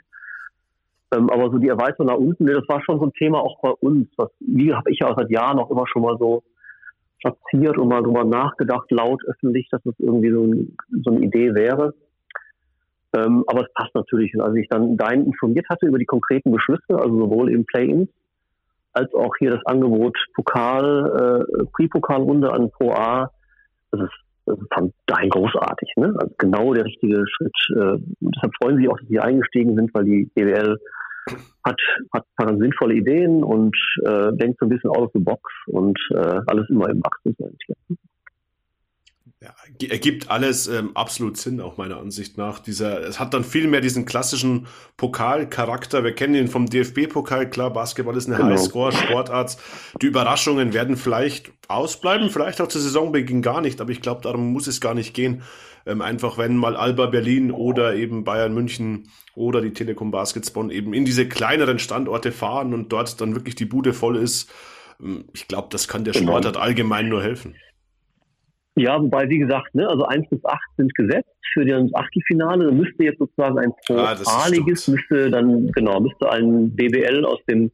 Ähm, 1.14 1.30
aber 1.30 1.52
so 1.52 1.58
die 1.58 1.68
Erweiterung 1.68 2.08
nach 2.08 2.18
unten, 2.18 2.46
das 2.46 2.68
war 2.68 2.82
schon 2.84 3.00
so 3.00 3.06
ein 3.06 3.14
Thema 3.14 3.40
auch 3.40 3.60
bei 3.62 3.70
uns. 3.70 4.10
Was, 4.18 4.30
wie 4.40 4.74
habe 4.74 4.90
ich 4.92 5.00
ja 5.00 5.14
seit 5.16 5.30
Jahren 5.30 5.60
auch 5.60 5.70
immer 5.70 5.86
schon 5.88 6.02
mal 6.02 6.18
so 6.18 6.44
platziert 7.22 7.78
und 7.78 7.88
mal 7.88 8.02
drüber 8.02 8.26
nachgedacht, 8.26 8.92
laut 8.92 9.24
öffentlich, 9.26 9.68
dass 9.70 9.82
das 9.84 9.96
irgendwie 10.00 10.32
so, 10.32 10.44
ein, 10.44 10.76
so 11.04 11.12
eine 11.12 11.26
Idee 11.26 11.54
wäre. 11.54 11.94
Ähm, 13.16 13.44
aber 13.48 13.62
es 13.62 13.74
passt 13.74 13.94
natürlich. 13.94 14.34
als 14.42 14.56
ich 14.56 14.68
dann 14.70 14.98
dein 14.98 15.26
informiert 15.26 15.68
hatte 15.70 15.86
über 15.86 16.00
die 16.00 16.06
konkreten 16.06 16.52
Beschlüsse, 16.52 16.98
also 16.98 17.18
sowohl 17.20 17.52
im 17.52 17.66
Play-ins 17.66 18.10
als 18.94 19.14
auch 19.14 19.36
hier 19.38 19.52
das 19.52 19.66
Angebot 19.66 20.16
Pokal, 20.36 21.46
äh, 21.50 21.66
Pre-Pokalrunde 21.74 22.52
an 22.52 22.70
Pro 22.72 22.92
A, 22.92 23.32
das 23.92 24.02
ist, 24.02 24.23
fand 24.74 24.94
dein 25.08 25.30
großartig. 25.30 25.90
Ne? 25.98 26.14
Also 26.18 26.34
genau 26.38 26.74
der 26.74 26.86
richtige 26.86 27.24
Schritt. 27.28 27.56
Äh, 27.76 27.98
deshalb 28.20 28.54
freuen 28.62 28.78
sie 28.78 28.88
auch, 28.88 28.98
dass 29.00 29.08
sie 29.08 29.20
eingestiegen 29.20 29.76
sind, 29.76 29.94
weil 29.94 30.06
die 30.06 30.30
BWL 30.36 30.78
hat, 31.66 31.80
hat 32.14 32.26
paar 32.36 32.58
sinnvolle 32.58 32.96
Ideen 32.96 33.44
und 33.44 33.76
äh, 34.06 34.34
denkt 34.34 34.60
so 34.60 34.66
ein 34.66 34.70
bisschen 34.70 34.90
out 34.90 35.04
of 35.04 35.12
the 35.14 35.20
box 35.20 35.42
und 35.68 35.98
äh, 36.12 36.40
alles 36.48 36.70
immer 36.70 36.90
im 36.90 37.02
Wachstum. 37.04 37.36
Ja, 39.44 39.54
ergibt 39.90 40.32
alles 40.32 40.68
ähm, 40.68 40.92
absolut 40.96 41.36
Sinn, 41.36 41.60
auch 41.60 41.76
meiner 41.76 41.98
Ansicht 41.98 42.38
nach. 42.38 42.60
Dieser, 42.60 43.02
es 43.02 43.20
hat 43.20 43.34
dann 43.34 43.44
viel 43.44 43.68
mehr 43.68 43.82
diesen 43.82 44.06
klassischen 44.06 44.68
Pokalcharakter. 44.96 46.06
Wir 46.06 46.14
kennen 46.14 46.36
ihn 46.36 46.48
vom 46.48 46.70
DFB-Pokal. 46.70 47.50
Klar, 47.50 47.74
Basketball 47.74 48.16
ist 48.16 48.28
eine 48.28 48.38
genau. 48.38 48.52
Highscore-Sportart. 48.52 49.58
Die 50.02 50.06
Überraschungen 50.06 50.72
werden 50.72 50.96
vielleicht 50.96 51.52
ausbleiben, 51.68 52.30
vielleicht 52.30 52.62
auch 52.62 52.70
zur 52.70 52.80
Saisonbeginn 52.80 53.42
gar 53.42 53.60
nicht, 53.60 53.82
aber 53.82 53.92
ich 53.92 54.02
glaube, 54.02 54.22
darum 54.22 54.54
muss 54.54 54.68
es 54.68 54.80
gar 54.80 54.94
nicht 54.94 55.14
gehen. 55.14 55.42
Ähm, 55.86 56.02
einfach 56.02 56.38
wenn 56.38 56.56
mal 56.56 56.78
Alba 56.78 57.08
Berlin 57.08 57.52
oder 57.52 57.96
eben 57.96 58.24
Bayern 58.24 58.54
München 58.54 59.10
oder 59.36 59.60
die 59.60 59.74
Telekom 59.74 60.12
Basketball 60.12 60.72
eben 60.72 60.94
in 60.94 61.04
diese 61.04 61.28
kleineren 61.28 61.80
Standorte 61.80 62.32
fahren 62.32 62.74
und 62.74 62.94
dort 62.94 63.20
dann 63.20 63.36
wirklich 63.36 63.56
die 63.56 63.66
Bude 63.66 63.92
voll 63.92 64.16
ist. 64.16 64.50
Ähm, 65.02 65.26
ich 65.34 65.50
glaube, 65.50 65.68
das 65.70 65.90
kann 65.90 66.06
der 66.06 66.14
genau. 66.14 66.32
Sportart 66.32 66.56
allgemein 66.56 67.10
nur 67.10 67.22
helfen. 67.22 67.56
Ja, 68.76 69.00
wobei, 69.00 69.30
wie 69.30 69.38
gesagt, 69.38 69.76
ne, 69.76 69.88
also 69.88 70.06
1 70.06 70.30
bis 70.30 70.44
8 70.44 70.60
sind 70.78 70.96
gesetzt 70.96 71.30
für 71.54 71.64
das 71.66 71.94
Achtelfinale. 71.94 72.66
Dann 72.66 72.78
müsste 72.78 73.04
jetzt 73.04 73.20
sozusagen 73.20 73.60
ein 73.60 73.72
Pro-A-Liges, 73.86 74.88
ah, 74.88 74.92
müsste 74.92 75.30
dann, 75.30 75.68
genau, 75.74 76.00
müsste 76.00 76.32
ein 76.32 76.76
BBL 76.76 77.24
aus 77.26 77.40
dem 77.48 77.72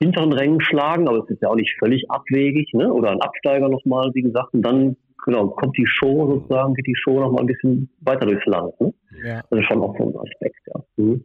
hinteren 0.00 0.32
Rängen 0.32 0.60
schlagen, 0.60 1.08
aber 1.08 1.18
es 1.18 1.30
ist 1.30 1.40
ja 1.40 1.48
auch 1.48 1.54
nicht 1.54 1.74
völlig 1.78 2.10
abwegig, 2.10 2.68
ne? 2.74 2.92
Oder 2.92 3.12
ein 3.12 3.22
Absteiger 3.22 3.68
nochmal, 3.68 4.10
wie 4.14 4.22
gesagt. 4.22 4.52
Und 4.52 4.62
dann, 4.62 4.96
genau, 5.24 5.48
kommt 5.48 5.76
die 5.78 5.86
Show 5.86 6.30
sozusagen, 6.30 6.74
geht 6.74 6.86
die 6.86 6.96
Show 6.96 7.18
nochmal 7.18 7.44
ein 7.44 7.46
bisschen 7.46 7.88
weiter 8.00 8.26
durchs 8.26 8.44
Land, 8.44 8.78
ne? 8.80 8.92
Ja. 9.24 9.42
Also 9.50 9.64
schon 9.64 9.80
auch 9.80 9.96
so 9.96 10.08
ein 10.08 10.16
Aspekt, 10.16 10.60
ja. 10.66 10.82
Mhm. 10.96 11.24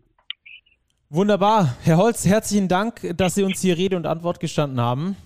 Wunderbar. 1.09 1.75
Herr 1.83 1.97
Holz, 1.97 2.25
herzlichen 2.25 2.67
Dank, 2.67 3.01
dass 3.17 3.35
Sie 3.35 3.43
uns 3.43 3.61
hier 3.61 3.77
Rede 3.77 3.97
und 3.97 4.05
Antwort 4.05 4.39
gestanden 4.39 4.79
haben 4.79 5.17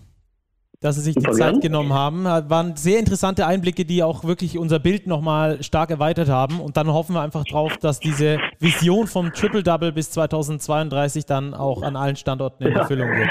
dass 0.81 0.95
Sie 0.95 1.01
sich 1.01 1.15
die 1.15 1.31
Zeit 1.31 1.61
genommen 1.61 1.93
haben. 1.93 2.25
Waren 2.25 2.75
sehr 2.75 2.97
interessante 2.99 3.45
Einblicke, 3.45 3.85
die 3.85 4.01
auch 4.01 4.23
wirklich 4.23 4.57
unser 4.57 4.79
Bild 4.79 5.05
nochmal 5.05 5.61
stark 5.61 5.91
erweitert 5.91 6.27
haben. 6.27 6.59
Und 6.59 6.75
dann 6.75 6.87
hoffen 6.87 7.13
wir 7.13 7.21
einfach 7.21 7.45
drauf, 7.45 7.77
dass 7.77 7.99
diese 7.99 8.39
Vision 8.59 9.05
vom 9.05 9.31
Triple-Double 9.31 9.91
bis 9.91 10.09
2032 10.09 11.27
dann 11.27 11.53
auch 11.53 11.83
an 11.83 11.95
allen 11.95 12.15
Standorten 12.15 12.65
in 12.65 12.73
Erfüllung 12.73 13.09
ja. 13.09 13.19
wird. 13.19 13.29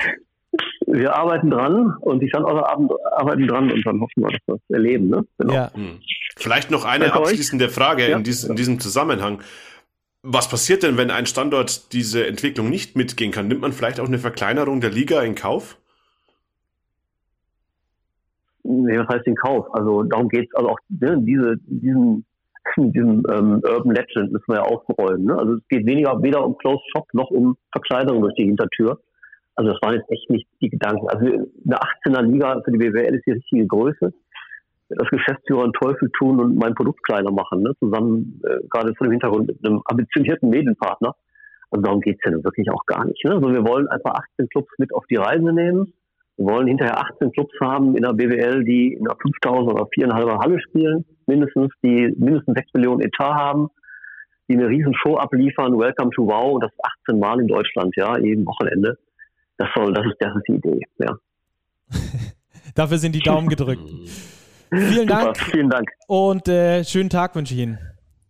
Wir 0.87 1.15
arbeiten 1.17 1.51
dran 1.51 1.97
und 2.01 2.21
die 2.21 2.29
Standorte 2.29 2.65
arbeiten 3.13 3.47
dran 3.47 3.71
und 3.71 3.85
dann 3.85 4.01
hoffen 4.01 4.23
wir, 4.23 4.29
dass 4.29 4.41
wir 4.47 4.55
das 4.55 4.77
erleben. 4.77 5.09
Ne? 5.09 5.25
Genau. 5.39 5.53
Ja. 5.53 5.75
Hm. 5.75 6.01
Vielleicht 6.37 6.71
noch 6.71 6.85
eine 6.85 7.13
abschließende 7.13 7.69
Frage 7.69 8.09
ja. 8.09 8.17
in, 8.17 8.23
dies, 8.23 8.45
in 8.45 8.55
diesem 8.55 8.79
Zusammenhang. 8.79 9.41
Was 10.23 10.49
passiert 10.49 10.83
denn, 10.85 10.97
wenn 10.97 11.11
ein 11.11 11.27
Standort 11.27 11.93
diese 11.93 12.27
Entwicklung 12.27 12.71
nicht 12.71 12.95
mitgehen 12.95 13.33
kann? 13.33 13.49
Nimmt 13.49 13.61
man 13.61 13.73
vielleicht 13.73 13.99
auch 13.99 14.07
eine 14.07 14.19
Verkleinerung 14.19 14.81
der 14.81 14.91
Liga 14.91 15.23
in 15.23 15.35
Kauf? 15.35 15.80
Nee, 18.71 18.99
was 18.99 19.09
heißt 19.09 19.27
den 19.27 19.37
Kauf? 19.37 19.67
Also 19.75 20.03
darum 20.05 20.29
geht's 20.29 20.55
also 20.55 20.71
auch 20.71 20.79
ne, 20.89 21.19
diese, 21.21 21.57
diesen, 21.67 22.25
diesen 22.77 23.23
ähm, 23.31 23.63
Urban 23.65 23.95
Legend 23.95 24.33
müssen 24.33 24.49
wir 24.49 24.57
ja 24.57 24.63
aufräumen. 24.63 25.25
Ne? 25.25 25.37
Also 25.37 25.55
es 25.55 25.69
geht 25.69 25.87
weniger 25.87 26.23
weder 26.23 26.45
um 26.45 26.57
Closed 26.59 26.85
Shop 26.93 27.07
noch 27.13 27.31
um 27.31 27.57
Verkleidung 27.73 28.21
durch 28.21 28.35
die 28.35 28.45
Hintertür. 28.45 29.01
Also 29.57 29.73
das 29.73 29.83
waren 29.83 29.95
jetzt 29.95 30.11
echt 30.11 30.31
nicht 30.31 30.47
die 30.61 30.71
Gedanken. 30.71 31.09
Also 31.09 31.27
eine 31.27 31.77
18er 31.77 32.23
Liga 32.23 32.61
für 32.65 32.73
die 32.73 32.79
BWL 32.79 33.15
ist 33.15 33.27
die 33.27 33.33
richtige 33.33 33.67
Größe. 33.67 34.13
Das 34.89 35.09
Geschäftsführer 35.09 35.65
einen 35.65 35.73
Teufel 35.73 36.11
tun 36.19 36.41
und 36.41 36.57
mein 36.57 36.75
Produkt 36.75 37.05
kleiner 37.05 37.31
machen, 37.31 37.63
ne? 37.63 37.75
zusammen 37.79 38.41
äh, 38.45 38.67
gerade 38.69 38.93
vor 38.97 39.07
dem 39.07 39.13
Hintergrund 39.13 39.47
mit 39.47 39.65
einem 39.65 39.81
ambitionierten 39.85 40.51
Medienpartner. 40.51 41.15
Also 41.71 41.83
darum 41.83 42.01
geht's 42.01 42.21
ja 42.25 42.33
wirklich 42.33 42.69
auch 42.71 42.85
gar 42.87 43.05
nicht. 43.05 43.25
Ne? 43.25 43.35
Also 43.35 43.53
wir 43.53 43.65
wollen 43.65 43.87
einfach 43.87 44.15
18 44.33 44.49
Clubs 44.49 44.71
mit 44.79 44.93
auf 44.93 45.05
die 45.07 45.17
Reise 45.17 45.53
nehmen 45.53 45.93
wollen 46.41 46.67
hinterher 46.67 46.99
18 46.99 47.33
Clubs 47.33 47.55
haben 47.61 47.97
in 47.97 48.03
der 48.03 48.13
BWL, 48.13 48.65
die 48.65 48.95
in 48.95 49.05
der 49.05 49.17
5000 49.21 49.73
oder 49.73 49.85
4,5 49.85 50.41
Halle 50.41 50.61
spielen, 50.61 51.05
mindestens, 51.27 51.71
die 51.83 52.15
mindestens 52.19 52.55
6 52.55 52.75
Millionen 52.75 53.03
Etat 53.03 53.35
haben, 53.35 53.69
die 54.49 54.55
eine 54.55 54.69
riesen 54.69 54.95
Show 54.95 55.17
abliefern, 55.17 55.79
Welcome 55.79 56.11
to 56.11 56.27
Wow, 56.27 56.55
und 56.55 56.65
das 56.65 56.73
18 57.07 57.19
Mal 57.19 57.41
in 57.41 57.47
Deutschland, 57.47 57.95
ja, 57.97 58.19
jedem 58.19 58.47
Wochenende. 58.47 58.99
Das 59.59 59.69
soll, 59.75 59.93
das 59.93 60.07
ist, 60.07 60.17
das 60.19 60.35
ist 60.37 60.49
die 60.49 60.55
Idee, 60.55 60.81
ja. 60.99 61.15
Dafür 62.75 62.99
sind 62.99 63.15
die 63.15 63.21
Daumen 63.21 63.49
gedrückt. 63.49 63.89
Vielen 64.73 65.09
Dank. 65.09 65.37
Super, 65.37 65.51
vielen 65.51 65.69
Dank. 65.69 65.89
Und 66.07 66.49
äh, 66.49 66.85
schönen 66.85 67.11
Tag 67.11 67.35
wünsche 67.35 67.55
ich 67.55 67.61
Ihnen. 67.61 67.79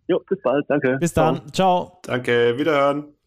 Jo, 0.08 0.20
bis 0.28 0.40
bald, 0.42 0.64
danke. 0.68 0.96
Bis 0.98 1.14
dann, 1.14 1.36
ciao. 1.52 2.00
ciao. 2.00 2.00
Danke, 2.02 2.58
wiederhören. 2.58 3.19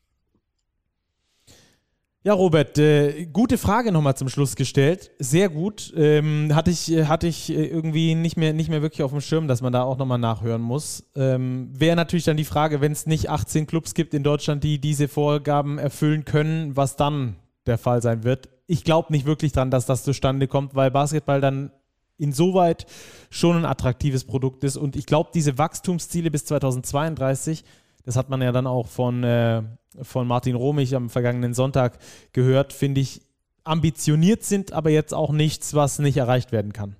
Ja, 2.25 2.31
Robert, 2.31 2.77
äh, 2.77 3.25
gute 3.25 3.57
Frage 3.57 3.91
nochmal 3.91 4.15
zum 4.15 4.29
Schluss 4.29 4.55
gestellt. 4.55 5.11
Sehr 5.19 5.49
gut. 5.49 5.93
Ähm, 5.97 6.55
hatte 6.55 6.71
ich, 6.71 6.89
äh, 6.89 7.03
hatte 7.03 7.27
ich 7.27 7.49
äh, 7.49 7.65
irgendwie 7.65 8.15
nicht 8.15 8.37
mehr, 8.37 8.53
nicht 8.53 8.69
mehr 8.69 8.81
wirklich 8.81 9.03
auf 9.03 9.11
dem 9.11 9.19
Schirm, 9.19 9.49
dass 9.49 9.61
man 9.61 9.73
da 9.73 9.83
auch 9.83 9.97
nochmal 9.97 10.19
nachhören 10.19 10.61
muss. 10.61 11.03
Ähm, 11.17 11.69
Wäre 11.73 11.97
natürlich 11.97 12.23
dann 12.23 12.37
die 12.37 12.45
Frage, 12.45 12.79
wenn 12.79 12.93
es 12.93 13.07
nicht 13.07 13.29
18 13.29 13.67
Clubs 13.67 13.93
gibt 13.93 14.13
in 14.13 14.23
Deutschland, 14.23 14.63
die 14.63 14.79
diese 14.79 15.09
Vorgaben 15.09 15.77
erfüllen 15.77 16.23
können, 16.23 16.77
was 16.77 16.95
dann 16.95 17.35
der 17.65 17.77
Fall 17.77 18.01
sein 18.01 18.23
wird. 18.23 18.47
Ich 18.67 18.85
glaube 18.85 19.11
nicht 19.11 19.25
wirklich 19.25 19.51
dran, 19.51 19.69
dass 19.69 19.85
das 19.85 20.05
zustande 20.05 20.47
kommt, 20.47 20.75
weil 20.75 20.91
Basketball 20.91 21.41
dann 21.41 21.71
insoweit 22.17 22.85
schon 23.31 23.57
ein 23.57 23.65
attraktives 23.65 24.23
Produkt 24.23 24.63
ist. 24.63 24.77
Und 24.77 24.95
ich 24.95 25.05
glaube, 25.05 25.31
diese 25.33 25.57
Wachstumsziele 25.57 26.31
bis 26.31 26.45
2032, 26.45 27.65
das 28.05 28.15
hat 28.15 28.29
man 28.29 28.41
ja 28.41 28.51
dann 28.51 28.67
auch 28.67 28.87
von 28.87 29.23
äh, 29.23 29.63
von 30.01 30.27
Martin 30.27 30.55
Romich 30.55 30.95
am 30.95 31.09
vergangenen 31.09 31.53
Sonntag 31.53 31.99
gehört, 32.31 32.73
finde 32.73 33.01
ich, 33.01 33.21
ambitioniert 33.63 34.43
sind, 34.43 34.73
aber 34.73 34.89
jetzt 34.89 35.13
auch 35.13 35.31
nichts, 35.31 35.73
was 35.73 35.99
nicht 35.99 36.17
erreicht 36.17 36.51
werden 36.51 36.73
kann. 36.73 36.95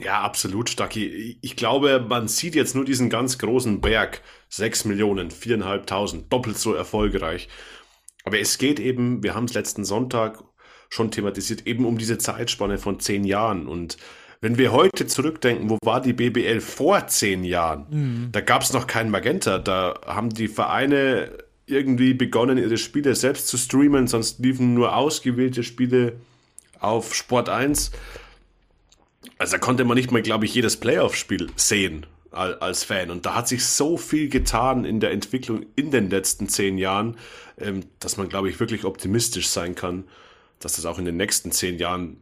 Ja, 0.00 0.22
absolut, 0.22 0.70
Stacki. 0.70 1.38
Ich 1.40 1.56
glaube, 1.56 2.04
man 2.06 2.26
sieht 2.26 2.54
jetzt 2.54 2.74
nur 2.74 2.84
diesen 2.84 3.10
ganz 3.10 3.38
großen 3.38 3.80
Berg. 3.80 4.22
Sechs 4.48 4.84
Millionen, 4.84 5.30
viereinhalbtausend, 5.30 6.32
doppelt 6.32 6.58
so 6.58 6.74
erfolgreich. 6.74 7.48
Aber 8.24 8.40
es 8.40 8.58
geht 8.58 8.80
eben, 8.80 9.22
wir 9.22 9.34
haben 9.34 9.44
es 9.44 9.54
letzten 9.54 9.84
Sonntag 9.84 10.42
schon 10.88 11.10
thematisiert, 11.10 11.66
eben 11.66 11.84
um 11.84 11.98
diese 11.98 12.18
Zeitspanne 12.18 12.78
von 12.78 12.98
zehn 12.98 13.24
Jahren. 13.24 13.68
Und 13.68 13.96
wenn 14.44 14.58
wir 14.58 14.72
heute 14.72 15.06
zurückdenken, 15.06 15.70
wo 15.70 15.78
war 15.82 16.02
die 16.02 16.12
BBL 16.12 16.60
vor 16.60 17.06
zehn 17.06 17.44
Jahren? 17.44 17.86
Mhm. 17.88 18.28
Da 18.30 18.42
gab 18.42 18.60
es 18.60 18.74
noch 18.74 18.86
keinen 18.86 19.10
Magenta. 19.10 19.56
Da 19.56 19.98
haben 20.04 20.28
die 20.28 20.48
Vereine 20.48 21.30
irgendwie 21.64 22.12
begonnen, 22.12 22.58
ihre 22.58 22.76
Spiele 22.76 23.14
selbst 23.14 23.48
zu 23.48 23.56
streamen, 23.56 24.06
sonst 24.06 24.40
liefen 24.40 24.74
nur 24.74 24.94
ausgewählte 24.94 25.62
Spiele 25.62 26.16
auf 26.78 27.14
Sport 27.14 27.48
1. 27.48 27.90
Also 29.38 29.52
da 29.52 29.58
konnte 29.58 29.86
man 29.86 29.96
nicht 29.96 30.12
mal, 30.12 30.20
glaube 30.20 30.44
ich, 30.44 30.54
jedes 30.54 30.76
Playoff-Spiel 30.76 31.46
sehen 31.56 32.04
als 32.30 32.84
Fan. 32.84 33.10
Und 33.10 33.24
da 33.24 33.36
hat 33.36 33.48
sich 33.48 33.64
so 33.64 33.96
viel 33.96 34.28
getan 34.28 34.84
in 34.84 35.00
der 35.00 35.12
Entwicklung 35.12 35.64
in 35.74 35.90
den 35.90 36.10
letzten 36.10 36.50
zehn 36.50 36.76
Jahren, 36.76 37.16
ähm, 37.58 37.86
dass 37.98 38.18
man, 38.18 38.28
glaube 38.28 38.50
ich, 38.50 38.60
wirklich 38.60 38.84
optimistisch 38.84 39.48
sein 39.48 39.74
kann, 39.74 40.04
dass 40.58 40.76
das 40.76 40.84
auch 40.84 40.98
in 40.98 41.06
den 41.06 41.16
nächsten 41.16 41.50
zehn 41.50 41.78
Jahren 41.78 42.18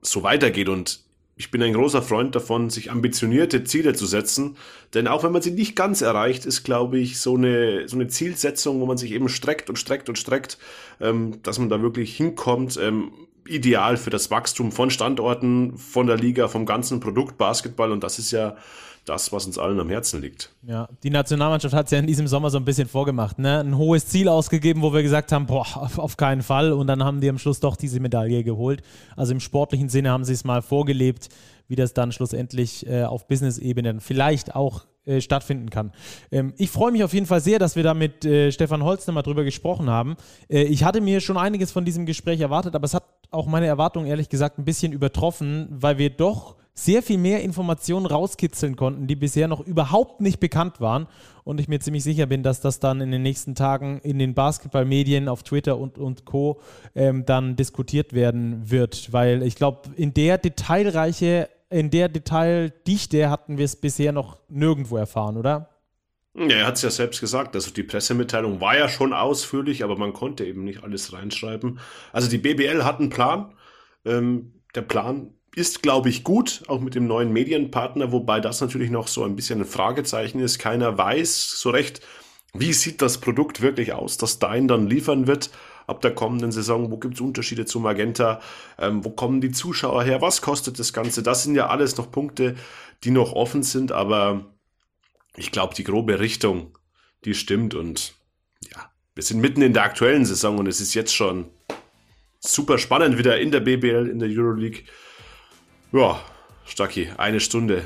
so 0.00 0.22
weitergeht. 0.22 0.70
Und 0.70 1.06
ich 1.38 1.52
bin 1.52 1.62
ein 1.62 1.72
großer 1.72 2.02
Freund 2.02 2.34
davon, 2.34 2.68
sich 2.68 2.90
ambitionierte 2.90 3.62
Ziele 3.62 3.94
zu 3.94 4.06
setzen. 4.06 4.56
Denn 4.92 5.06
auch 5.06 5.22
wenn 5.22 5.30
man 5.30 5.40
sie 5.40 5.52
nicht 5.52 5.76
ganz 5.76 6.02
erreicht, 6.02 6.44
ist, 6.44 6.64
glaube 6.64 6.98
ich, 6.98 7.20
so 7.20 7.36
eine, 7.36 7.86
so 7.86 7.96
eine 7.96 8.08
Zielsetzung, 8.08 8.80
wo 8.80 8.86
man 8.86 8.98
sich 8.98 9.12
eben 9.12 9.28
streckt 9.28 9.70
und 9.70 9.78
streckt 9.78 10.08
und 10.08 10.18
streckt, 10.18 10.58
ähm, 11.00 11.40
dass 11.44 11.60
man 11.60 11.68
da 11.68 11.80
wirklich 11.80 12.16
hinkommt, 12.16 12.76
ähm, 12.82 13.12
ideal 13.46 13.96
für 13.96 14.10
das 14.10 14.32
Wachstum 14.32 14.72
von 14.72 14.90
Standorten, 14.90 15.78
von 15.78 16.08
der 16.08 16.16
Liga, 16.16 16.48
vom 16.48 16.66
ganzen 16.66 16.98
Produkt 16.98 17.38
Basketball. 17.38 17.92
Und 17.92 18.02
das 18.02 18.18
ist 18.18 18.32
ja 18.32 18.56
das, 19.04 19.32
was 19.32 19.46
uns 19.46 19.58
allen 19.58 19.78
am 19.80 19.88
Herzen 19.88 20.20
liegt. 20.20 20.50
Ja, 20.62 20.88
die 21.02 21.10
Nationalmannschaft 21.10 21.74
hat 21.74 21.86
es 21.86 21.92
ja 21.92 21.98
in 21.98 22.06
diesem 22.06 22.26
Sommer 22.26 22.50
so 22.50 22.58
ein 22.58 22.64
bisschen 22.64 22.88
vorgemacht. 22.88 23.38
Ne? 23.38 23.60
Ein 23.60 23.76
hohes 23.76 24.06
Ziel 24.06 24.28
ausgegeben, 24.28 24.82
wo 24.82 24.92
wir 24.92 25.02
gesagt 25.02 25.32
haben, 25.32 25.46
boah, 25.46 25.66
auf, 25.96 26.16
keinen 26.16 26.42
Fall. 26.42 26.72
Und 26.72 26.86
dann 26.86 27.04
haben 27.04 27.20
die 27.20 27.28
am 27.28 27.38
Schluss 27.38 27.60
doch 27.60 27.76
diese 27.76 28.00
Medaille 28.00 28.44
geholt. 28.44 28.82
Also 29.16 29.32
im 29.32 29.40
sportlichen 29.40 29.88
Sinne 29.88 30.10
haben 30.10 30.24
sie 30.24 30.32
es 30.32 30.44
mal 30.44 30.62
vorgelebt, 30.62 31.28
wie 31.68 31.76
das 31.76 31.94
dann 31.94 32.12
schlussendlich 32.12 32.86
äh, 32.86 33.04
auf 33.04 33.28
Business-Ebene 33.28 34.00
vielleicht 34.00 34.54
auch 34.54 34.86
äh, 35.08 35.22
stattfinden 35.22 35.70
kann. 35.70 35.92
Ähm, 36.30 36.52
ich 36.58 36.70
freue 36.70 36.92
mich 36.92 37.02
auf 37.02 37.14
jeden 37.14 37.26
Fall 37.26 37.40
sehr, 37.40 37.58
dass 37.58 37.76
wir 37.76 37.82
da 37.82 37.94
mit 37.94 38.24
äh, 38.26 38.52
Stefan 38.52 38.82
Holz 38.82 39.06
nochmal 39.06 39.22
drüber 39.22 39.42
gesprochen 39.42 39.88
haben. 39.88 40.16
Äh, 40.48 40.64
ich 40.64 40.84
hatte 40.84 41.00
mir 41.00 41.20
schon 41.20 41.38
einiges 41.38 41.72
von 41.72 41.86
diesem 41.86 42.04
Gespräch 42.04 42.40
erwartet, 42.40 42.74
aber 42.74 42.84
es 42.84 42.92
hat 42.92 43.04
auch 43.30 43.46
meine 43.46 43.66
Erwartungen 43.66 44.06
ehrlich 44.06 44.28
gesagt 44.28 44.58
ein 44.58 44.64
bisschen 44.64 44.92
übertroffen, 44.92 45.66
weil 45.70 45.96
wir 45.96 46.10
doch 46.10 46.56
sehr 46.78 47.02
viel 47.02 47.18
mehr 47.18 47.42
Informationen 47.42 48.06
rauskitzeln 48.06 48.76
konnten, 48.76 49.08
die 49.08 49.16
bisher 49.16 49.48
noch 49.48 49.66
überhaupt 49.66 50.20
nicht 50.20 50.38
bekannt 50.38 50.80
waren. 50.80 51.08
Und 51.42 51.58
ich 51.58 51.66
mir 51.66 51.80
ziemlich 51.80 52.04
sicher 52.04 52.26
bin, 52.26 52.44
dass 52.44 52.60
das 52.60 52.78
dann 52.78 53.00
in 53.00 53.10
den 53.10 53.22
nächsten 53.22 53.56
Tagen 53.56 53.98
in 54.04 54.20
den 54.20 54.34
Basketballmedien, 54.34 55.28
auf 55.28 55.42
Twitter 55.42 55.76
und, 55.76 55.98
und 55.98 56.24
Co. 56.24 56.60
Ähm, 56.94 57.24
dann 57.26 57.56
diskutiert 57.56 58.12
werden 58.12 58.70
wird. 58.70 59.12
Weil 59.12 59.42
ich 59.42 59.56
glaube, 59.56 59.90
in 59.96 60.14
der 60.14 60.38
Detailreiche, 60.38 61.48
in 61.68 61.90
der 61.90 62.08
Detaildichte 62.08 63.28
hatten 63.28 63.58
wir 63.58 63.64
es 63.64 63.74
bisher 63.74 64.12
noch 64.12 64.38
nirgendwo 64.48 64.98
erfahren, 64.98 65.36
oder? 65.36 65.70
Ja, 66.36 66.58
er 66.58 66.66
hat 66.68 66.76
es 66.76 66.82
ja 66.82 66.90
selbst 66.90 67.20
gesagt. 67.20 67.56
Also 67.56 67.72
die 67.72 67.82
Pressemitteilung 67.82 68.60
war 68.60 68.76
ja 68.76 68.88
schon 68.88 69.12
ausführlich, 69.12 69.82
aber 69.82 69.98
man 69.98 70.12
konnte 70.12 70.44
eben 70.44 70.62
nicht 70.62 70.84
alles 70.84 71.12
reinschreiben. 71.12 71.80
Also 72.12 72.30
die 72.30 72.38
BBL 72.38 72.84
hat 72.84 73.00
einen 73.00 73.10
Plan. 73.10 73.52
Ähm, 74.04 74.52
der 74.76 74.82
Plan 74.82 75.32
ist, 75.58 75.82
glaube 75.82 76.08
ich, 76.08 76.24
gut, 76.24 76.62
auch 76.68 76.80
mit 76.80 76.94
dem 76.94 77.06
neuen 77.06 77.32
Medienpartner, 77.32 78.12
wobei 78.12 78.40
das 78.40 78.60
natürlich 78.60 78.90
noch 78.90 79.08
so 79.08 79.24
ein 79.24 79.36
bisschen 79.36 79.60
ein 79.60 79.66
Fragezeichen 79.66 80.40
ist. 80.40 80.58
Keiner 80.58 80.96
weiß 80.96 81.60
so 81.60 81.70
recht, 81.70 82.00
wie 82.54 82.72
sieht 82.72 83.02
das 83.02 83.18
Produkt 83.18 83.60
wirklich 83.60 83.92
aus, 83.92 84.16
das 84.16 84.38
Dein 84.38 84.68
dann 84.68 84.86
liefern 84.86 85.26
wird 85.26 85.50
ab 85.86 86.00
der 86.00 86.14
kommenden 86.14 86.52
Saison? 86.52 86.90
Wo 86.90 86.98
gibt 86.98 87.14
es 87.14 87.20
Unterschiede 87.20 87.66
zu 87.66 87.80
Magenta? 87.80 88.40
Ähm, 88.78 89.04
wo 89.04 89.10
kommen 89.10 89.40
die 89.40 89.50
Zuschauer 89.50 90.04
her? 90.04 90.22
Was 90.22 90.42
kostet 90.42 90.78
das 90.78 90.92
Ganze? 90.92 91.22
Das 91.22 91.42
sind 91.42 91.54
ja 91.56 91.66
alles 91.68 91.96
noch 91.96 92.10
Punkte, 92.10 92.54
die 93.04 93.10
noch 93.10 93.32
offen 93.32 93.62
sind, 93.62 93.90
aber 93.90 94.46
ich 95.36 95.50
glaube, 95.50 95.74
die 95.74 95.84
grobe 95.84 96.20
Richtung, 96.20 96.78
die 97.24 97.34
stimmt 97.34 97.74
und 97.74 98.14
ja, 98.72 98.90
wir 99.14 99.24
sind 99.24 99.40
mitten 99.40 99.62
in 99.62 99.72
der 99.72 99.82
aktuellen 99.82 100.24
Saison 100.24 100.58
und 100.58 100.68
es 100.68 100.80
ist 100.80 100.94
jetzt 100.94 101.14
schon 101.14 101.46
super 102.38 102.78
spannend 102.78 103.18
wieder 103.18 103.40
in 103.40 103.50
der 103.50 103.60
BBL, 103.60 104.08
in 104.08 104.20
der 104.20 104.28
Euroleague. 104.28 104.84
Ja, 105.90 106.20
Stacki, 106.66 107.08
eine 107.16 107.40
Stunde 107.40 107.82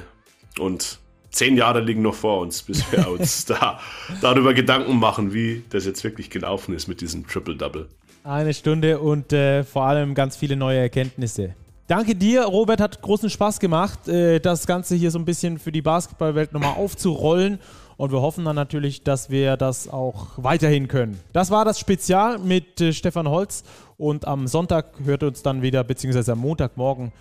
und 0.58 0.98
zehn 1.30 1.56
Jahre 1.56 1.80
liegen 1.80 2.02
noch 2.02 2.14
vor 2.14 2.40
uns, 2.40 2.62
bis 2.62 2.90
wir 2.90 3.08
uns 3.20 3.44
da 3.44 3.78
darüber 4.20 4.54
Gedanken 4.54 4.98
machen, 4.98 5.32
wie 5.32 5.62
das 5.70 5.86
jetzt 5.86 6.02
wirklich 6.02 6.28
gelaufen 6.28 6.74
ist 6.74 6.88
mit 6.88 7.00
diesem 7.00 7.24
Triple-Double. 7.28 7.88
Eine 8.24 8.54
Stunde 8.54 8.98
und 8.98 9.32
äh, 9.32 9.62
vor 9.62 9.84
allem 9.84 10.16
ganz 10.16 10.36
viele 10.36 10.56
neue 10.56 10.78
Erkenntnisse. 10.78 11.54
Danke 11.86 12.16
dir, 12.16 12.42
Robert, 12.42 12.80
hat 12.80 13.02
großen 13.02 13.30
Spaß 13.30 13.60
gemacht, 13.60 14.08
äh, 14.08 14.40
das 14.40 14.66
Ganze 14.66 14.96
hier 14.96 15.12
so 15.12 15.20
ein 15.20 15.24
bisschen 15.24 15.60
für 15.60 15.70
die 15.70 15.82
Basketballwelt 15.82 16.52
nochmal 16.52 16.74
aufzurollen. 16.74 17.60
Und 17.96 18.10
wir 18.10 18.20
hoffen 18.20 18.44
dann 18.44 18.56
natürlich, 18.56 19.04
dass 19.04 19.30
wir 19.30 19.56
das 19.56 19.88
auch 19.88 20.30
weiterhin 20.36 20.88
können. 20.88 21.20
Das 21.32 21.52
war 21.52 21.64
das 21.64 21.78
Spezial 21.78 22.40
mit 22.40 22.80
äh, 22.80 22.92
Stefan 22.92 23.28
Holz. 23.28 23.62
Und 23.96 24.26
am 24.26 24.48
Sonntag 24.48 24.86
hört 25.04 25.22
uns 25.22 25.42
dann 25.42 25.62
wieder, 25.62 25.84
beziehungsweise 25.84 26.32
am 26.32 26.40
Montagmorgen 26.40 27.12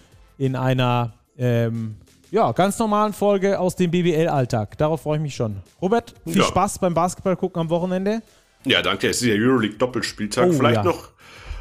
in 0.41 0.55
einer 0.55 1.13
ähm, 1.37 1.97
ja, 2.31 2.51
ganz 2.53 2.79
normalen 2.79 3.13
Folge 3.13 3.59
aus 3.59 3.75
dem 3.75 3.91
BBL-Alltag. 3.91 4.75
Darauf 4.79 5.03
freue 5.03 5.17
ich 5.17 5.21
mich 5.21 5.35
schon. 5.35 5.61
Robert, 5.79 6.15
viel 6.25 6.37
ja. 6.37 6.43
Spaß 6.43 6.79
beim 6.79 6.95
Basketball 6.95 7.35
gucken 7.35 7.61
am 7.61 7.69
Wochenende. 7.69 8.23
Ja, 8.65 8.81
danke. 8.81 9.07
Es 9.09 9.21
ist 9.21 9.27
ja 9.27 9.35
Euroleague-Doppelspieltag. 9.35 10.47
Oh, 10.49 10.53
Vielleicht 10.53 10.77
ja. 10.77 10.83
noch 10.83 11.09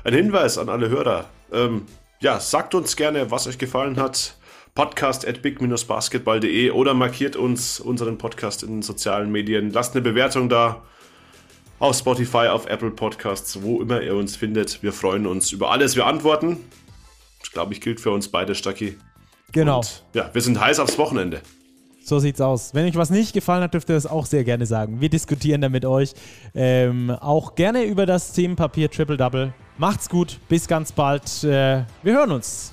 ein 0.02 0.14
Hinweis 0.14 0.56
an 0.56 0.70
alle 0.70 0.88
Hörer. 0.88 1.26
Ähm, 1.52 1.82
ja, 2.20 2.40
sagt 2.40 2.74
uns 2.74 2.96
gerne, 2.96 3.30
was 3.30 3.46
euch 3.46 3.58
gefallen 3.58 3.98
hat. 3.98 4.36
Podcast 4.74 5.28
at 5.28 5.42
big-basketball.de 5.42 6.70
oder 6.70 6.94
markiert 6.94 7.36
uns 7.36 7.80
unseren 7.80 8.16
Podcast 8.16 8.62
in 8.62 8.70
den 8.70 8.82
sozialen 8.82 9.30
Medien. 9.30 9.72
Lasst 9.72 9.94
eine 9.94 10.00
Bewertung 10.00 10.48
da 10.48 10.80
auf 11.80 11.96
Spotify, 11.96 12.48
auf 12.48 12.66
Apple 12.66 12.92
Podcasts, 12.92 13.62
wo 13.62 13.82
immer 13.82 14.00
ihr 14.00 14.14
uns 14.14 14.36
findet. 14.36 14.82
Wir 14.82 14.94
freuen 14.94 15.26
uns 15.26 15.52
über 15.52 15.70
alles. 15.70 15.96
Wir 15.96 16.06
antworten. 16.06 16.58
Das 17.50 17.54
glaube 17.54 17.72
ich 17.72 17.80
gilt 17.80 17.98
für 17.98 18.12
uns 18.12 18.28
beide, 18.28 18.54
Stacki. 18.54 18.96
Genau. 19.50 19.78
Und, 19.78 20.04
ja, 20.14 20.30
wir 20.32 20.40
sind 20.40 20.60
heiß 20.60 20.78
aufs 20.78 20.96
Wochenende. 20.98 21.40
So 22.00 22.20
sieht's 22.20 22.40
aus. 22.40 22.74
Wenn 22.74 22.86
euch 22.86 22.94
was 22.94 23.10
nicht 23.10 23.32
gefallen 23.32 23.64
hat, 23.64 23.74
dürft 23.74 23.88
ihr 23.88 23.96
das 23.96 24.06
auch 24.06 24.24
sehr 24.24 24.44
gerne 24.44 24.66
sagen. 24.66 25.00
Wir 25.00 25.08
diskutieren 25.08 25.60
da 25.60 25.68
mit 25.68 25.84
euch. 25.84 26.12
Ähm, 26.54 27.10
auch 27.10 27.56
gerne 27.56 27.82
über 27.82 28.06
das 28.06 28.32
Themenpapier 28.34 28.88
Triple 28.88 29.16
Double. 29.16 29.52
Macht's 29.78 30.08
gut, 30.08 30.38
bis 30.48 30.68
ganz 30.68 30.92
bald. 30.92 31.42
Äh, 31.42 31.82
wir 32.04 32.12
hören 32.12 32.30
uns. 32.30 32.70